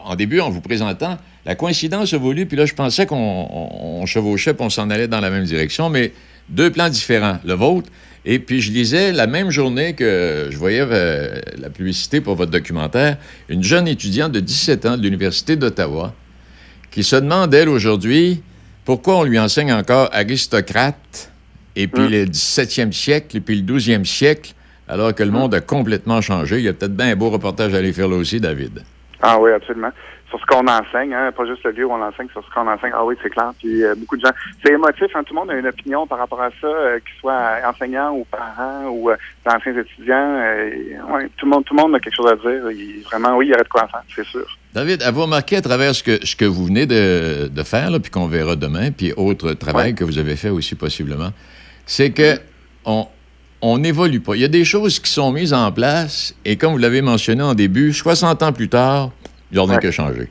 en 0.05 0.17
début, 0.17 0.41
en 0.41 0.49
vous 0.49 0.63
présentant, 0.63 1.19
la 1.45 1.55
coïncidence 1.55 2.15
a 2.15 2.19
voulu, 2.19 2.47
puis 2.47 2.57
là, 2.57 2.65
je 2.65 2.75
pensais 2.75 3.05
qu'on 3.07 3.17
on, 3.17 4.07
chevauchait, 4.07 4.55
puis 4.55 4.65
on 4.65 4.71
s'en 4.71 4.89
allait 4.89 5.09
dans 5.09 5.21
la 5.21 5.31
même 5.31 5.45
direction, 5.45 5.91
mais 5.91 6.13
deux 6.51 6.71
plans 6.71 6.89
différents. 6.89 7.39
Le 7.45 7.55
vôtre, 7.55 7.89
et 8.25 8.39
puis, 8.39 8.61
je 8.61 8.71
lisais 8.71 9.13
la 9.13 9.27
même 9.27 9.51
journée 9.51 9.95
que 9.95 10.49
je 10.51 10.57
voyais 10.57 10.83
euh, 10.83 11.41
la 11.59 11.71
publicité 11.71 12.21
pour 12.21 12.35
votre 12.35 12.51
documentaire, 12.51 13.17
une 13.49 13.63
jeune 13.63 13.89
étudiante 13.89 14.33
de 14.33 14.41
17 14.41 14.87
ans 14.87 14.97
de 14.99 15.03
l'Université 15.03 15.57
d'Ottawa 15.57 16.13
qui 16.91 17.03
se 17.03 17.17
demande, 17.17 17.55
elle, 17.55 17.69
aujourd'hui, 17.69 18.43
pourquoi 18.85 19.19
on 19.19 19.25
lui 19.25 19.39
enseigne 19.39 19.73
encore 19.73 20.11
aristocrate 20.13 21.33
et 21.77 21.87
puis 21.87 22.03
hum. 22.03 22.11
le 22.11 22.25
17e 22.27 22.93
siècle 22.93 23.37
et 23.37 23.41
puis 23.41 23.63
le 23.63 23.63
12e 23.63 24.05
siècle, 24.05 24.53
alors 24.87 25.15
que 25.15 25.23
le 25.23 25.31
hum. 25.31 25.37
monde 25.37 25.55
a 25.55 25.61
complètement 25.61 26.21
changé. 26.21 26.59
Il 26.59 26.65
y 26.65 26.69
a 26.69 26.75
peut-être 26.75 26.95
bien 26.95 27.13
un 27.13 27.17
beau 27.17 27.31
reportage 27.31 27.73
à 27.73 27.79
aller 27.79 27.93
faire 27.93 28.09
là 28.09 28.17
aussi, 28.17 28.39
David. 28.39 28.83
Ah 29.23 29.39
oui, 29.41 29.51
absolument 29.51 29.93
sur 30.31 30.41
ce 30.41 30.47
qu'on 30.47 30.67
enseigne, 30.67 31.13
hein, 31.13 31.33
pas 31.33 31.45
juste 31.45 31.65
le 31.65 31.73
lieu 31.73 31.85
où 31.85 31.93
on 31.93 32.03
enseigne, 32.03 32.29
sur 32.33 32.45
ce 32.45 32.51
qu'on 32.55 32.67
enseigne. 32.67 32.93
Ah 32.95 33.05
oui, 33.05 33.17
c'est 33.23 33.31
clair. 33.31 33.53
Puis 33.59 33.85
euh, 33.85 33.95
beaucoup 33.97 34.17
de 34.17 34.23
gens, 34.23 34.33
c'est 34.65 34.73
émotif. 34.73 35.09
Hein, 35.15 35.23
tout 35.25 35.35
le 35.35 35.41
monde 35.41 35.51
a 35.51 35.59
une 35.59 35.67
opinion 35.67 36.07
par 36.07 36.19
rapport 36.19 36.41
à 36.41 36.51
ça, 36.61 36.67
euh, 36.67 36.99
qu'il 37.01 37.19
soit 37.21 37.59
enseignant 37.67 38.13
ou 38.13 38.25
parent 38.25 38.89
ou 38.89 39.11
euh, 39.11 39.17
anciens 39.45 39.77
étudiants. 39.77 40.41
Euh, 40.41 40.71
ouais, 41.11 41.29
tout 41.37 41.47
le 41.47 41.51
monde, 41.51 41.65
tout 41.65 41.75
le 41.75 41.83
monde 41.83 41.95
a 41.97 42.01
quelque 42.01 42.15
chose 42.15 42.31
à 42.31 42.37
dire. 42.37 42.71
Il, 42.71 43.03
vraiment, 43.03 43.37
oui, 43.37 43.47
il 43.47 43.51
y 43.51 43.53
aurait 43.53 43.65
de 43.65 43.69
quoi 43.69 43.89
faire, 43.89 44.03
c'est 44.15 44.27
sûr. 44.27 44.47
David, 44.73 45.03
avez-vous 45.03 45.23
remarqué 45.23 45.57
à 45.57 45.63
travers 45.63 45.95
ce 45.95 46.03
que, 46.03 46.25
ce 46.25 46.37
que 46.37 46.45
vous 46.45 46.67
venez 46.67 46.87
de, 46.87 47.49
de 47.49 47.63
faire, 47.65 47.91
là, 47.91 47.99
puis 47.99 48.11
qu'on 48.11 48.29
verra 48.29 48.55
demain, 48.55 48.93
puis 48.93 49.13
autre 49.17 49.53
travail 49.55 49.95
que 49.95 50.05
vous 50.05 50.19
avez 50.19 50.37
fait 50.37 50.51
aussi 50.51 50.77
possiblement, 50.77 51.31
c'est 51.87 52.11
que 52.11 52.39
on, 52.85 53.09
on 53.63 53.79
n'évolue 53.79 54.21
pas. 54.21 54.35
Il 54.37 54.41
y 54.41 54.45
a 54.45 54.49
des 54.49 54.65
choses 54.65 54.99
qui 55.01 55.11
sont 55.11 55.33
mises 55.33 55.53
en 55.53 55.71
place, 55.73 56.35
et 56.45 56.57
comme 56.57 56.73
vous 56.73 56.79
l'avez 56.79 57.03
mentionné 57.03 57.43
en 57.43 57.55
début, 57.55 57.93
60 57.93 58.43
ans 58.43 58.53
plus 58.53 58.69
tard, 58.69 59.11
il 59.51 59.59
n'y 59.59 59.63
a 59.63 59.67
rien 59.67 59.79
que 59.79 59.91
changé. 59.91 60.29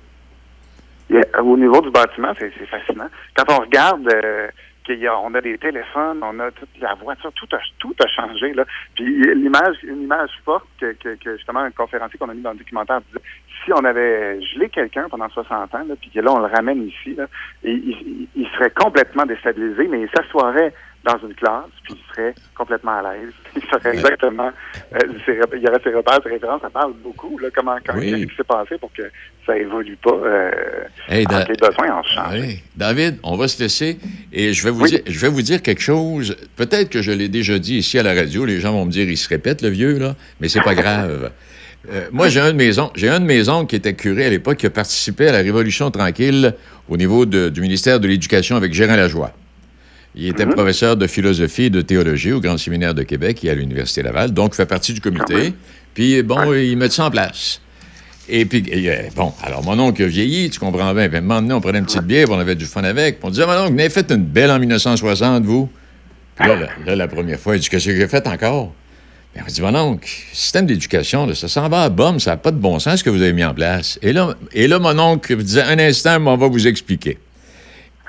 au 1.42 1.58
niveau 1.58 1.82
du 1.82 1.92
bâtiment, 1.92 2.34
c'est 2.40 2.52
fascinant. 2.68 3.10
Quand 3.36 3.46
on 3.50 3.62
regarde 3.62 4.08
euh, 4.14 4.48
qu'on 4.90 5.34
a 5.36 5.42
des 5.42 5.58
téléphones, 5.58 6.20
on 6.24 6.40
a 6.40 6.52
toute 6.52 6.70
la 6.82 6.96
voiture, 6.96 7.32
tout 7.34 7.48
a, 7.56 7.60
tout 7.78 7.94
a 8.04 8.08
changé. 8.08 8.54
Là. 8.54 8.66
Puis 8.96 9.06
l'image, 9.36 9.78
une 9.84 10.04
image 10.04 10.32
forte 10.44 10.68
que, 10.80 10.94
que, 10.94 11.38
justement 11.38 11.60
un 11.60 11.72
conférencier 11.72 12.18
qu'on 12.18 12.30
a 12.30 12.34
mis 12.34 12.42
dans 12.42 12.52
le 12.52 12.58
documentaire 12.58 13.02
disait, 13.02 13.24
si 13.64 13.74
on 13.74 13.84
avait 13.84 14.42
gelé 14.42 14.70
quelqu'un 14.70 15.08
pendant 15.10 15.30
60 15.30 15.76
ans, 15.76 15.86
là, 15.88 15.96
puis 16.00 16.10
que 16.10 16.20
là, 16.20 16.32
on 16.32 16.40
le 16.40 16.48
ramène 16.48 16.88
ici, 16.88 17.14
là, 17.16 17.28
il, 17.64 18.28
il, 18.36 18.48
serait 18.56 18.72
complètement 18.72 19.26
déstabilisé, 19.26 19.88
mais 19.88 20.02
il 20.02 20.10
s'assoirait 20.10 20.74
dans 21.12 21.28
une 21.28 21.34
classe, 21.34 21.70
puis 21.84 21.95
il 21.95 22.14
serait 22.14 22.36
complètement 22.55 22.99
à 22.99 23.14
l'aise. 23.14 23.34
Il 23.55 23.62
serait 23.64 23.93
exactement, 23.93 24.51
euh, 24.93 24.99
il 25.28 25.62
y 25.62 25.68
aurait 25.68 25.82
ses 25.84 25.93
repères, 25.93 26.20
ses 26.24 26.30
références, 26.30 26.62
ça 26.62 26.70
parle 26.70 26.93
beaucoup, 27.03 27.38
là, 27.39 27.49
comment, 27.53 27.76
quand, 27.86 27.99
qu'est-ce 27.99 28.26
qui 28.26 28.36
s'est 28.36 28.43
passé 28.43 28.78
pour 28.80 28.91
que 28.93 29.03
ça 29.45 29.57
évolue 29.57 29.97
pas, 29.97 30.12
euh, 30.12 30.51
hey, 31.07 31.26
les 31.30 31.55
besoins 31.55 31.97
en 31.97 32.03
changent. 32.03 32.64
David, 32.76 33.20
on 33.24 33.36
va 33.38 33.47
se 33.47 33.62
laisser, 33.62 33.99
et 34.32 34.53
je 34.53 34.64
vais 34.64 34.72
vous 34.72 34.86
dire, 34.86 34.99
je 35.05 35.20
vais 35.20 35.30
vous 35.30 35.41
dire 35.41 35.62
quelque 35.62 35.82
chose, 35.82 36.36
peut-être 36.55 36.89
que 36.89 37.01
je 37.01 37.12
l'ai 37.12 37.28
déjà 37.28 37.60
dit 37.60 37.78
ici 37.78 37.99
à 37.99 38.03
la 38.03 38.14
radio, 38.14 38.45
les 38.45 38.60
gens 38.60 38.72
vont 38.72 38.86
me 38.86 38.91
dire, 38.91 39.10
il 39.10 39.18
se 39.18 39.30
répète, 39.30 39.62
le 39.62 39.70
vieux, 39.70 39.97
là, 39.97 40.16
mais 40.39 40.47
c'est 40.47 40.62
pas 40.62 40.76
grave. 40.76 41.32
Euh, 41.91 42.07
moi, 42.12 42.30
j'ai 42.30 42.39
un 42.39 42.51
de 42.51 42.57
mes 42.57 42.72
j'ai 42.95 43.10
un 43.10 43.20
de 43.20 43.26
mes 43.26 43.49
oncles 43.49 43.68
qui 43.68 43.76
était 43.76 43.93
curé 43.93 44.26
à 44.26 44.30
l'époque, 44.30 44.57
qui 44.57 44.66
a 44.66 44.70
participé 44.70 45.28
à 45.28 45.32
la 45.32 45.39
Révolution 45.39 45.89
tranquille 45.91 46.53
au 46.89 46.97
niveau 46.97 47.26
du 47.26 47.62
ministère 47.62 47.99
de 47.99 48.07
l'Éducation 48.07 48.55
avec 48.55 48.74
Gérard 48.74 48.97
Lajoie. 48.97 49.32
Il 50.16 50.28
était 50.28 50.45
mhm. 50.45 50.53
professeur 50.53 50.97
de 50.97 51.07
philosophie 51.07 51.64
et 51.64 51.70
de 51.70 51.82
théologie 51.82 52.32
au 52.32 52.41
Grand 52.41 52.57
Séminaire 52.57 52.93
de 52.93 53.03
Québec 53.03 53.43
et 53.43 53.49
à 53.49 53.55
l'Université 53.55 54.01
Laval, 54.01 54.32
donc 54.34 54.53
il 54.53 54.55
fait 54.55 54.66
partie 54.66 54.93
du 54.93 55.01
comité. 55.01 55.53
Puis, 55.93 56.24
bon, 56.24 56.53
il 56.53 56.78
met 56.78 56.89
ça 56.89 57.05
en 57.05 57.12
place. 57.12 57.62
Et 58.32 58.45
puis, 58.45 58.64
euh, 58.72 59.10
bon, 59.16 59.34
alors 59.43 59.64
mon 59.64 59.78
oncle 59.80 60.03
a 60.03 60.05
vieilli, 60.05 60.49
tu 60.49 60.60
comprends 60.60 60.93
bien. 60.93 61.07
Puis, 61.07 61.18
à 61.18 61.20
un 61.20 61.24
moment 61.24 61.41
donné, 61.41 61.53
on 61.53 61.62
prenait 61.62 61.80
une 61.80 61.86
petite 61.86 62.03
bière, 62.03 62.28
on 62.30 62.39
avait 62.39 62.55
du 62.55 62.66
fun 62.66 62.84
avec. 62.84 63.20
Puis 63.20 63.28
on 63.28 63.32
disait, 63.32 63.45
mon 63.45 63.53
oncle, 63.53 63.74
vous 63.74 63.80
avez 63.80 63.89
fait 63.89 64.12
une 64.12 64.24
belle 64.24 64.51
en 64.51 64.60
1960, 64.60 65.43
vous. 65.43 65.70
Puis 66.36 66.47
là, 66.47 66.95
la, 66.95 67.07
première 67.07 67.39
fois, 67.39 67.55
il 67.55 67.60
dit, 67.60 67.70
qu'est-ce 67.70 67.88
que 67.88 67.95
j'ai 67.95 68.07
fait 68.07 68.26
encore? 68.28 68.72
Puis 69.34 69.43
on 69.45 69.51
dit, 69.51 69.62
mon 69.62 69.76
oncle, 69.76 70.07
système 70.32 70.66
d'éducation, 70.66 71.32
ça 71.34 71.47
s'en 71.47 71.68
va 71.70 71.84
à 71.84 71.89
bombe, 71.89 72.20
ça 72.20 72.32
n'a 72.32 72.38
pas 72.38 72.51
de 72.51 72.57
bon 72.57 72.80
sens 72.80 72.99
ce 72.99 73.03
que 73.03 73.10
vous 73.10 73.22
avez 73.22 73.34
mis 73.34 73.43
en 73.43 73.53
place. 73.53 73.99
Et 74.01 74.14
là, 74.14 74.36
et 74.53 74.68
là 74.68 74.80
mon 74.80 74.97
oncle 74.99 75.36
disait, 75.38 75.64
un 75.64 75.80
instant, 75.80 76.18
on 76.26 76.38
va 76.38 76.47
vous 76.47 76.68
expliquer. 76.68 77.18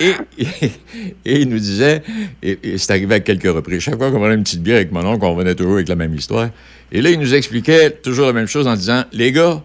Et, 1.25 1.41
il 1.41 1.49
nous 1.49 1.59
disait, 1.59 2.01
et, 2.41 2.77
c'est 2.77 2.91
arrivé 2.91 3.15
à 3.15 3.19
quelques 3.19 3.43
reprises, 3.43 3.81
chaque 3.81 3.97
fois 3.97 4.11
qu'on 4.11 4.19
prenait 4.19 4.35
une 4.35 4.43
petite 4.43 4.63
bière 4.63 4.77
avec 4.77 4.91
mon 4.91 5.05
oncle, 5.05 5.23
on 5.25 5.35
venait 5.35 5.55
toujours 5.55 5.75
avec 5.75 5.87
la 5.87 5.95
même 5.95 6.13
histoire. 6.15 6.49
Et 6.91 7.01
là, 7.01 7.09
il 7.09 7.19
nous 7.19 7.33
expliquait 7.33 7.91
toujours 7.91 8.27
la 8.27 8.33
même 8.33 8.47
chose 8.47 8.67
en 8.67 8.75
disant, 8.75 9.03
les 9.11 9.31
gars, 9.31 9.61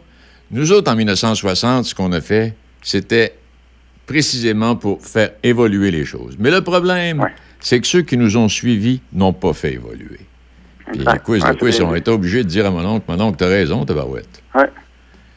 nous 0.51 0.73
autres, 0.73 0.91
en 0.91 0.97
1960, 0.97 1.87
ce 1.87 1.95
qu'on 1.95 2.13
a 2.13 2.21
fait, 2.21 2.55
c'était 2.83 3.35
précisément 4.07 4.77
pour 4.77 5.05
faire 5.05 5.31
évoluer 5.43 5.91
les 5.91 6.05
choses. 6.05 6.37
Mais 6.39 6.51
le 6.51 6.61
problème, 6.61 7.27
c'est 7.61 7.81
que 7.81 7.87
ceux 7.87 8.03
qui 8.03 8.17
nous 8.17 8.37
ont 8.37 8.49
suivis 8.49 9.01
n'ont 9.13 9.33
pas 9.33 9.53
fait 9.53 9.75
évoluer. 9.75 10.21
Puis, 10.93 11.05
quiz 11.25 11.43
de 11.43 11.53
quiz, 11.55 11.81
on 11.81 11.95
était 11.97 12.13
obligés 12.13 12.45
de 12.45 12.49
dire 12.49 12.67
à 12.67 12.71
mon 12.71 12.85
oncle, 12.85 13.05
mon 13.09 13.21
oncle, 13.21 13.37
t'as 13.39 13.49
raison, 13.49 13.85
barouette. 13.85 14.43
Oui. 14.55 14.63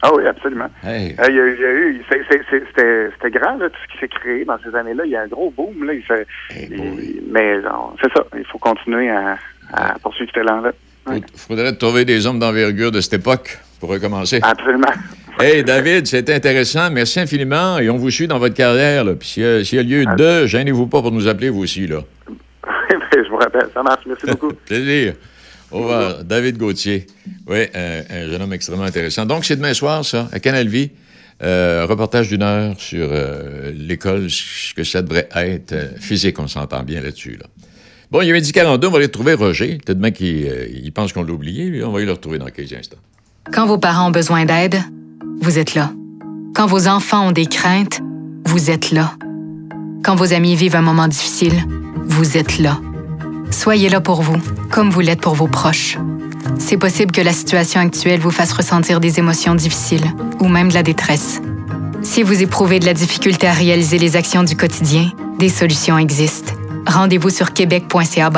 Ah 0.02 0.10
oui, 0.14 0.26
absolument. 0.26 0.68
Hey. 0.82 1.14
Euh, 1.20 1.26
il, 1.28 1.34
y 1.36 1.40
a, 1.40 1.48
il 1.48 1.60
y 1.60 1.64
a 1.64 1.72
eu, 1.72 2.02
c'était 2.08 3.30
grand, 3.30 3.56
là, 3.56 3.68
tout 3.68 3.76
ce 3.86 3.92
qui 3.92 3.98
s'est 3.98 4.08
créé 4.08 4.44
dans 4.44 4.58
ces 4.58 4.74
années-là. 4.74 5.04
Il 5.04 5.10
y 5.10 5.16
a 5.16 5.22
un 5.22 5.26
gros 5.26 5.50
boom. 5.50 5.84
Là, 5.84 5.92
il 5.92 6.02
mais 7.30 7.60
c'est 8.02 8.12
ça, 8.12 8.24
il 8.36 8.44
faut 8.46 8.58
continuer 8.58 9.10
à, 9.10 9.36
à 9.72 9.98
poursuivre 9.98 10.30
cet 10.34 10.42
élan-là. 10.42 10.72
Il 11.12 11.22
faudrait 11.36 11.74
trouver 11.74 12.04
des 12.04 12.26
hommes 12.26 12.38
d'envergure 12.38 12.92
de 12.92 13.00
cette 13.00 13.14
époque 13.14 13.58
pour 13.78 13.90
recommencer. 13.90 14.40
Absolument. 14.42 14.92
Hey, 15.38 15.64
David, 15.64 16.06
c'était 16.06 16.34
intéressant. 16.34 16.90
Merci 16.90 17.18
infiniment 17.18 17.78
et 17.78 17.88
on 17.88 17.96
vous 17.96 18.10
suit 18.10 18.28
dans 18.28 18.38
votre 18.38 18.54
carrière. 18.54 19.04
Là. 19.04 19.14
Puis 19.14 19.28
s'il 19.28 19.42
y, 19.42 19.78
a 19.78 19.82
lieu 19.82 20.04
de, 20.04 20.44
gênez-vous 20.44 20.86
pas 20.86 21.00
pour 21.00 21.12
nous 21.12 21.28
appeler, 21.28 21.48
vous 21.48 21.62
aussi. 21.62 21.86
Là. 21.86 22.00
je 23.14 23.30
vous 23.30 23.38
rappelle. 23.38 23.68
Ça 23.72 23.82
marche. 23.82 24.04
Merci 24.06 24.26
beaucoup. 24.26 24.52
Plaisir. 24.66 25.14
Au 25.70 25.78
revoir. 25.78 26.24
David 26.24 26.58
Gauthier. 26.58 27.06
Oui, 27.46 27.66
un, 27.74 28.28
jeune 28.28 28.42
homme 28.42 28.52
extrêmement 28.52 28.84
intéressant. 28.84 29.26
Donc, 29.26 29.44
c'est 29.44 29.56
demain 29.56 29.74
soir, 29.74 30.04
ça, 30.04 30.28
à 30.32 30.40
Canal 30.40 30.68
Vie. 30.68 30.90
Euh, 31.42 31.86
reportage 31.88 32.28
d'une 32.28 32.42
heure 32.42 32.78
sur 32.78 33.08
euh, 33.10 33.72
l'école, 33.74 34.28
ce 34.28 34.74
que 34.74 34.84
ça 34.84 35.00
devrait 35.00 35.28
être. 35.34 35.72
Euh, 35.72 35.88
physique, 35.98 36.38
on 36.38 36.46
s'entend 36.46 36.82
bien 36.82 37.00
là-dessus. 37.00 37.38
Là. 37.40 37.46
Bon, 38.10 38.20
il 38.20 38.28
y 38.28 38.30
a 38.30 38.34
Médical 38.34 38.66
en 38.66 38.76
deux, 38.76 38.88
on 38.88 38.90
va 38.90 38.98
aller 38.98 39.06
retrouver 39.06 39.34
Roger. 39.34 39.78
Peut-être 39.78 39.96
demain 39.96 40.10
qu'il 40.10 40.92
pense 40.92 41.12
qu'on 41.12 41.22
l'a 41.22 41.32
oublié, 41.32 41.82
on 41.82 41.92
va 41.92 41.98
aller 41.98 42.06
le 42.06 42.12
retrouver 42.12 42.38
dans 42.38 42.46
quelques 42.46 42.72
instants. 42.74 42.98
Quand 43.52 43.66
vos 43.66 43.78
parents 43.78 44.08
ont 44.08 44.10
besoin 44.10 44.44
d'aide, 44.44 44.76
vous 45.40 45.58
êtes 45.58 45.74
là. 45.74 45.92
Quand 46.54 46.66
vos 46.66 46.88
enfants 46.88 47.28
ont 47.28 47.32
des 47.32 47.46
craintes, 47.46 48.00
vous 48.44 48.70
êtes 48.70 48.90
là. 48.90 49.14
Quand 50.04 50.16
vos 50.16 50.34
amis 50.34 50.56
vivent 50.56 50.76
un 50.76 50.82
moment 50.82 51.08
difficile, 51.08 51.54
vous 52.06 52.36
êtes 52.36 52.58
là. 52.58 52.78
Soyez 53.50 53.88
là 53.88 54.00
pour 54.00 54.22
vous, 54.22 54.36
comme 54.70 54.90
vous 54.90 55.00
l'êtes 55.00 55.20
pour 55.20 55.34
vos 55.34 55.48
proches. 55.48 55.98
C'est 56.58 56.76
possible 56.76 57.12
que 57.12 57.20
la 57.20 57.32
situation 57.32 57.80
actuelle 57.80 58.20
vous 58.20 58.30
fasse 58.30 58.52
ressentir 58.52 59.00
des 59.00 59.18
émotions 59.18 59.54
difficiles 59.54 60.04
ou 60.40 60.48
même 60.48 60.68
de 60.68 60.74
la 60.74 60.82
détresse. 60.82 61.40
Si 62.02 62.22
vous 62.22 62.42
éprouvez 62.42 62.78
de 62.78 62.86
la 62.86 62.94
difficulté 62.94 63.46
à 63.46 63.52
réaliser 63.52 63.98
les 63.98 64.16
actions 64.16 64.42
du 64.42 64.56
quotidien, 64.56 65.10
des 65.38 65.48
solutions 65.48 65.98
existent. 65.98 66.54
Rendez-vous 66.86 67.30
sur 67.30 67.52
québec.ca 67.52 68.30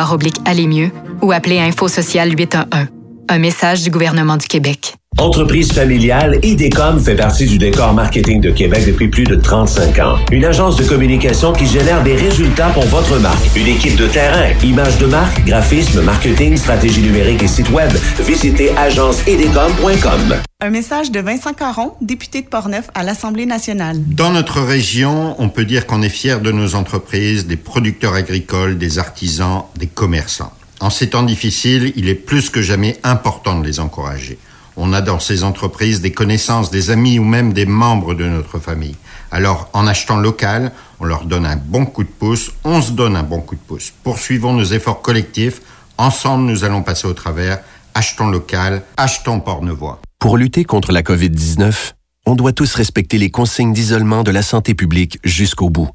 aller 0.45 0.67
mieux 0.67 0.91
ou 1.21 1.33
appelez 1.33 1.61
Info 1.61 1.89
Social 1.89 2.31
811. 2.31 2.87
Un 3.29 3.39
message 3.39 3.83
du 3.83 3.91
gouvernement 3.91 4.37
du 4.37 4.47
Québec. 4.47 4.95
Entreprise 5.19 5.71
familiale, 5.73 6.41
IDECOM 6.43 6.99
fait 6.99 7.15
partie 7.15 7.47
du 7.47 7.59
décor 7.59 7.93
marketing 7.93 8.41
de 8.41 8.51
Québec 8.51 8.85
depuis 8.87 9.09
plus 9.09 9.25
de 9.25 9.37
35 9.37 9.99
ans. 10.01 10.17
Une 10.33 10.45
agence 10.45 10.77
de 10.77 10.85
communication 10.85 11.53
qui 11.53 11.67
génère 11.67 12.03
des 12.03 12.17
résultats 12.17 12.71
pour 12.71 12.85
votre 12.87 13.19
marque. 13.21 13.55
Une 13.55 13.69
équipe 13.69 13.97
de 13.97 14.07
terrain, 14.09 14.51
images 14.65 14.99
de 14.99 15.07
marque, 15.07 15.45
graphisme, 15.45 16.03
marketing, 16.03 16.57
stratégie 16.57 17.03
numérique 17.03 17.43
et 17.43 17.47
site 17.47 17.71
web. 17.71 17.93
Visitez 18.21 18.77
agenceidecom.com. 18.77 20.41
Un 20.61 20.71
message 20.71 21.11
de 21.11 21.21
Vincent 21.21 21.53
Caron, 21.53 21.93
député 22.01 22.43
de 22.43 22.47
Portneuf 22.47 22.89
à 22.95 23.05
l'Assemblée 23.05 23.47
nationale. 23.47 23.99
Dans 23.99 24.31
notre 24.31 24.61
région, 24.61 25.37
on 25.39 25.49
peut 25.51 25.65
dire 25.65 25.87
qu'on 25.87 26.03
est 26.03 26.09
fier 26.09 26.41
de 26.41 26.51
nos 26.51 26.75
entreprises, 26.75 27.47
des 27.47 27.57
producteurs 27.57 28.15
agricoles, 28.15 28.79
des 28.79 28.99
artisans, 28.99 29.65
des 29.77 29.87
commerçants. 29.87 30.53
En 30.81 30.91
ces 30.91 31.11
temps 31.11 31.23
difficiles, 31.23 31.93
il 31.95 32.09
est 32.09 32.17
plus 32.17 32.51
que 32.51 32.61
jamais 32.61 32.97
important 33.05 33.61
de 33.61 33.65
les 33.65 33.79
encourager. 33.79 34.39
On 34.77 34.93
a 34.93 35.01
dans 35.01 35.19
ces 35.19 35.45
entreprises 35.45 36.01
des 36.01 36.13
connaissances, 36.13 36.71
des 36.71 36.91
amis 36.91 37.19
ou 37.19 37.25
même 37.25 37.53
des 37.53 37.67
membres 37.67 38.15
de 38.15 38.25
notre 38.25 38.59
famille. 38.59 38.97
Alors, 39.31 39.69
en 39.73 39.87
achetant 39.87 40.17
local, 40.17 40.73
on 41.01 41.05
leur 41.05 41.25
donne 41.25 41.47
un 41.47 41.57
bon 41.57 41.87
coup 41.87 42.05
de 42.05 42.09
pouce, 42.09 42.53
on 42.65 42.81
se 42.81 42.93
donne 42.93 43.17
un 43.17 43.23
bon 43.23 43.41
coup 43.41 43.55
de 43.55 43.61
pouce. 43.61 43.93
Poursuivons 44.03 44.53
nos 44.53 44.65
efforts 44.65 45.03
collectifs. 45.03 45.61
Ensemble, 45.99 46.45
nous 46.45 46.65
allons 46.65 46.83
passer 46.83 47.07
au 47.07 47.15
travers. 47.15 47.61
Achetons 47.95 48.29
local, 48.29 48.83
achetons 48.97 49.41
Pornevoix. 49.41 50.01
Pour 50.19 50.37
lutter 50.37 50.65
contre 50.65 50.93
la 50.93 51.03
COVID-19, 51.03 51.93
on 52.27 52.35
doit 52.35 52.53
tous 52.53 52.75
respecter 52.75 53.19
les 53.19 53.31
consignes 53.31 53.73
d'isolement 53.73 54.23
de 54.23 54.31
la 54.31 54.43
santé 54.43 54.75
publique 54.75 55.19
jusqu'au 55.25 55.69
bout. 55.69 55.91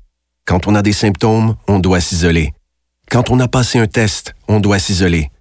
Quand 0.45 0.67
on 0.67 0.75
a 0.75 0.81
des 0.81 0.93
symptômes, 0.93 1.55
on 1.67 1.79
doit 1.79 2.01
s'isoler. 2.01 2.53
Quand 3.09 3.29
on 3.29 3.39
a 3.39 3.47
passé 3.47 3.79
un 3.79 3.87
test, 3.87 4.35
on 4.47 4.59
doit 4.59 4.79
s'isoler. 4.79 5.31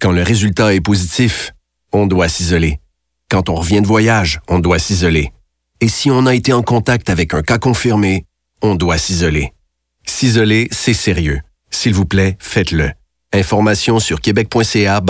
Quand 0.00 0.12
le 0.12 0.22
résultat 0.22 0.74
est 0.74 0.80
positif, 0.80 1.52
on 1.96 2.06
doit 2.06 2.28
s'isoler. 2.28 2.80
Quand 3.30 3.48
on 3.48 3.54
revient 3.54 3.80
de 3.80 3.86
voyage, 3.86 4.40
on 4.48 4.58
doit 4.58 4.78
s'isoler. 4.78 5.32
Et 5.80 5.88
si 5.88 6.10
on 6.10 6.26
a 6.26 6.34
été 6.34 6.52
en 6.52 6.62
contact 6.62 7.10
avec 7.10 7.34
un 7.34 7.42
cas 7.42 7.58
confirmé, 7.58 8.24
on 8.62 8.74
doit 8.74 8.98
s'isoler. 8.98 9.52
S'isoler, 10.06 10.68
c'est 10.70 10.94
sérieux. 10.94 11.40
S'il 11.70 11.94
vous 11.94 12.06
plaît, 12.06 12.36
faites-le. 12.38 12.92
Information 13.32 13.98
sur 13.98 14.20
québec.ca 14.20 15.00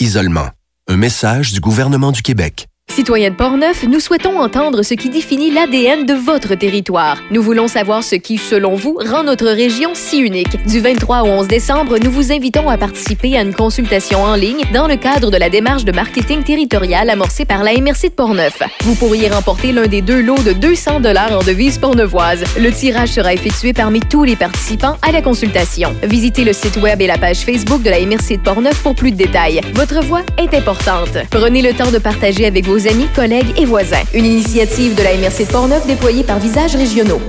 isolement. 0.00 0.48
Un 0.88 0.96
message 0.96 1.52
du 1.52 1.60
gouvernement 1.60 2.12
du 2.12 2.22
Québec. 2.22 2.66
Citoyens 2.94 3.30
de 3.30 3.36
Portneuf, 3.36 3.84
nous 3.84 4.00
souhaitons 4.00 4.38
entendre 4.38 4.82
ce 4.82 4.92
qui 4.92 5.08
définit 5.08 5.50
l'ADN 5.50 6.04
de 6.04 6.12
votre 6.12 6.54
territoire. 6.56 7.16
Nous 7.30 7.42
voulons 7.42 7.66
savoir 7.66 8.04
ce 8.04 8.16
qui, 8.16 8.36
selon 8.36 8.74
vous, 8.74 8.98
rend 9.02 9.24
notre 9.24 9.46
région 9.46 9.92
si 9.94 10.18
unique. 10.18 10.62
Du 10.66 10.80
23 10.80 11.22
au 11.22 11.28
11 11.28 11.48
décembre, 11.48 11.96
nous 11.96 12.10
vous 12.10 12.32
invitons 12.32 12.68
à 12.68 12.76
participer 12.76 13.38
à 13.38 13.40
une 13.40 13.54
consultation 13.54 14.22
en 14.22 14.34
ligne 14.34 14.60
dans 14.74 14.86
le 14.86 14.96
cadre 14.96 15.30
de 15.30 15.38
la 15.38 15.48
démarche 15.48 15.86
de 15.86 15.92
marketing 15.92 16.42
territorial 16.42 17.08
amorcée 17.08 17.46
par 17.46 17.62
la 17.64 17.72
MRC 17.72 18.10
de 18.10 18.14
Portneuf. 18.14 18.62
Vous 18.82 18.94
pourriez 18.94 19.30
remporter 19.30 19.72
l'un 19.72 19.86
des 19.86 20.02
deux 20.02 20.20
lots 20.20 20.42
de 20.44 20.52
200 20.52 21.00
dollars 21.00 21.32
en 21.32 21.42
devises 21.42 21.78
portneuvoises. 21.78 22.44
Le 22.60 22.70
tirage 22.72 23.12
sera 23.12 23.32
effectué 23.32 23.72
parmi 23.72 24.00
tous 24.00 24.24
les 24.24 24.36
participants 24.36 24.98
à 25.00 25.12
la 25.12 25.22
consultation. 25.22 25.94
Visitez 26.02 26.44
le 26.44 26.52
site 26.52 26.76
web 26.76 27.00
et 27.00 27.06
la 27.06 27.16
page 27.16 27.38
Facebook 27.38 27.82
de 27.82 27.88
la 27.88 28.00
MRC 28.00 28.36
de 28.36 28.42
Portneuf 28.42 28.82
pour 28.82 28.94
plus 28.94 29.12
de 29.12 29.16
détails. 29.16 29.62
Votre 29.72 30.04
voix 30.04 30.24
est 30.36 30.52
importante. 30.54 31.16
Prenez 31.30 31.62
le 31.62 31.72
temps 31.72 31.90
de 31.90 31.98
partager 31.98 32.44
avec 32.44 32.66
vos 32.66 32.81
amis, 32.86 33.06
collègues 33.14 33.52
et 33.58 33.64
voisins. 33.64 34.02
Une 34.14 34.24
initiative 34.26 34.94
de 34.94 35.02
la 35.02 35.16
MRC 35.16 35.46
de 35.46 35.52
Portneuf 35.52 35.86
déployée 35.86 36.24
par 36.24 36.38
Visages 36.38 36.74
Régionaux. 36.76 37.20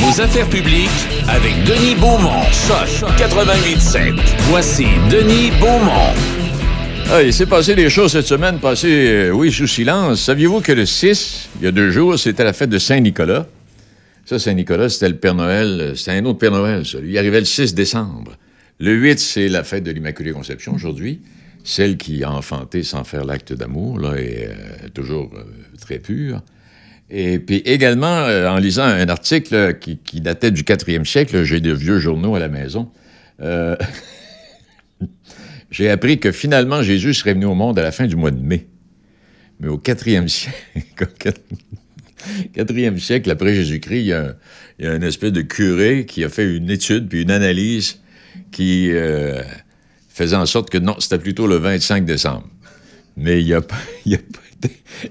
Vos 0.00 0.20
affaires 0.20 0.48
publiques 0.48 0.88
avec 1.28 1.52
Denis 1.64 1.94
Beaumont. 1.96 2.42
Choc 2.52 3.10
88.7. 3.18 4.14
Voici 4.50 4.86
Denis 5.10 5.50
Beaumont. 5.60 6.14
Ah, 7.10 7.22
il 7.22 7.32
s'est 7.32 7.46
passé 7.46 7.74
des 7.74 7.88
choses 7.88 8.12
cette 8.12 8.26
semaine, 8.26 8.58
passées, 8.58 8.88
euh, 8.90 9.30
oui, 9.30 9.50
sous 9.50 9.66
silence. 9.66 10.20
Saviez-vous 10.20 10.60
que 10.60 10.72
le 10.72 10.84
6, 10.84 11.48
il 11.58 11.64
y 11.64 11.66
a 11.68 11.72
deux 11.72 11.90
jours, 11.90 12.18
c'était 12.18 12.44
la 12.44 12.52
fête 12.52 12.68
de 12.68 12.78
Saint-Nicolas? 12.78 13.46
Ça, 14.26 14.38
Saint-Nicolas, 14.38 14.90
c'était 14.90 15.08
le 15.08 15.16
Père 15.16 15.34
Noël. 15.34 15.78
euh, 15.80 15.94
C'était 15.94 16.10
un 16.12 16.24
autre 16.26 16.38
Père 16.38 16.50
Noël, 16.52 16.84
ça. 16.84 16.98
Il 17.02 17.16
arrivait 17.16 17.38
le 17.40 17.46
6 17.46 17.74
décembre. 17.74 18.32
Le 18.78 18.92
8, 18.92 19.18
c'est 19.18 19.48
la 19.48 19.64
fête 19.64 19.84
de 19.84 19.90
l'Immaculée 19.90 20.32
Conception 20.32 20.74
aujourd'hui. 20.74 21.20
Celle 21.64 21.96
qui 21.96 22.24
a 22.24 22.30
enfanté 22.30 22.82
sans 22.82 23.04
faire 23.04 23.24
l'acte 23.24 23.52
d'amour, 23.52 23.98
là, 23.98 24.14
est 24.16 24.48
euh, 24.48 24.88
toujours 24.94 25.30
euh, 25.34 25.44
très 25.80 25.98
pure. 25.98 26.42
Et 27.10 27.38
puis 27.38 27.56
également, 27.58 28.06
euh, 28.06 28.48
en 28.48 28.58
lisant 28.58 28.84
un 28.84 29.08
article 29.08 29.78
qui, 29.78 30.20
datait 30.20 30.50
du 30.50 30.62
4e 30.62 31.04
siècle, 31.04 31.42
j'ai 31.44 31.60
de 31.60 31.72
vieux 31.72 31.98
journaux 31.98 32.34
à 32.34 32.38
la 32.38 32.48
maison, 32.48 32.90
j'ai 35.70 35.88
appris 35.90 36.18
que 36.18 36.32
finalement 36.32 36.82
Jésus 36.82 37.14
serait 37.14 37.34
venu 37.34 37.44
au 37.44 37.54
monde 37.54 37.78
à 37.78 37.82
la 37.82 37.92
fin 37.92 38.06
du 38.06 38.16
mois 38.16 38.32
de 38.32 38.40
mai. 38.40 38.66
Mais 39.60 39.68
au 39.68 39.78
4e 39.78 40.26
siècle, 40.26 41.06
4e 42.54 42.98
siècle 42.98 43.30
après 43.30 43.54
Jésus-Christ, 43.54 44.00
il 44.00 44.06
y, 44.06 44.12
a, 44.12 44.34
il 44.78 44.86
y 44.86 45.06
espèce 45.06 45.32
de 45.32 45.42
curé 45.42 46.04
qui 46.04 46.24
a 46.24 46.28
fait 46.28 46.52
une 46.52 46.68
étude 46.68 47.08
puis 47.08 47.22
une 47.22 47.30
analyse 47.30 48.00
qui 48.50 48.90
faisait 50.18 50.36
en 50.36 50.46
sorte 50.46 50.70
que 50.70 50.78
non, 50.78 50.96
c'était 50.98 51.18
plutôt 51.18 51.46
le 51.46 51.56
25 51.56 52.04
décembre. 52.04 52.44
Mais 53.16 53.42
il 53.42 53.48
n'a 53.50 53.62
pas, 53.62 53.76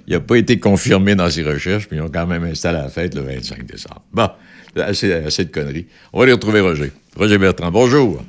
pas 0.10 0.20
pas 0.20 0.36
été 0.36 0.60
confirmé 0.60 1.16
dans 1.16 1.30
ses 1.30 1.44
recherches, 1.44 1.88
puis 1.88 1.98
ils 1.98 2.02
ont 2.02 2.10
quand 2.10 2.28
même 2.28 2.44
installé 2.44 2.78
la 2.78 2.90
fête 2.90 3.16
le 3.16 3.22
25 3.22 3.66
décembre. 3.66 4.02
Bon, 4.14 4.30
assez, 4.76 5.12
assez 5.14 5.46
de 5.46 5.52
conneries. 5.52 5.88
On 6.14 6.20
va 6.20 6.24
aller 6.24 6.34
retrouver 6.34 6.60
Roger. 6.60 6.92
Roger 7.16 7.38
Bertrand, 7.38 7.72
bonjour. 7.72 8.24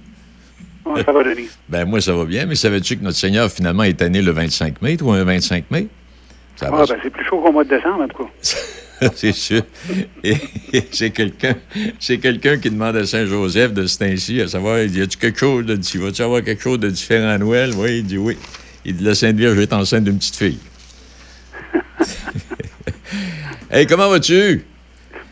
Comment 0.84 1.04
ça 1.04 1.12
va, 1.12 1.22
Denis? 1.22 1.48
Ben 1.68 1.84
moi, 1.84 2.00
ça 2.00 2.14
va 2.14 2.24
bien, 2.24 2.46
mais 2.46 2.54
savais-tu 2.54 2.96
que 2.96 3.04
notre 3.04 3.18
Seigneur, 3.18 3.50
finalement, 3.50 3.82
est 3.82 4.00
né 4.02 4.22
le 4.22 4.30
25 4.30 4.80
mai, 4.80 4.96
toi, 4.96 5.16
un 5.16 5.24
25 5.24 5.70
mai? 5.70 5.88
Ça 6.58 6.70
Ah, 6.72 6.84
ben, 6.88 6.96
c'est 7.02 7.10
plus 7.10 7.24
chaud 7.24 7.40
qu'au 7.40 7.52
mois 7.52 7.62
de 7.64 7.68
décembre, 7.70 8.02
en 8.02 8.08
tout 8.08 8.24
cas. 8.24 8.30
c'est 9.14 9.32
sûr. 9.32 9.62
Et, 10.24 10.34
et 10.72 10.82
c'est 10.90 11.10
quelqu'un 11.10 12.58
qui 12.58 12.70
demande 12.70 12.96
à 12.96 13.06
Saint-Joseph 13.06 13.72
de 13.72 13.82
temps-ci, 13.86 14.40
à 14.40 14.48
savoir, 14.48 14.80
il 14.80 14.90
dit, 14.90 14.98
y 14.98 15.02
a-tu 15.02 15.18
quelque 15.18 15.38
chose 15.38 15.64
de 15.66 15.76
différent? 15.76 16.06
Vas-tu 16.06 16.22
avoir 16.22 16.42
quelque 16.42 16.62
chose 16.62 16.80
de 16.80 16.90
différent 16.90 17.28
à 17.28 17.38
Noël? 17.38 17.70
Oui, 17.76 17.98
il 17.98 18.04
dit 18.04 18.18
oui. 18.18 18.36
Il 18.84 18.96
dit, 18.96 19.04
la 19.04 19.14
Sainte 19.14 19.36
Vierge 19.36 19.58
est 19.58 19.72
enceinte 19.72 20.02
d'une 20.04 20.18
petite 20.18 20.34
fille. 20.36 20.58
hey, 23.70 23.86
comment 23.86 24.08
vas-tu? 24.08 24.64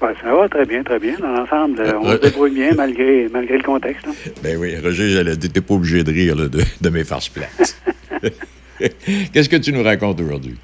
Ben, 0.00 0.12
ça 0.22 0.32
va 0.32 0.48
très 0.48 0.66
bien, 0.66 0.84
très 0.84 0.98
bien. 1.00 1.16
Dans 1.18 1.32
l'ensemble, 1.32 1.80
euh, 1.80 1.98
on 2.00 2.12
se 2.12 2.16
débrouille 2.18 2.54
bien 2.54 2.70
malgré, 2.76 3.28
malgré 3.32 3.56
le 3.56 3.62
contexte. 3.64 4.06
là. 4.06 4.12
Ben 4.42 4.56
oui, 4.58 4.76
Roger, 4.78 5.24
t'es 5.38 5.60
pas 5.60 5.74
obligé 5.74 6.04
de 6.04 6.12
rire 6.12 6.36
là, 6.36 6.46
de, 6.48 6.60
de 6.80 6.88
mes 6.90 7.02
farces 7.02 7.30
plates. 7.30 7.76
Qu'est-ce 9.32 9.48
que 9.48 9.56
tu 9.56 9.72
nous 9.72 9.82
racontes 9.82 10.20
aujourd'hui? 10.20 10.56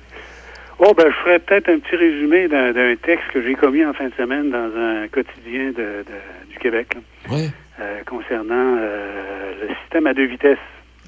Oh, 0.85 0.93
ben, 0.97 1.05
je 1.07 1.15
ferais 1.23 1.39
peut-être 1.39 1.69
un 1.69 1.79
petit 1.79 1.95
résumé 1.95 2.49
d'un 2.49 2.73
d'un 2.73 2.97
texte 2.97 3.29
que 3.33 3.41
j'ai 3.41 3.55
commis 3.55 3.85
en 3.85 3.93
fin 3.93 4.07
de 4.09 4.15
semaine 4.15 4.51
dans 4.51 4.71
un 4.77 5.07
quotidien 5.07 5.67
de, 5.69 6.03
de- 6.03 6.51
du 6.51 6.59
Québec, 6.59 6.89
là, 6.95 7.01
Oui. 7.31 7.51
euh, 7.81 8.01
concernant 8.05 8.77
euh, 8.81 9.53
le 9.63 9.75
système 9.83 10.09
à 10.09 10.15
deux 10.15 10.25
vitesses. 10.25 10.59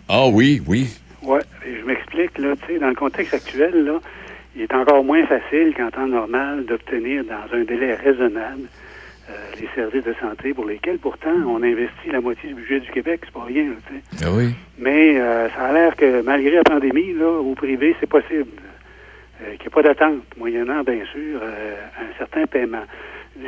Ah 0.09 0.29
oui, 0.29 0.63
oui. 0.69 0.87
Oui, 1.25 1.41
je 1.67 1.85
m'explique, 1.85 2.39
là, 2.39 2.55
tu 2.65 2.75
sais, 2.75 2.79
dans 2.79 2.89
le 2.91 2.95
contexte 2.95 3.35
actuel, 3.35 3.85
là, 3.85 3.99
il 4.55 4.63
est 4.63 4.75
encore 4.75 5.03
moins 5.03 5.27
facile 5.27 5.75
qu'en 5.77 5.91
temps 5.91 6.07
normal 6.07 6.67
d'obtenir 6.67 7.25
dans 7.25 7.57
un 7.59 7.65
délai 7.65 7.95
raisonnable 7.95 8.69
euh, 9.29 9.33
les 9.61 9.69
services 9.75 10.05
de 10.05 10.15
santé 10.21 10.55
pour 10.55 10.67
lesquels, 10.67 10.99
pourtant, 10.99 11.35
on 11.49 11.61
investit 11.65 12.11
la 12.13 12.21
moitié 12.21 12.51
du 12.51 12.55
budget 12.55 12.79
du 12.79 12.91
Québec, 12.93 13.23
c'est 13.25 13.33
pas 13.35 13.43
rien, 13.45 13.65
là. 13.65 13.99
Ah 14.23 14.31
oui. 14.31 14.51
Mais 14.79 15.19
euh, 15.19 15.49
ça 15.49 15.65
a 15.65 15.73
l'air 15.73 15.97
que 15.97 16.23
malgré 16.23 16.53
la 16.53 16.63
pandémie, 16.63 17.13
là, 17.15 17.27
au 17.29 17.55
privé, 17.55 17.97
c'est 17.99 18.09
possible. 18.09 18.47
Euh, 19.43 19.57
qu'il 19.57 19.63
n'y 19.63 19.67
ait 19.67 19.71
pas 19.71 19.83
d'attente, 19.83 20.23
moyennant, 20.37 20.83
bien 20.85 21.05
sûr, 21.13 21.41
euh, 21.43 21.75
un 22.01 22.19
certain 22.19 22.47
paiement. 22.47 22.85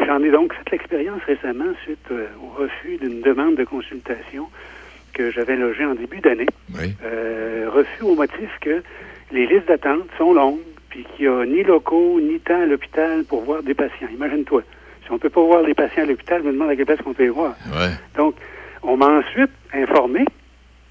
J'en 0.05 0.21
ai 0.21 0.31
donc 0.31 0.53
fait 0.53 0.73
l'expérience 0.73 1.23
récemment 1.23 1.73
suite 1.85 2.11
euh, 2.11 2.27
au 2.43 2.61
refus 2.61 2.97
d'une 3.01 3.21
demande 3.21 3.55
de 3.55 3.63
consultation 3.65 4.49
que 5.13 5.31
j'avais 5.31 5.55
logée 5.55 5.85
en 5.85 5.95
début 5.95 6.21
d'année. 6.21 6.49
Euh, 7.05 7.71
refus 7.73 8.03
au 8.03 8.17
motif 8.17 8.51
que 8.61 8.83
les 9.31 9.47
listes 9.47 9.69
d'attente 9.69 10.09
sont 10.19 10.33
longues, 10.33 10.59
puis 10.91 11.07
qu'il 11.17 11.29
n'y 11.29 11.35
a 11.35 11.47
ni 11.47 11.63
locaux, 11.63 12.21
ni 12.21 12.41
temps 12.41 12.61
à 12.61 12.67
l'hôpital 12.67 13.25
pour 13.25 13.43
voir 13.43 13.63
des 13.63 13.75
patients. 13.75 14.09
Imagine-toi. 14.13 14.63
Si 15.05 15.13
on 15.13 15.15
ne 15.15 15.21
peut 15.21 15.31
pas 15.31 15.43
voir 15.43 15.63
les 15.63 15.75
patients 15.75 16.03
à 16.03 16.07
l'hôpital, 16.07 16.43
je 16.43 16.49
me 16.49 16.53
demande 16.53 16.71
à 16.71 16.77
quelle 16.77 16.87
place 16.87 17.01
qu'on 17.01 17.15
peut 17.15 17.23
les 17.23 17.29
voir. 17.29 17.55
Ouais. 17.69 17.93
Donc, 18.17 18.35
on 18.83 18.97
m'a 18.97 19.21
ensuite 19.21 19.53
informé 19.73 20.25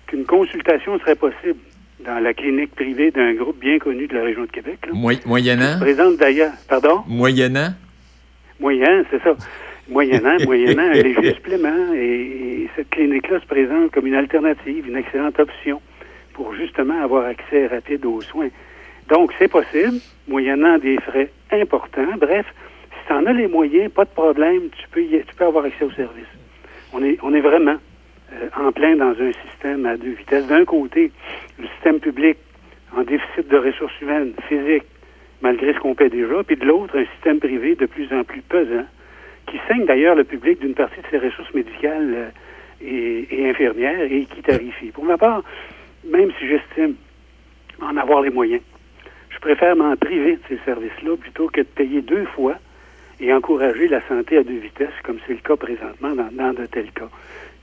qu'une 0.07 0.25
consultation 0.25 0.97
serait 0.99 1.15
possible 1.15 1.59
dans 2.05 2.19
la 2.19 2.33
clinique 2.33 2.75
privée 2.75 3.11
d'un 3.11 3.33
groupe 3.33 3.59
bien 3.59 3.79
connu 3.79 4.07
de 4.07 4.13
la 4.15 4.23
région 4.23 4.41
de 4.43 4.51
Québec. 4.51 4.79
Là, 4.87 4.93
Moy- 4.93 5.19
moyennant? 5.25 5.79
présente 5.79 6.17
d'ailleurs, 6.17 6.53
pardon, 6.67 7.03
Moyennant? 7.07 7.69
moyen, 8.59 9.03
c'est 9.11 9.21
ça, 9.23 9.35
moyennant, 9.89 10.37
moyennant 10.45 10.83
un 10.83 10.93
léger 10.97 11.33
supplément. 11.33 11.93
Et, 11.93 12.63
et 12.63 12.69
cette 12.75 12.89
clinique-là 12.89 13.39
se 13.39 13.45
présente 13.45 13.91
comme 13.91 14.07
une 14.07 14.15
alternative, 14.15 14.87
une 14.87 14.97
excellente 14.97 15.39
option 15.39 15.81
pour 16.33 16.53
justement 16.55 17.01
avoir 17.01 17.25
accès 17.25 17.67
rapide 17.67 18.05
aux 18.05 18.21
soins. 18.21 18.49
Donc, 19.09 19.31
c'est 19.39 19.47
possible, 19.47 19.99
moyennant 20.27 20.77
des 20.77 20.97
frais 20.97 21.29
importants. 21.51 22.17
Bref, 22.19 22.45
si 22.91 23.07
tu 23.07 23.13
en 23.13 23.25
as 23.25 23.33
les 23.33 23.47
moyens, 23.47 23.91
pas 23.91 24.05
de 24.05 24.09
problème, 24.09 24.63
tu 24.77 24.87
peux, 24.91 25.01
y- 25.03 25.23
tu 25.27 25.35
peux 25.35 25.45
avoir 25.45 25.65
accès 25.65 25.85
au 25.85 25.91
service. 25.91 26.25
On 26.93 27.03
est, 27.03 27.17
on 27.23 27.33
est 27.33 27.41
vraiment 27.41 27.75
en 28.57 28.71
plein 28.71 28.95
dans 28.95 29.11
un 29.11 29.31
système 29.47 29.85
à 29.85 29.97
deux 29.97 30.11
vitesses. 30.11 30.47
D'un 30.47 30.65
côté, 30.65 31.11
le 31.59 31.67
système 31.67 31.99
public 31.99 32.37
en 32.95 33.03
déficit 33.03 33.47
de 33.47 33.57
ressources 33.57 33.99
humaines, 34.01 34.33
physiques, 34.47 34.85
malgré 35.41 35.73
ce 35.73 35.79
qu'on 35.79 35.95
paie 35.95 36.09
déjà, 36.09 36.43
puis 36.43 36.55
de 36.55 36.65
l'autre, 36.65 36.97
un 36.97 37.05
système 37.15 37.39
privé 37.39 37.75
de 37.75 37.85
plus 37.85 38.11
en 38.13 38.23
plus 38.23 38.41
pesant, 38.41 38.85
qui 39.47 39.59
saigne 39.67 39.85
d'ailleurs 39.85 40.15
le 40.15 40.23
public 40.23 40.59
d'une 40.59 40.73
partie 40.73 41.01
de 41.01 41.07
ses 41.11 41.17
ressources 41.17 41.53
médicales 41.53 42.13
euh, 42.15 42.29
et, 42.81 43.27
et, 43.29 43.49
infirmières 43.49 44.11
et 44.11 44.25
qui 44.25 44.41
tarifie. 44.41 44.91
Pour 44.91 45.05
ma 45.05 45.17
part, 45.17 45.43
même 46.03 46.31
si 46.39 46.47
j'estime 46.47 46.95
en 47.81 47.95
avoir 47.97 48.21
les 48.21 48.29
moyens, 48.29 48.61
je 49.29 49.39
préfère 49.39 49.75
m'en 49.75 49.95
priver 49.95 50.33
de 50.33 50.41
ces 50.49 50.57
services-là 50.65 51.17
plutôt 51.17 51.47
que 51.47 51.61
de 51.61 51.65
payer 51.65 52.01
deux 52.01 52.25
fois 52.25 52.55
et 53.19 53.33
encourager 53.33 53.87
la 53.87 54.01
santé 54.07 54.37
à 54.37 54.43
deux 54.43 54.57
vitesses, 54.57 54.89
comme 55.03 55.17
c'est 55.25 55.33
le 55.33 55.39
cas 55.39 55.55
présentement 55.55 56.15
dans, 56.15 56.29
dans 56.31 56.53
de 56.53 56.65
tels 56.65 56.91
cas. 56.91 57.09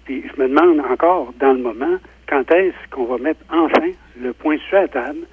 Puis 0.04 0.24
je 0.34 0.42
me 0.42 0.48
demande 0.48 0.80
encore, 0.80 1.32
dans 1.38 1.52
le 1.52 1.60
moment, 1.60 1.98
quand 2.28 2.50
est-ce 2.52 2.90
qu'on 2.90 3.04
va 3.04 3.18
mettre 3.18 3.40
enfin 3.50 3.90
le 4.20 4.32
point 4.32 4.56
sur 4.68 4.78
la 4.78 4.88
table 4.88 5.26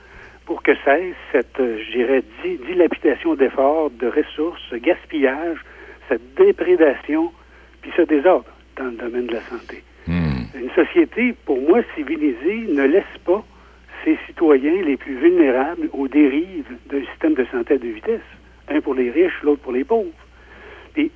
pour 0.46 0.62
que 0.64 0.72
cesse 0.84 1.16
cette, 1.32 1.60
euh, 1.60 1.78
je 1.86 1.92
dirais, 1.92 2.24
dilapidation 2.68 3.36
d'efforts, 3.36 3.92
de 3.92 4.08
ressources, 4.08 4.62
ce 4.70 4.76
gaspillage, 4.76 5.60
cette 6.08 6.36
déprédation, 6.36 7.32
puis 7.82 7.92
ce 7.96 8.02
désordre 8.02 8.50
dans 8.76 8.86
le 8.86 8.98
domaine 8.98 9.28
de 9.28 9.34
la 9.34 9.42
santé? 9.42 9.84
Une 10.56 10.72
société, 10.72 11.36
pour 11.46 11.62
moi, 11.62 11.82
civilisée, 11.96 12.66
ne 12.68 12.84
laisse 12.84 13.18
pas 13.24 13.44
ses 14.04 14.18
citoyens 14.26 14.82
les 14.82 14.98
plus 14.98 15.16
vulnérables 15.16 15.90
aux 15.94 16.08
dérives 16.08 16.66
d'un 16.90 17.02
système 17.12 17.36
de 17.36 17.46
santé 17.52 17.76
à 17.76 17.78
deux 17.78 17.92
vitesses. 17.92 18.22
Un 18.70 18.82
pour 18.82 18.94
les 18.94 19.10
riches, 19.10 19.42
l'autre 19.44 19.62
pour 19.62 19.72
les 19.72 19.84
pauvres. 19.84 20.10
Et 20.96 21.12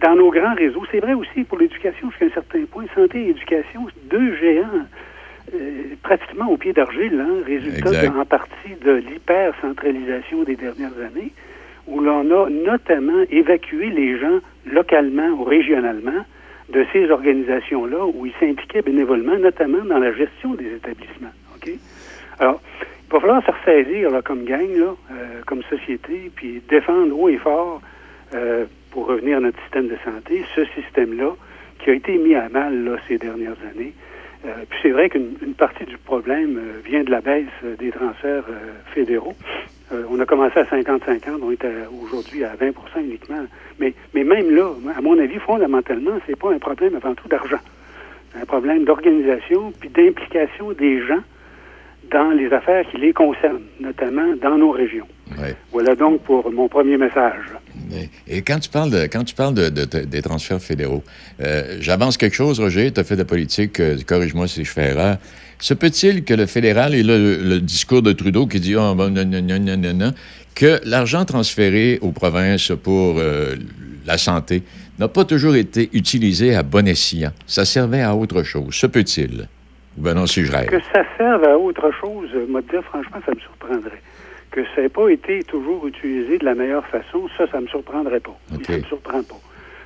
dans 0.00 0.14
nos 0.14 0.30
grands 0.30 0.54
réseaux, 0.54 0.84
c'est 0.90 1.00
vrai 1.00 1.14
aussi 1.14 1.44
pour 1.44 1.58
l'éducation 1.58 2.10
jusqu'à 2.10 2.26
un 2.26 2.30
certain 2.30 2.64
point, 2.70 2.84
santé 2.94 3.26
et 3.26 3.30
éducation, 3.30 3.86
deux 4.10 4.36
géants 4.36 4.86
euh, 5.54 5.82
pratiquement 6.02 6.50
au 6.50 6.56
pied 6.56 6.72
d'argile, 6.72 7.20
hein, 7.20 7.42
résultat 7.46 8.12
en 8.14 8.24
partie 8.24 8.74
de 8.84 8.92
l'hyper-centralisation 8.92 10.42
des 10.44 10.56
dernières 10.56 10.98
années, 10.98 11.32
où 11.86 12.00
l'on 12.00 12.30
a 12.30 12.50
notamment 12.50 13.24
évacué 13.30 13.88
les 13.88 14.18
gens 14.18 14.40
localement 14.66 15.28
ou 15.30 15.44
régionalement 15.44 16.24
de 16.68 16.84
ces 16.92 17.10
organisations-là 17.10 18.04
où 18.14 18.26
ils 18.26 18.32
s'impliquaient 18.38 18.82
bénévolement, 18.82 19.38
notamment 19.38 19.84
dans 19.84 19.98
la 19.98 20.12
gestion 20.12 20.54
des 20.54 20.74
établissements. 20.74 21.32
Alors, 22.38 22.60
il 23.08 23.12
va 23.12 23.20
falloir 23.20 23.42
se 23.44 23.50
ressaisir 23.50 24.10
là, 24.10 24.22
comme 24.22 24.44
gang, 24.44 24.68
là, 24.76 24.94
euh, 25.10 25.40
comme 25.46 25.62
société, 25.64 26.30
puis 26.34 26.62
défendre 26.68 27.18
haut 27.18 27.28
et 27.28 27.38
fort, 27.38 27.80
euh, 28.34 28.66
pour 28.90 29.06
revenir 29.06 29.38
à 29.38 29.40
notre 29.40 29.60
système 29.62 29.88
de 29.88 29.96
santé, 30.04 30.44
ce 30.54 30.64
système-là 30.80 31.34
qui 31.78 31.90
a 31.90 31.94
été 31.94 32.18
mis 32.18 32.34
à 32.34 32.48
mal 32.48 32.84
là, 32.84 32.96
ces 33.06 33.18
dernières 33.18 33.56
années. 33.72 33.94
Euh, 34.46 34.50
puis 34.68 34.78
c'est 34.82 34.90
vrai 34.90 35.08
qu'une 35.08 35.54
partie 35.56 35.84
du 35.84 35.98
problème 35.98 36.58
euh, 36.58 36.80
vient 36.84 37.02
de 37.02 37.10
la 37.10 37.20
baisse 37.20 37.46
euh, 37.64 37.76
des 37.76 37.90
transferts 37.90 38.44
fédéraux. 38.94 39.34
on 40.10 40.20
a 40.20 40.26
commencé 40.26 40.58
à 40.58 40.64
50-50, 40.64 41.40
on 41.42 41.50
est 41.50 41.64
aujourd'hui 42.04 42.44
à 42.44 42.54
20% 42.54 42.72
uniquement. 43.00 43.44
Mais, 43.78 43.94
mais 44.14 44.24
même 44.24 44.54
là, 44.54 44.70
à 44.96 45.00
mon 45.00 45.18
avis, 45.18 45.38
fondamentalement, 45.38 46.18
c'est 46.26 46.38
pas 46.38 46.52
un 46.52 46.58
problème 46.58 46.94
avant 46.94 47.14
tout 47.14 47.28
d'argent. 47.28 47.60
C'est 48.32 48.42
un 48.42 48.44
problème 48.44 48.84
d'organisation 48.84 49.72
puis 49.80 49.88
d'implication 49.88 50.72
des 50.72 51.00
gens 51.00 51.22
dans 52.10 52.30
les 52.30 52.50
affaires 52.52 52.84
qui 52.90 52.98
les 52.98 53.12
concernent, 53.12 53.60
notamment 53.80 54.34
dans 54.42 54.56
nos 54.56 54.72
régions. 54.72 55.06
Voilà 55.72 55.94
donc 55.94 56.22
pour 56.22 56.50
mon 56.50 56.68
premier 56.68 56.96
message. 56.96 57.44
Et 58.26 58.42
quand 58.42 58.58
tu 58.58 58.70
parles, 58.70 58.90
de, 58.90 59.02
quand 59.06 59.24
tu 59.24 59.34
parles 59.34 59.54
de, 59.54 59.68
des 59.68 60.22
transferts 60.22 60.60
fédéraux, 60.60 61.04
euh, 61.40 61.76
j'avance 61.80 62.16
quelque 62.16 62.34
chose, 62.34 62.60
Roger, 62.60 62.90
tu 62.92 63.00
as 63.00 63.04
fait 63.04 63.14
de 63.14 63.20
la 63.20 63.24
politique, 63.24 63.80
euh, 63.80 63.96
corrige-moi 64.06 64.48
si 64.48 64.64
je 64.64 64.70
fais 64.70 64.90
erreur. 64.90 65.16
Se 65.58 65.74
peut-il 65.74 66.24
que 66.24 66.34
le 66.34 66.46
fédéral, 66.46 66.94
et 66.94 67.02
le, 67.02 67.36
le 67.36 67.60
discours 67.60 68.02
de 68.02 68.12
Trudeau 68.12 68.46
qui 68.46 68.60
dit 68.60 68.76
oh, 68.76 68.94
non, 68.94 69.10
non, 69.10 69.24
non, 69.24 69.58
non, 69.58 69.94
non, 69.94 70.12
que 70.54 70.80
l'argent 70.84 71.24
transféré 71.24 71.98
aux 72.00 72.12
provinces 72.12 72.72
pour 72.82 73.18
euh, 73.18 73.56
la 74.06 74.18
santé 74.18 74.62
n'a 74.98 75.08
pas 75.08 75.24
toujours 75.24 75.56
été 75.56 75.88
utilisé 75.92 76.54
à 76.54 76.62
bon 76.62 76.86
escient? 76.88 77.32
Ça 77.46 77.64
servait 77.64 78.02
à 78.02 78.14
autre 78.14 78.42
chose. 78.42 78.74
Se 78.74 78.86
peut-il? 78.86 79.48
Ben 79.98 80.14
non, 80.14 80.26
si 80.26 80.44
je 80.44 80.52
rêve. 80.52 80.68
Que 80.68 80.80
ça 80.92 81.04
serve 81.16 81.44
à 81.44 81.58
autre 81.58 81.90
chose, 82.00 82.30
moi, 82.48 82.62
dire 82.62 82.82
franchement, 82.84 83.18
ça 83.26 83.32
me 83.32 83.40
surprendrait 83.40 84.02
que 84.50 84.60
ça 84.74 84.82
n'ait 84.82 84.88
pas 84.88 85.08
été 85.08 85.42
toujours 85.44 85.86
utilisé 85.86 86.38
de 86.38 86.44
la 86.44 86.54
meilleure 86.54 86.86
façon, 86.86 87.28
ça, 87.36 87.46
ça 87.50 87.58
ne 87.58 87.64
me 87.64 87.68
surprendrait 87.68 88.20
pas. 88.20 88.36
Ça 88.64 88.72
ne 88.72 88.78
me 88.78 88.84
surprend 88.84 89.22
pas. 89.22 89.40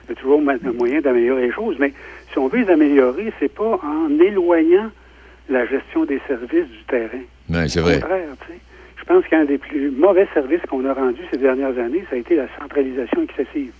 Il 0.05 0.11
y 0.11 0.13
a 0.13 0.15
toujours 0.17 0.41
un 0.41 0.73
moyen 0.73 1.01
d'améliorer 1.01 1.47
les 1.47 1.53
choses, 1.53 1.77
mais 1.79 1.93
si 2.31 2.39
on 2.39 2.49
veut 2.49 2.61
les 2.61 2.71
améliorer, 2.71 3.33
c'est 3.41 3.53
pas 3.53 3.81
en 3.83 4.21
éloignant 4.21 4.91
la 5.49 5.67
gestion 5.67 6.05
des 6.05 6.21
services 6.27 6.69
du 6.69 6.85
terrain. 6.89 7.23
Oui, 7.51 7.69
c'est 7.69 7.81
vrai. 7.81 7.97
Au 7.97 8.01
contraire, 8.01 8.29
tu 8.47 8.53
sais. 8.53 8.59
Je 8.97 9.05
pense 9.05 9.27
qu'un 9.27 9.45
des 9.45 9.59
plus 9.59 9.91
mauvais 9.91 10.29
services 10.33 10.61
qu'on 10.69 10.85
a 10.87 10.95
rendus 10.95 11.23
ces 11.33 11.39
dernières 11.39 11.77
années, 11.77 12.05
ça 12.09 12.15
a 12.15 12.19
été 12.19 12.37
la 12.37 12.47
centralisation 12.61 13.23
excessive, 13.23 13.73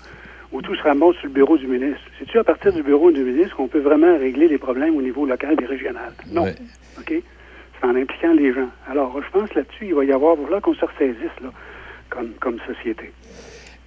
où 0.53 0.63
tout 0.63 0.75
se 0.75 0.83
ramasse 0.83 1.17
sur 1.17 1.27
le 1.27 1.33
bureau 1.33 1.57
du 1.57 1.67
ministre. 1.67 2.03
C'est-tu 2.19 2.39
à 2.39 2.45
partir 2.45 2.73
du 2.73 2.83
bureau 2.83 3.11
du 3.11 3.23
ministre 3.23 3.57
qu'on 3.57 3.69
peut 3.69 3.81
vraiment 3.81 4.19
régler 4.19 4.49
les 4.49 4.59
problèmes 4.59 4.97
au 4.97 5.03
niveau 5.03 5.25
local 5.27 5.57
et 5.61 5.67
régional? 5.67 6.13
Non. 6.31 6.47
OK? 6.99 7.23
en 7.83 7.97
impliquant 7.97 8.33
les 8.33 8.53
gens. 8.53 8.69
Alors, 8.89 9.21
je 9.23 9.31
pense 9.39 9.53
là-dessus, 9.55 9.89
il 9.89 9.95
va 9.95 10.05
y 10.05 10.13
avoir, 10.13 10.37
voilà 10.37 10.61
qu'on 10.61 10.75
se 10.75 10.85
ressaisisse 10.85 11.41
là, 11.43 11.51
comme, 12.11 12.31
comme 12.41 12.59
société. 12.67 13.13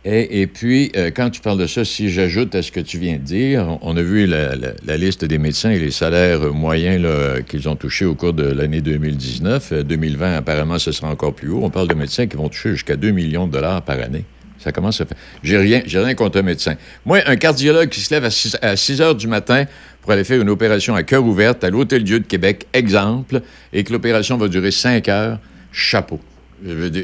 Et, 0.03 0.41
et 0.41 0.47
puis, 0.47 0.91
euh, 0.95 1.09
quand 1.15 1.31
tu 1.31 1.41
parles 1.41 1.57
de 1.57 1.65
ça, 1.65 1.83
si 1.83 2.09
j'ajoute 2.09 2.53
à 2.53 2.61
ce 2.61 2.71
que 2.71 2.79
tu 2.79 2.99
viens 2.99 3.15
de 3.15 3.23
dire, 3.23 3.79
on, 3.81 3.97
a 3.97 4.01
vu 4.03 4.27
la, 4.27 4.53
la, 4.55 4.97
liste 4.97 5.25
des 5.25 5.39
médecins 5.39 5.71
et 5.71 5.79
les 5.79 5.89
salaires 5.89 6.53
moyens 6.53 7.07
qu'ils 7.47 7.67
ont 7.67 7.75
touchés 7.75 8.05
au 8.05 8.13
cours 8.13 8.33
de 8.33 8.43
l'année 8.43 8.81
2019. 8.81 9.73
2020, 9.83 10.25
euh, 10.25 10.37
apparemment, 10.37 10.77
ce 10.77 10.91
sera 10.91 11.09
encore 11.09 11.33
plus 11.33 11.49
haut. 11.49 11.61
On 11.63 11.71
parle 11.71 11.87
de 11.87 11.95
médecins 11.95 12.27
qui 12.27 12.37
vont 12.37 12.49
toucher 12.49 12.71
jusqu'à 12.71 12.97
2 12.97 13.09
millions 13.11 13.47
de 13.47 13.53
dollars 13.53 13.81
par 13.81 13.99
année. 13.99 14.25
Ça 14.65 14.71
commence 14.71 14.99
à 14.99 15.05
faire. 15.05 15.17
J'ai 15.43 15.57
rien, 15.57 15.83
j'ai 15.85 15.99
rien 15.99 16.15
contre 16.15 16.39
un 16.39 16.41
médecin. 16.41 16.73
Moi, 17.05 17.19
un 17.27 17.35
cardiologue 17.35 17.89
qui 17.89 17.99
se 17.99 18.11
lève 18.11 18.25
à 18.25 18.31
6, 18.31 18.57
à 18.63 18.75
6 18.75 18.99
heures 18.99 19.13
du 19.13 19.27
matin 19.27 19.65
pour 20.01 20.11
aller 20.11 20.23
faire 20.23 20.41
une 20.41 20.49
opération 20.49 20.95
à 20.95 21.03
cœur 21.03 21.23
ouverte 21.23 21.63
à 21.63 21.69
l'Hôtel-Dieu 21.69 22.19
de 22.19 22.25
Québec, 22.25 22.65
exemple, 22.73 23.41
et 23.73 23.83
que 23.83 23.93
l'opération 23.93 24.37
va 24.37 24.47
durer 24.47 24.71
5 24.71 25.07
heures, 25.07 25.37
chapeau. 25.71 26.19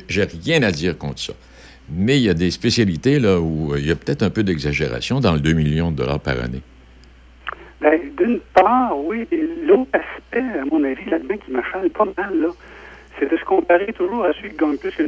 J'ai 0.09 0.23
rien 0.43 0.63
à 0.63 0.71
dire 0.71 0.97
contre 0.97 1.19
ça. 1.19 1.33
Mais 1.91 2.17
il 2.17 2.23
y 2.23 2.29
a 2.29 2.33
des 2.33 2.49
spécialités 2.49 3.19
là 3.19 3.39
où 3.39 3.73
euh, 3.73 3.79
il 3.79 3.85
y 3.85 3.91
a 3.91 3.95
peut-être 3.95 4.23
un 4.23 4.31
peu 4.31 4.41
d'exagération 4.41 5.19
dans 5.19 5.33
le 5.33 5.39
2 5.39 5.53
millions 5.53 5.91
de 5.91 5.97
dollars 5.97 6.19
par 6.19 6.41
année. 6.43 6.63
Bien, 7.79 7.91
d'une 8.17 8.39
part, 8.55 8.97
oui. 8.97 9.27
L'autre 9.67 9.91
aspect, 9.93 10.59
à 10.59 10.65
mon 10.65 10.83
avis, 10.83 11.07
là-dedans, 11.07 11.35
qui 11.45 11.51
m'achale 11.51 11.91
pas 11.91 12.05
mal, 12.17 12.41
là, 12.41 12.47
c'est 13.19 13.31
de 13.31 13.37
se 13.37 13.45
comparer 13.45 13.93
toujours 13.93 14.25
à 14.25 14.33
celui 14.33 14.49
qui 14.49 14.57
gagne 14.57 14.77
plus 14.77 14.89
que 14.89 15.03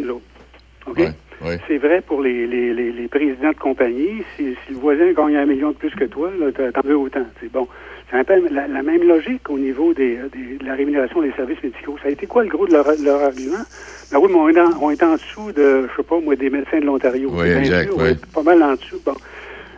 C'est 1.68 1.78
vrai 1.78 2.02
pour 2.02 2.22
les, 2.22 2.48
les, 2.48 2.74
les, 2.74 3.08
présidents 3.08 3.52
de 3.52 3.58
compagnie. 3.58 4.24
Si, 4.36 4.56
le 4.70 4.76
voisin 4.76 5.12
gagne 5.12 5.36
un 5.36 5.46
million 5.46 5.72
de 5.72 5.76
plus 5.76 5.92
que 5.92 6.06
toi, 6.06 6.30
t'en 6.74 6.88
veux 6.88 6.98
autant. 6.98 7.26
C'est 7.42 7.52
bon. 7.52 7.68
C'est 8.10 8.18
un 8.18 8.24
peu 8.24 8.48
la, 8.50 8.68
même 8.68 9.04
logique 9.04 9.50
au 9.50 9.58
niveau 9.58 9.94
des, 9.94 10.18
de 10.18 10.66
la 10.66 10.76
rémunération 10.76 11.22
des 11.22 11.32
services 11.32 11.62
médicaux. 11.64 11.98
Ça 12.02 12.10
a 12.10 12.12
été 12.12 12.28
quoi 12.28 12.44
le 12.44 12.50
gros 12.50 12.68
de 12.68 12.74
leur, 12.74 12.88
argument? 12.88 13.64
Ben 14.12 14.20
oui, 14.20 14.30
mais 14.30 14.40
on 14.40 14.50
est, 14.50 14.60
on 14.82 14.92
est 14.92 15.04
en 15.04 15.14
dessous 15.14 15.52
de, 15.52 15.88
je 15.90 15.96
sais 15.98 16.08
pas, 16.08 16.20
moi, 16.20 16.36
des 16.36 16.50
médecins 16.50 16.80
de 16.80 16.86
l'Ontario. 16.86 17.30
Oui, 17.34 17.50
exact, 17.50 17.92
oui. 17.98 18.12
Pas 18.34 18.44
mal 18.44 18.62
en 18.62 18.74
dessous. 18.74 19.02
Bon. 19.06 19.16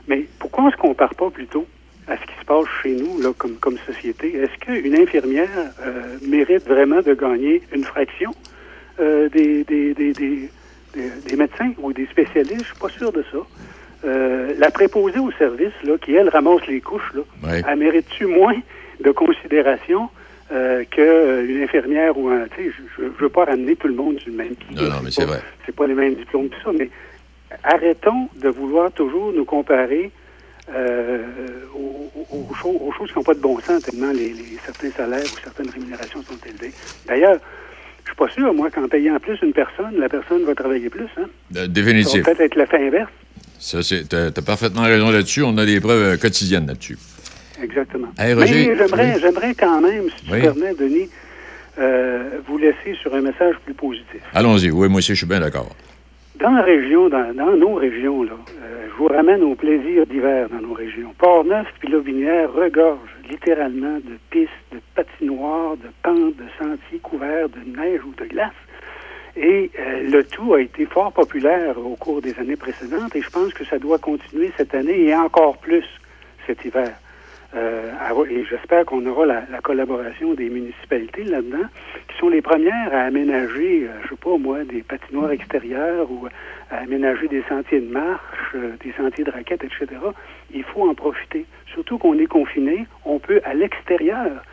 Mais 0.08 0.26
pourquoi 0.40 0.66
on 0.66 0.72
se 0.72 0.78
compare 0.78 1.16
pas 1.16 1.30
plutôt 1.30 1.66
à 2.08 2.18
ce 2.18 2.22
qui 2.24 2.40
se 2.40 2.46
passe 2.46 2.66
chez 2.84 2.96
nous, 2.96 3.22
là, 3.22 3.30
comme, 3.38 3.56
comme 3.56 3.78
société? 3.88 4.36
Est-ce 4.36 4.58
qu'une 4.60 4.96
infirmière 4.96 5.50
euh, 5.86 6.18
mérite 6.28 6.68
vraiment 6.68 7.02
de 7.02 7.14
gagner 7.14 7.62
une 7.74 7.84
fraction 7.84 8.32
euh, 9.00 9.30
des, 9.30 9.64
des, 9.64 9.94
des, 9.94 10.14
des 10.14 10.50
des, 10.96 11.36
médecins 11.36 11.72
ou 11.80 11.94
des 11.94 12.06
spécialistes, 12.08 12.64
je 12.64 12.66
suis 12.66 12.80
pas 12.80 12.90
sûr 12.90 13.12
de 13.12 13.24
ça. 13.32 13.38
Euh, 14.06 14.54
la 14.58 14.72
préposée 14.72 15.20
au 15.20 15.32
service, 15.32 15.74
là, 15.84 15.98
qui, 15.98 16.16
elle, 16.16 16.30
ramasse 16.30 16.66
les 16.68 16.82
couches, 16.82 17.12
là, 17.14 17.22
elle 17.68 17.80
mérite-tu 17.80 18.26
moins 18.26 18.56
de 19.04 19.12
considération 19.12 20.10
euh, 20.52 20.84
qu'une 20.86 21.04
euh, 21.04 21.64
infirmière 21.64 22.18
ou 22.18 22.30
un... 22.30 22.46
Tu 22.56 22.70
sais, 22.70 22.72
je 22.98 23.04
ne 23.04 23.10
veux 23.10 23.30
pas 23.30 23.46
ramener 23.46 23.76
tout 23.76 23.88
le 23.88 23.96
monde 23.96 24.20
le 24.26 24.34
même 24.34 24.56
pied. 24.56 24.76
Non, 24.76 24.90
non, 24.90 25.02
mais 25.04 25.12
c'est 25.12 25.26
vrai. 25.26 25.42
C'est 25.66 25.76
pas 25.76 25.88
les 25.88 25.96
mêmes 25.96 26.16
diplômes, 26.16 26.50
tout 26.50 26.62
ça, 26.64 26.72
mais 26.78 26.90
arrêtons 27.64 28.30
de 28.36 28.50
vouloir 28.50 28.92
toujours 28.92 29.34
nous 29.34 29.46
comparer 29.46 30.12
euh, 30.74 31.24
aux, 31.74 32.54
choses 32.94 33.12
qui 33.12 33.18
n'ont 33.18 33.24
pas 33.24 33.34
de 33.34 33.40
bon 33.40 33.60
sens, 33.60 33.84
tellement 33.84 34.12
les, 34.12 34.30
les, 34.30 34.58
certains 34.66 34.90
salaires 34.92 35.24
ou 35.24 35.40
certaines 35.44 35.70
rémunérations 35.70 36.22
sont 36.24 36.38
élevées. 36.48 36.74
D'ailleurs, 37.08 37.40
je 38.06 38.12
suis 38.12 38.18
pas 38.18 38.30
sûr, 38.30 38.54
moi, 38.54 38.70
qu'en 38.70 38.88
payant 38.88 39.20
plus 39.20 39.38
une 39.42 39.52
personne, 39.52 39.98
la 39.98 40.08
personne 40.08 40.44
va 40.46 40.54
travailler 40.54 40.90
plus. 40.90 41.08
Hein? 41.18 41.68
définitif. 41.68 42.24
Ça 42.24 42.32
va 42.32 42.36
peut-être 42.36 42.52
être 42.52 42.56
l'effet 42.56 42.88
inverse. 42.88 43.12
Ça, 43.60 43.82
c'est, 43.82 44.08
t'as, 44.08 44.28
as 44.28 44.42
parfaitement 44.46 44.84
raison 44.84 45.10
là-dessus. 45.10 45.42
On 45.44 45.58
a 45.58 45.66
des 45.66 45.80
preuves 45.80 46.14
euh, 46.14 46.18
quotidiennes 46.18 46.68
là-dessus. 46.68 46.98
Exactement. 47.62 48.10
Mais 48.18 48.46
j'aimerais, 48.48 49.20
j'aimerais 49.20 49.54
quand 49.56 49.82
même, 49.82 50.10
si 50.16 50.26
tu 50.26 50.32
permets, 50.32 50.74
Denis, 50.76 51.10
euh, 51.80 52.40
vous 52.48 52.58
laisser 52.58 52.96
sur 53.02 53.16
un 53.16 53.22
message 53.22 53.56
plus 53.66 53.74
positif. 53.74 54.22
Allons-y. 54.34 54.70
Oui, 54.70 54.88
moi 54.88 55.00
aussi, 55.00 55.14
je 55.14 55.18
suis 55.18 55.26
bien 55.26 55.40
d'accord. 55.40 55.76
Dans 56.40 56.52
la 56.52 56.62
région, 56.62 57.10
dans, 57.10 57.58
nos 57.58 57.76
régions, 57.76 58.24
là, 58.24 58.34
euh, 58.62 58.88
je 58.90 58.98
vous 58.98 59.08
ramène 59.08 59.42
au 59.42 59.56
plaisir 59.56 60.06
d'hiver 60.06 60.48
dans 60.50 60.68
nos 60.68 60.74
régions. 60.74 61.14
Port-Neuf 61.18 61.68
puis 61.80 61.90
Lobinière 61.90 62.52
regorgent 62.54 63.15
littéralement 63.30 63.98
de 63.98 64.18
pistes, 64.30 64.52
de 64.72 64.80
patinoires, 64.96 65.78
de 65.78 65.90
pentes, 66.04 66.36
de 66.36 66.46
sentiers 66.60 67.00
couverts 67.00 67.50
de 67.50 67.60
neige 67.78 68.02
ou 68.06 68.14
de 68.14 68.26
glace. 68.26 68.54
Et 69.36 69.70
euh, 69.78 70.10
le 70.10 70.24
tout 70.24 70.54
a 70.54 70.62
été 70.62 70.86
fort 70.86 71.12
populaire 71.12 71.78
au 71.78 71.96
cours 71.96 72.22
des 72.22 72.38
années 72.40 72.56
précédentes 72.56 73.16
et 73.16 73.22
je 73.22 73.30
pense 73.30 73.54
que 73.54 73.66
ça 73.66 73.78
doit 73.78 74.00
continuer 74.00 74.52
cette 74.56 74.74
année 74.74 75.08
et 75.08 75.16
encore 75.16 75.58
plus 75.58 75.86
cet 76.48 76.64
hiver. 76.64 76.96
Euh, 77.56 77.92
et 78.30 78.44
j'espère 78.46 78.86
qu'on 78.86 79.06
aura 79.06 79.26
la, 79.26 79.44
collaboration 79.64 80.34
des 80.34 80.50
municipalités 80.50 81.24
là-dedans, 81.24 81.68
qui 82.08 82.18
sont 82.18 82.30
les 82.30 82.42
premières 82.42 82.94
à 82.94 83.04
aménager, 83.04 83.88
euh, 83.88 84.02
je 84.04 84.10
sais 84.10 84.16
pas 84.16 84.38
moi, 84.38 84.64
des 84.64 84.82
patinoires 84.82 85.32
extérieures 85.32 86.12
ou 86.12 86.28
à 86.70 86.78
aménager 86.78 87.28
des 87.28 87.44
sentiers 87.48 87.82
de 87.82 87.92
marche, 87.92 88.56
des 88.84 88.92
sentiers 88.98 89.24
de 89.24 89.32
raquettes, 89.32 89.64
etc. 89.64 89.88
Il 90.54 90.64
faut 90.64 90.90
en 90.90 90.94
profiter. 90.94 91.46
Surtout 91.74 91.98
qu'on 91.98 92.18
est 92.20 92.28
confiné, 92.28 92.86
on 93.06 93.20
peut 93.20 93.42
à 93.46 93.54
l'extérieur 93.54 94.44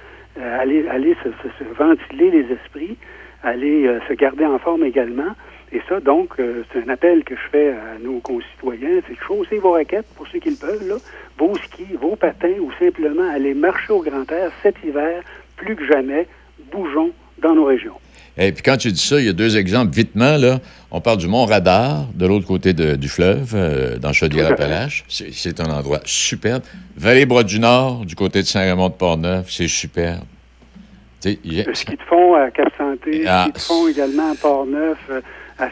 aller, 0.41 0.87
aller 0.89 1.17
se, 1.23 1.65
ventiler 1.77 2.31
les 2.31 2.53
esprits 2.53 2.97
aller 3.43 3.87
euh, 3.87 4.01
se 4.09 4.15
garder 4.15 4.45
en 4.47 4.59
forme 4.59 4.85
également. 4.85 5.35
Et 5.73 5.81
ça, 5.89 6.01
donc, 6.01 6.35
euh, 6.39 6.65
c'est 6.73 6.85
un 6.85 6.89
appel 6.89 7.25
que 7.25 7.35
je 7.35 7.49
fais 7.51 7.71
à 7.71 7.99
nos 7.99 8.21
concitoyens, 8.21 9.01
c'est 9.09 9.17
chausser 9.17 9.59
vos 9.59 9.73
raquettes 9.73 10.07
pour 10.17 10.27
ceux 10.29 10.39
qui 10.39 10.51
le 10.51 10.57
peuvent, 10.57 10.87
là, 10.87 10.97
vos 11.39 11.55
skis, 11.57 11.97
vos 12.01 12.17
patins 12.17 12.59
ou 12.61 12.71
simplement 12.79 13.29
aller 13.31 13.55
marcher 13.55 13.93
au 13.93 14.03
grand 14.03 14.31
air 14.31 14.51
cet 14.63 14.77
hiver, 14.85 15.23
plus 15.57 15.77
que 15.77 15.87
jamais, 15.87 16.27
bougeons 16.71 17.11
dans 17.41 17.55
nos 17.55 17.65
régions. 17.65 17.97
Et 18.37 18.53
puis 18.53 18.63
quand 18.63 18.79
tu 18.79 18.91
dis 18.91 19.07
ça, 19.07 19.21
il 19.21 19.27
y 19.27 19.29
a 19.29 19.35
deux 19.35 19.59
exemples 19.59 19.93
vitement. 19.93 20.39
Là. 20.39 20.61
On 20.91 21.01
parle 21.01 21.19
du 21.19 21.29
Mont 21.29 21.45
Radar, 21.45 22.07
de 22.15 22.27
l'autre 22.27 22.47
côté 22.47 22.73
du 22.73 23.09
fleuve, 23.09 23.53
euh, 23.55 23.99
dans 23.99 24.13
Chaudière-Appalaches. 24.13 25.05
C'est 25.09 25.61
un 25.61 25.71
endroit 25.71 26.01
superbe. 26.05 26.63
Vallée-Bras-du-Nord, 26.97 28.07
du 28.07 28.15
côté 28.15 28.41
de 28.41 28.47
Saint-Raymond-de-Port-Neuf, 28.47 29.51
c'est 29.51 29.69
superbe. 29.69 30.25
Le 31.25 31.75
ski 31.75 31.97
de 31.97 32.03
fond 32.03 32.35
à 32.35 32.51
Cap-Santé, 32.51 33.25
ah. 33.29 33.43
ski 33.45 33.53
de 33.53 33.59
fond 33.59 33.89
également 33.89 34.33
à 34.33 34.35
Port-Neuf, 34.35 34.99
euh, 35.11 35.21
à 35.59 35.69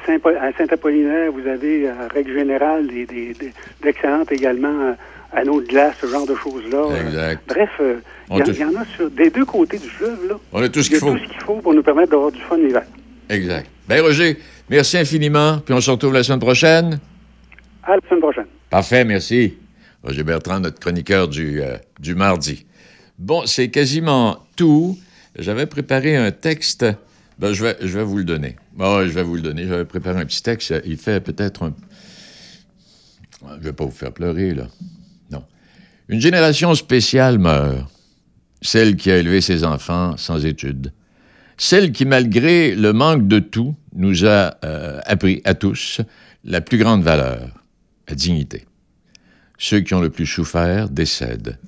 Saint-Apollinaire, 0.57 1.33
vous 1.33 1.49
avez, 1.49 1.89
à 1.89 2.07
règle 2.13 2.35
générale, 2.35 2.87
des, 2.87 3.37
d'excellentes 3.83 4.31
également 4.31 4.69
euh, 4.69 4.93
anneaux 5.33 5.61
de 5.61 5.67
glace, 5.67 5.95
ce 6.01 6.07
genre 6.07 6.27
de 6.27 6.35
choses-là. 6.35 6.79
Euh, 6.79 7.35
bref, 7.47 7.71
il 8.31 8.57
y, 8.57 8.65
en 8.65 8.81
a 8.81 8.85
sur 8.97 9.11
des 9.11 9.31
deux 9.31 9.45
côtés 9.45 9.79
du 9.79 9.89
fleuve. 9.89 10.29
Là. 10.29 10.35
On 10.53 10.63
a 10.63 10.69
tout 10.69 10.83
ce 10.83 10.91
qu'il 10.91 10.99
faut. 10.99 11.13
tout 11.13 11.19
ce 11.19 11.33
qu'il 11.33 11.43
faut 11.43 11.57
pour 11.57 11.75
nous 11.75 11.83
permettre 11.83 12.11
d'avoir 12.11 12.33
du 12.33 12.41
fun 12.41 12.57
l'hiver. 12.57 12.83
Exact. 13.29 13.69
Bien, 13.89 14.03
Roger, 14.03 14.39
merci 14.69 14.99
infiniment, 14.99 15.59
puis 15.59 15.75
on 15.75 15.81
se 15.81 15.91
retrouve 15.91 16.15
la 16.15 16.23
semaine 16.23 16.41
prochaine. 16.41 16.99
À 17.83 17.97
la 17.97 18.01
semaine 18.09 18.21
prochaine. 18.21 18.47
Parfait, 18.69 19.05
merci. 19.05 19.55
Roger 20.03 20.23
Bertrand, 20.23 20.61
notre 20.61 20.79
chroniqueur 20.79 21.29
du, 21.29 21.61
du 21.99 22.15
mardi. 22.15 22.67
Bon, 23.19 23.45
c'est 23.47 23.69
quasiment 23.69 24.47
tout. 24.57 24.97
J'avais 25.39 25.67
préparé 25.67 26.17
un 26.17 26.31
texte. 26.31 26.87
Ben, 27.39 27.53
je, 27.53 27.65
vais, 27.65 27.77
je 27.81 27.99
vais 27.99 28.05
vous 28.05 28.19
le 28.19 28.25
donner. 28.25 28.57
Oh, 28.79 29.01
je 29.03 29.11
vais 29.11 29.23
vous 29.23 29.35
le 29.37 29.43
donner. 29.43 29.67
J'avais 29.67 29.85
préparé 29.85 30.21
un 30.21 30.27
petit 30.27 30.43
texte. 30.43 30.75
Il 30.85 30.97
fait 30.97 31.21
peut-être 31.21 31.65
un. 31.65 31.75
Je 33.43 33.55
ne 33.55 33.61
vais 33.61 33.73
pas 33.73 33.85
vous 33.85 33.91
faire 33.91 34.13
pleurer, 34.13 34.55
là. 34.55 34.69
Une 36.11 36.21
génération 36.21 36.75
spéciale 36.75 37.39
meurt. 37.39 37.91
Celle 38.61 38.97
qui 38.97 39.11
a 39.11 39.17
élevé 39.17 39.41
ses 39.41 39.65
enfants 39.65 40.17
sans 40.19 40.45
études. 40.45 40.93
Celle 41.57 41.93
qui, 41.93 42.05
malgré 42.05 42.75
le 42.75 42.93
manque 42.93 43.27
de 43.27 43.39
tout, 43.39 43.75
nous 43.95 44.27
a 44.27 44.57
euh, 44.65 45.01
appris 45.07 45.41
à 45.45 45.55
tous 45.55 46.01
la 46.45 46.61
plus 46.61 46.77
grande 46.77 47.03
valeur, 47.03 47.49
la 48.09 48.15
dignité. 48.15 48.67
Ceux 49.57 49.81
qui 49.81 49.95
ont 49.95 50.01
le 50.01 50.11
plus 50.11 50.27
souffert 50.27 50.91
décèdent. 50.91 51.59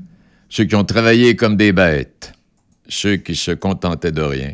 Ceux 0.48 0.64
qui 0.64 0.74
ont 0.74 0.84
travaillé 0.84 1.36
comme 1.36 1.56
des 1.56 1.72
bêtes 1.72 2.34
ceux 2.92 3.16
qui 3.16 3.34
se 3.34 3.52
contentaient 3.52 4.12
de 4.12 4.22
rien, 4.22 4.52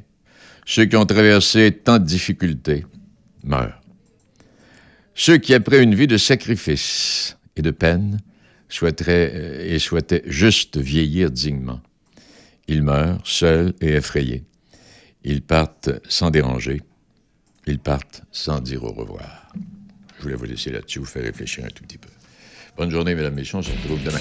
ceux 0.64 0.84
qui 0.84 0.96
ont 0.96 1.06
traversé 1.06 1.72
tant 1.72 1.98
de 1.98 2.04
difficultés, 2.04 2.86
meurent. 3.42 3.80
Ceux 5.14 5.38
qui, 5.38 5.54
après 5.54 5.82
une 5.82 5.94
vie 5.94 6.06
de 6.06 6.16
sacrifice 6.16 7.36
et 7.56 7.62
de 7.62 7.70
peine, 7.70 8.18
souhaiteraient 8.68 9.32
euh, 9.34 9.74
et 9.74 9.78
souhaitaient 9.78 10.22
juste 10.26 10.78
vieillir 10.78 11.30
dignement, 11.30 11.80
ils 12.66 12.82
meurent 12.82 13.20
seuls 13.24 13.74
et 13.80 13.94
effrayés. 13.94 14.44
Ils 15.24 15.42
partent 15.42 15.90
sans 16.08 16.30
déranger. 16.30 16.82
Ils 17.66 17.78
partent 17.78 18.22
sans 18.30 18.60
dire 18.60 18.84
au 18.84 18.92
revoir. 18.92 19.52
Je 20.18 20.22
voulais 20.22 20.36
vous 20.36 20.44
laisser 20.44 20.70
là-dessus, 20.70 20.98
vous 21.00 21.04
faire 21.04 21.22
réfléchir 21.22 21.64
un 21.64 21.68
tout 21.68 21.84
petit 21.84 21.98
peu. 21.98 22.08
Bonne 22.76 22.90
journée, 22.90 23.14
mesdames, 23.14 23.34
et 23.34 23.36
messieurs. 23.36 23.58
On 23.58 23.62
se 23.62 23.70
retrouve 23.70 24.02
demain. 24.04 24.20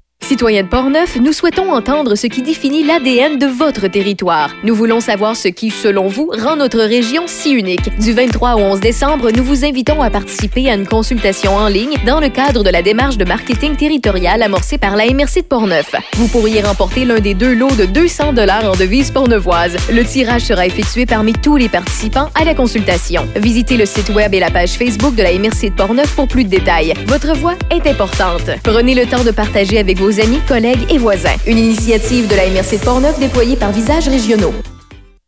Citoyens 0.23 0.63
de 0.63 0.67
Portneuf, 0.69 1.17
nous 1.17 1.33
souhaitons 1.33 1.73
entendre 1.73 2.15
ce 2.15 2.27
qui 2.27 2.41
définit 2.41 2.83
l'ADN 2.83 3.37
de 3.37 3.47
votre 3.47 3.87
territoire. 3.87 4.51
Nous 4.63 4.73
voulons 4.73 5.01
savoir 5.01 5.35
ce 5.35 5.49
qui, 5.49 5.71
selon 5.71 6.07
vous, 6.07 6.31
rend 6.37 6.55
notre 6.55 6.79
région 6.79 7.23
si 7.25 7.51
unique. 7.51 7.89
Du 7.99 8.13
23 8.13 8.55
au 8.55 8.59
11 8.59 8.79
décembre, 8.79 9.31
nous 9.31 9.43
vous 9.43 9.65
invitons 9.65 10.01
à 10.01 10.09
participer 10.09 10.69
à 10.69 10.75
une 10.75 10.87
consultation 10.87 11.55
en 11.55 11.67
ligne 11.67 11.97
dans 12.05 12.21
le 12.21 12.29
cadre 12.29 12.63
de 12.63 12.69
la 12.69 12.81
démarche 12.81 13.17
de 13.17 13.25
marketing 13.25 13.75
territorial 13.75 14.41
amorcée 14.41 14.77
par 14.77 14.95
la 14.95 15.05
MRC 15.07 15.41
de 15.41 15.47
Portneuf. 15.47 15.95
Vous 16.15 16.27
pourriez 16.29 16.61
remporter 16.61 17.03
l'un 17.03 17.19
des 17.19 17.33
deux 17.33 17.53
lots 17.53 17.75
de 17.75 17.85
200 17.85 18.31
dollars 18.33 18.63
en 18.71 18.75
devises 18.75 19.11
portneuvoises. 19.11 19.75
Le 19.91 20.05
tirage 20.05 20.43
sera 20.43 20.65
effectué 20.65 21.05
parmi 21.05 21.33
tous 21.33 21.57
les 21.57 21.67
participants 21.67 22.29
à 22.35 22.45
la 22.45 22.53
consultation. 22.53 23.27
Visitez 23.35 23.75
le 23.75 23.85
site 23.85 24.09
web 24.09 24.33
et 24.33 24.39
la 24.39 24.51
page 24.51 24.71
Facebook 24.71 25.15
de 25.15 25.23
la 25.23 25.33
MRC 25.33 25.71
de 25.71 25.75
Portneuf 25.75 26.15
pour 26.15 26.27
plus 26.29 26.45
de 26.45 26.49
détails. 26.49 26.93
Votre 27.07 27.35
voix 27.35 27.55
est 27.69 27.85
importante. 27.85 28.49
Prenez 28.63 28.95
le 28.95 29.05
temps 29.05 29.23
de 29.25 29.31
partager 29.31 29.77
avec 29.77 29.97
vos 29.97 30.10
amis, 30.19 30.39
collègues 30.47 30.85
et 30.89 30.97
voisins. 30.97 31.35
Une 31.47 31.57
initiative 31.57 32.27
de 32.27 32.35
la 32.35 32.49
MRC 32.49 32.79
de 32.79 32.83
Portneuf 32.83 33.19
déployée 33.19 33.55
par 33.55 33.71
Visages 33.71 34.07
Régionaux. 34.07 34.53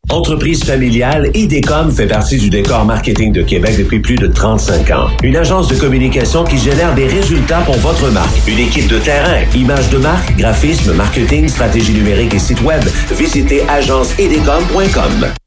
Entreprise 0.10 0.64
familiale, 0.64 1.32
IDECOM 1.34 1.90
fait 1.92 2.08
partie 2.08 2.38
du 2.38 2.50
décor 2.50 2.86
marketing 2.86 3.32
de 3.32 3.42
Québec 3.42 3.78
depuis 3.78 4.00
plus 4.00 4.16
de 4.16 4.28
35 4.28 4.92
ans. 4.92 5.08
Une 5.24 5.38
agence 5.38 5.70
de 5.70 5.76
communication 5.76 6.44
qui 6.44 6.58
génère 6.58 6.94
des 6.94 7.08
résultats 7.08 7.62
pour 7.62 7.78
votre 7.78 8.12
marque. 8.12 8.48
Une 8.48 8.60
équipe 8.60 8.88
de 8.88 9.00
terrain, 9.00 9.42
images 9.56 9.90
de 9.90 9.98
marque, 9.98 10.36
graphisme, 10.38 10.94
marketing, 10.94 11.48
stratégie 11.48 11.94
numérique 11.94 12.34
et 12.34 12.40
site 12.40 12.62
web. 12.62 12.84
Visitez 13.12 13.64
agenceidecom.com. 13.68 15.34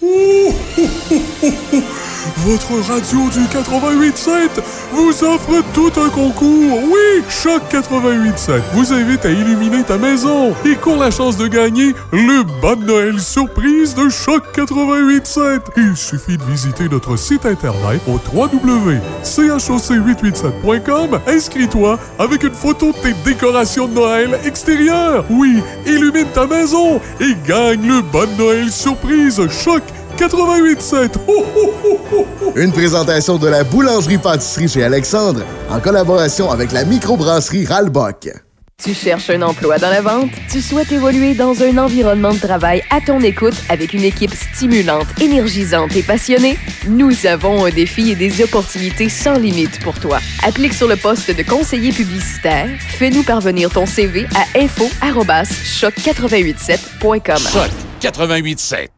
Hee 0.00 0.54
votre 2.38 2.72
radio 2.88 3.28
du 3.30 3.40
88.7 3.46 4.62
vous 4.92 5.24
offre 5.24 5.62
tout 5.74 5.92
un 6.00 6.08
concours. 6.08 6.78
Oui, 6.84 7.22
Choc 7.28 7.62
88.7 7.70 8.60
vous 8.74 8.92
invite 8.92 9.24
à 9.24 9.30
illuminer 9.30 9.82
ta 9.82 9.98
maison 9.98 10.54
et 10.64 10.76
court 10.76 10.98
la 10.98 11.10
chance 11.10 11.36
de 11.36 11.46
gagner 11.46 11.94
le 12.12 12.44
bas 12.62 12.76
de 12.76 12.84
Noël 12.84 13.20
surprise 13.20 13.94
de 13.94 14.08
Choc 14.08 14.42
88.7. 14.56 15.60
Il 15.76 15.96
suffit 15.96 16.36
de 16.36 16.44
visiter 16.44 16.88
notre 16.88 17.16
site 17.16 17.46
internet 17.46 18.00
au 18.06 18.20
www.choc887.com. 18.34 21.20
Inscris-toi 21.26 21.98
avec 22.18 22.42
une 22.42 22.54
photo 22.54 22.92
de 22.92 22.98
tes 22.98 23.14
décorations 23.24 23.88
de 23.88 23.94
Noël 23.94 24.38
extérieures. 24.44 25.24
Oui, 25.30 25.62
illumine 25.86 26.26
ta 26.34 26.46
maison 26.46 27.00
et 27.20 27.34
gagne 27.46 27.86
le 27.86 28.02
bas 28.02 28.26
de 28.26 28.36
Noël 28.42 28.70
surprise 28.70 29.40
Choc 29.48 29.82
88.7. 30.18 31.12
Une 32.56 32.72
présentation 32.72 33.38
de 33.38 33.46
la 33.46 33.62
boulangerie-pâtisserie 33.62 34.68
chez 34.68 34.82
Alexandre 34.82 35.42
en 35.70 35.78
collaboration 35.78 36.50
avec 36.50 36.72
la 36.72 36.84
microbrasserie 36.84 37.66
Ralbock. 37.66 38.28
Tu 38.82 38.94
cherches 38.94 39.30
un 39.30 39.42
emploi 39.42 39.78
dans 39.78 39.90
la 39.90 40.00
vente? 40.00 40.30
Tu 40.50 40.60
souhaites 40.60 40.90
évoluer 40.92 41.34
dans 41.34 41.62
un 41.62 41.78
environnement 41.78 42.32
de 42.32 42.38
travail 42.38 42.82
à 42.90 43.00
ton 43.00 43.20
écoute 43.20 43.54
avec 43.68 43.92
une 43.92 44.04
équipe 44.04 44.34
stimulante, 44.34 45.06
énergisante 45.20 45.94
et 45.96 46.02
passionnée? 46.02 46.58
Nous 46.88 47.26
avons 47.26 47.64
un 47.64 47.70
défi 47.70 48.10
et 48.10 48.16
des 48.16 48.42
opportunités 48.42 49.08
sans 49.08 49.34
limite 49.34 49.80
pour 49.80 49.98
toi. 49.98 50.18
Applique 50.44 50.74
sur 50.74 50.88
le 50.88 50.96
poste 50.96 51.36
de 51.36 51.42
conseiller 51.42 51.92
publicitaire. 51.92 52.68
Fais-nous 52.78 53.22
parvenir 53.22 53.70
ton 53.70 53.86
CV 53.86 54.26
à 54.34 54.44
info-choc887.com. 54.58 57.38
Choc 57.38 57.70
887. 58.02 58.97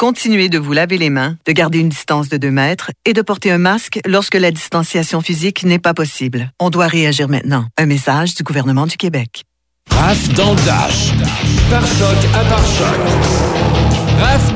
Continuez 0.00 0.48
de 0.48 0.56
vous 0.56 0.72
laver 0.72 0.96
les 0.96 1.10
mains, 1.10 1.36
de 1.44 1.52
garder 1.52 1.78
une 1.78 1.90
distance 1.90 2.30
de 2.30 2.38
2 2.38 2.50
mètres 2.50 2.90
et 3.04 3.12
de 3.12 3.20
porter 3.20 3.50
un 3.50 3.58
masque 3.58 4.00
lorsque 4.06 4.34
la 4.34 4.50
distanciation 4.50 5.20
physique 5.20 5.62
n'est 5.62 5.78
pas 5.78 5.92
possible. 5.92 6.50
On 6.58 6.70
doit 6.70 6.86
réagir 6.86 7.28
maintenant. 7.28 7.66
Un 7.76 7.84
message 7.84 8.34
du 8.34 8.42
gouvernement 8.42 8.86
du 8.86 8.96
Québec. 8.96 9.44
Dans 9.90 10.52
le. 10.52 11.68
Par 11.68 11.86
choc 11.86 12.16
à 12.32 12.48
choc. 12.64 12.96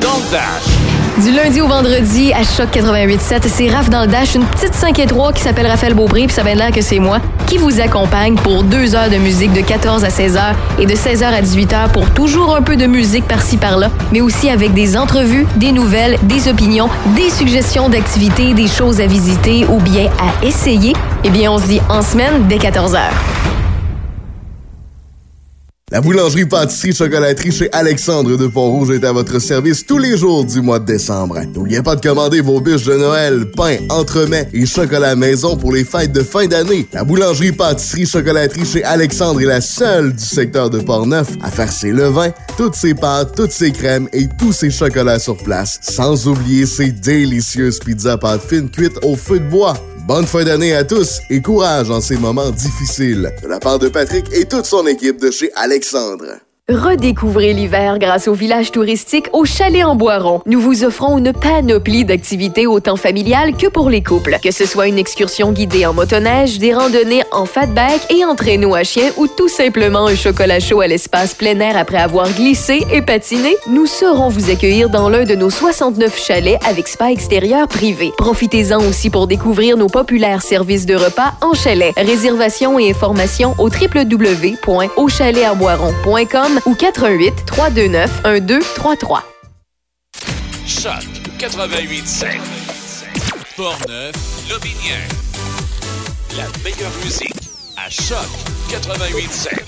Dans 0.01 0.17
le. 0.17 1.04
Du 1.23 1.31
lundi 1.31 1.61
au 1.61 1.69
vendredi 1.69 2.33
à 2.33 2.43
Choc 2.43 2.71
88.7, 2.75 3.43
c'est 3.47 3.69
Raph 3.69 3.89
dans 3.89 4.01
le 4.01 4.09
Dash, 4.09 4.35
une 4.35 4.45
petite 4.45 4.75
5 4.75 4.99
et 4.99 5.07
3 5.07 5.33
qui 5.33 5.43
s'appelle 5.43 5.69
Raphaël 5.69 5.95
Beaupré, 5.95 6.27
puis 6.27 6.35
ça 6.35 6.43
vient 6.43 6.57
l'air 6.57 6.73
que 6.73 6.81
c'est 6.81 6.99
moi, 6.99 7.21
qui 7.47 7.57
vous 7.57 7.81
accompagne 7.81 8.35
pour 8.35 8.65
deux 8.65 8.97
heures 8.97 9.09
de 9.09 9.17
musique 9.17 9.53
de 9.53 9.61
14 9.61 10.03
à 10.03 10.11
16 10.11 10.37
heures 10.37 10.57
et 10.77 10.87
de 10.87 10.95
16 10.97 11.23
heures 11.23 11.33
à 11.33 11.41
18 11.41 11.73
heures 11.73 11.89
pour 11.91 12.11
toujours 12.11 12.57
un 12.57 12.63
peu 12.63 12.75
de 12.75 12.87
musique 12.87 13.29
par-ci 13.29 13.59
par-là, 13.59 13.91
mais 14.11 14.23
aussi 14.23 14.51
avec 14.51 14.75
des 14.75 14.97
entrevues, 14.97 15.47
des 15.55 15.71
nouvelles, 15.71 16.19
des 16.25 16.49
opinions, 16.49 16.89
des 17.15 17.31
suggestions 17.31 17.89
d'activités, 17.89 18.53
des 18.53 18.67
choses 18.67 19.01
à 19.01 19.07
visiter 19.07 19.67
ou 19.69 19.79
bien 19.79 20.11
à 20.19 20.45
essayer. 20.45 20.95
Eh 21.23 21.31
bien, 21.31 21.53
on 21.53 21.59
se 21.59 21.67
dit 21.67 21.81
en 21.89 22.03
semaine 22.03 22.49
dès 22.49 22.59
14 22.59 22.97
heures. 22.97 23.34
La 25.95 26.01
boulangerie 26.01 26.45
pâtisserie 26.45 26.93
chocolaterie 26.93 27.53
chez 27.53 27.69
Alexandre 27.71 28.37
de 28.37 28.49
Pont-Rouge 28.49 28.91
est 28.91 29.05
à 29.05 29.13
votre 29.13 29.39
service 29.39 29.87
tous 29.87 29.99
les 29.99 30.19
jours 30.19 30.45
du 30.45 30.61
mois 30.61 30.81
de 30.81 30.87
décembre. 30.87 31.39
N'oubliez 31.55 31.83
pas 31.83 31.95
de 31.95 32.01
commander 32.01 32.41
vos 32.41 32.61
bûches 32.61 32.83
de 32.83 32.95
Noël, 32.95 33.49
pain, 33.53 33.77
entremets 33.91 34.49
et 34.53 34.67
chocolat 34.67 35.15
maison 35.15 35.57
pour 35.57 35.73
les 35.73 35.85
fêtes 35.85 36.11
de 36.11 36.25
fin 36.25 36.47
d'année. 36.47 36.89
La 36.93 37.05
boulangerie 37.05 37.53
pâtisserie 37.53 38.07
chocolaterie 38.07 38.67
chez 38.67 38.83
Alexandre 38.83 39.41
est 39.41 39.47
la 39.47 39.61
seule 39.61 40.13
du 40.13 40.25
secteur 40.25 40.69
de 40.69 40.81
Portneuf 40.81 41.29
à 41.45 41.51
faire 41.53 41.71
ses 41.71 41.93
levains, 41.93 42.33
toutes 42.57 42.75
ses 42.75 42.95
pâtes, 42.95 43.37
toutes 43.37 43.53
ses 43.53 43.71
crèmes 43.71 44.09
et 44.13 44.27
tous 44.37 44.53
ses 44.53 44.73
chocolats 44.73 45.21
sur 45.21 45.37
place. 45.37 45.79
Sans 45.81 46.27
oublier 46.27 46.67
ses 46.67 46.91
délicieuses 46.91 47.79
pizzas 47.79 48.17
pâtes 48.17 48.43
fines 48.43 48.69
cuites 48.69 48.99
au 49.05 49.15
feu 49.15 49.39
de 49.39 49.49
bois. 49.49 49.75
Bonne 50.07 50.27
fin 50.27 50.45
d'année 50.45 50.75
à 50.75 50.85
tous 50.85 51.21
et 51.31 51.41
courage 51.41 51.91
en 51.91 52.03
ces 52.03 52.19
moments 52.19 52.51
difficiles. 52.51 53.33
De 53.43 53.49
la 53.49 53.59
part 53.59 53.79
de 53.79 53.89
Patrick 53.89 54.27
et 54.35 54.45
toute 54.45 54.67
son 54.67 54.87
équipe 54.87 55.19
de 55.19 55.31
chez 55.31 55.51
Alexandre. 55.55 55.84
Alexandre. 55.85 56.44
Redécouvrez 56.71 57.53
l'hiver 57.53 57.99
grâce 57.99 58.27
au 58.27 58.33
village 58.33 58.73
touristique 58.73 59.27
au 59.35 59.45
Chalet 59.45 59.85
en 59.85 59.97
Boiron. 59.97 60.41
Nous 60.47 60.59
vous 60.59 60.83
offrons 60.83 61.19
une 61.19 61.35
panoplie 61.35 62.07
d'activités 62.07 62.67
autant 62.67 62.97
familiales 62.97 63.55
que 63.55 63.67
pour 63.67 63.91
les 63.91 64.03
couples. 64.03 64.39
Que 64.43 64.51
ce 64.51 64.65
soit 64.65 64.87
une 64.87 64.97
excursion 64.97 65.53
guidée 65.53 65.85
en 65.85 65.93
motoneige, 65.93 66.59
des 66.59 66.73
randonnées 66.73 67.23
en 67.33 67.45
fatback 67.45 68.11
et 68.11 68.25
en 68.25 68.35
traîneau 68.35 68.75
à 68.75 68.83
chien 68.83 69.11
ou 69.19 69.27
tout 69.27 69.49
simplement 69.49 70.07
un 70.07 70.15
chocolat 70.15 70.59
chaud 70.59 70.81
à 70.81 70.87
l'espace 70.87 71.35
plein 71.35 71.61
air 71.61 71.77
après 71.77 71.99
avoir 71.99 72.33
glissé 72.33 72.87
et 72.91 73.03
patiné, 73.03 73.55
nous 73.69 73.85
saurons 73.85 74.31
vous 74.31 74.49
accueillir 74.49 74.89
dans 74.89 75.11
l'un 75.11 75.25
de 75.25 75.35
nos 75.35 75.51
69 75.51 76.19
chalets 76.19 76.59
avec 76.67 76.89
spa 76.89 77.13
extérieur 77.13 77.69
privé. 77.69 78.11
Profitez-en 78.17 78.79
aussi 78.79 79.11
pour 79.11 79.27
découvrir 79.27 79.77
nos 79.77 79.89
populaires 79.89 80.41
services 80.41 80.87
de 80.87 80.95
repas 80.95 81.35
en 81.43 81.53
chalet. 81.53 81.93
Réservation 81.99 82.79
et 82.79 82.89
informations 82.89 83.55
au 83.59 83.69
www.auchalet-en-boiron.com 83.69 86.54
ou 86.67 86.75
88 86.75 87.47
329 87.47 88.23
1233. 88.25 89.25
Choc 90.67 90.93
887. 91.41 92.41
Portneuf, 93.57 94.15
Lobinière. 94.51 95.09
La 96.37 96.45
meilleure 96.65 96.93
musique 97.05 97.35
à 97.77 97.89
Choc 97.91 98.27
887. 98.71 99.65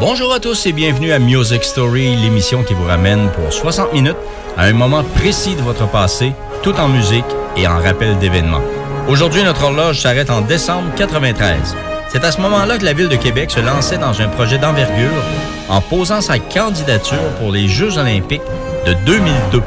Bonjour 0.00 0.32
à 0.32 0.40
tous 0.40 0.66
et 0.66 0.72
bienvenue 0.72 1.12
à 1.12 1.18
Music 1.18 1.62
Story, 1.62 2.16
l'émission 2.16 2.62
qui 2.64 2.74
vous 2.74 2.84
ramène 2.84 3.30
pour 3.30 3.52
60 3.52 3.92
minutes 3.92 4.16
à 4.56 4.64
un 4.64 4.72
moment 4.72 5.04
précis 5.04 5.54
de 5.54 5.62
votre 5.62 5.88
passé, 5.88 6.32
tout 6.62 6.74
en 6.74 6.88
musique 6.88 7.24
et 7.56 7.66
en 7.66 7.78
rappel 7.78 8.18
d'événements. 8.18 8.62
Aujourd'hui, 9.08 9.42
notre 9.42 9.64
horloge 9.64 10.00
s'arrête 10.00 10.30
en 10.30 10.40
décembre 10.40 10.88
93. 10.96 11.76
C'est 12.12 12.26
à 12.26 12.30
ce 12.30 12.42
moment-là 12.42 12.76
que 12.76 12.84
la 12.84 12.92
Ville 12.92 13.08
de 13.08 13.16
Québec 13.16 13.50
se 13.50 13.60
lançait 13.60 13.96
dans 13.96 14.20
un 14.20 14.28
projet 14.28 14.58
d'envergure 14.58 15.24
en 15.70 15.80
posant 15.80 16.20
sa 16.20 16.38
candidature 16.38 17.30
pour 17.40 17.50
les 17.50 17.68
Jeux 17.68 17.96
olympiques 17.96 18.42
de 18.86 18.92
2002, 19.06 19.62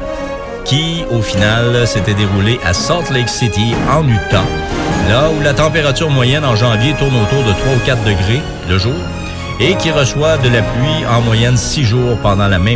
qui, 0.64 1.04
au 1.10 1.20
final, 1.22 1.84
s'était 1.88 2.14
déroulé 2.14 2.60
à 2.64 2.72
Salt 2.72 3.12
Lake 3.12 3.28
City, 3.28 3.74
en 3.90 4.06
Utah, 4.06 4.44
là 5.08 5.28
où 5.36 5.42
la 5.42 5.54
température 5.54 6.08
moyenne 6.08 6.44
en 6.44 6.54
janvier 6.54 6.94
tourne 6.96 7.16
autour 7.16 7.42
de 7.42 7.50
3 7.50 7.74
ou 7.74 7.84
4 7.84 8.04
degrés 8.04 8.42
le 8.68 8.78
jour, 8.78 8.94
et 9.58 9.74
qui 9.74 9.90
reçoit 9.90 10.36
de 10.36 10.48
la 10.48 10.62
pluie 10.62 11.04
en 11.10 11.22
moyenne 11.22 11.56
6 11.56 11.82
jours 11.84 12.16
pendant 12.22 12.46
la 12.46 12.60
même 12.60 12.64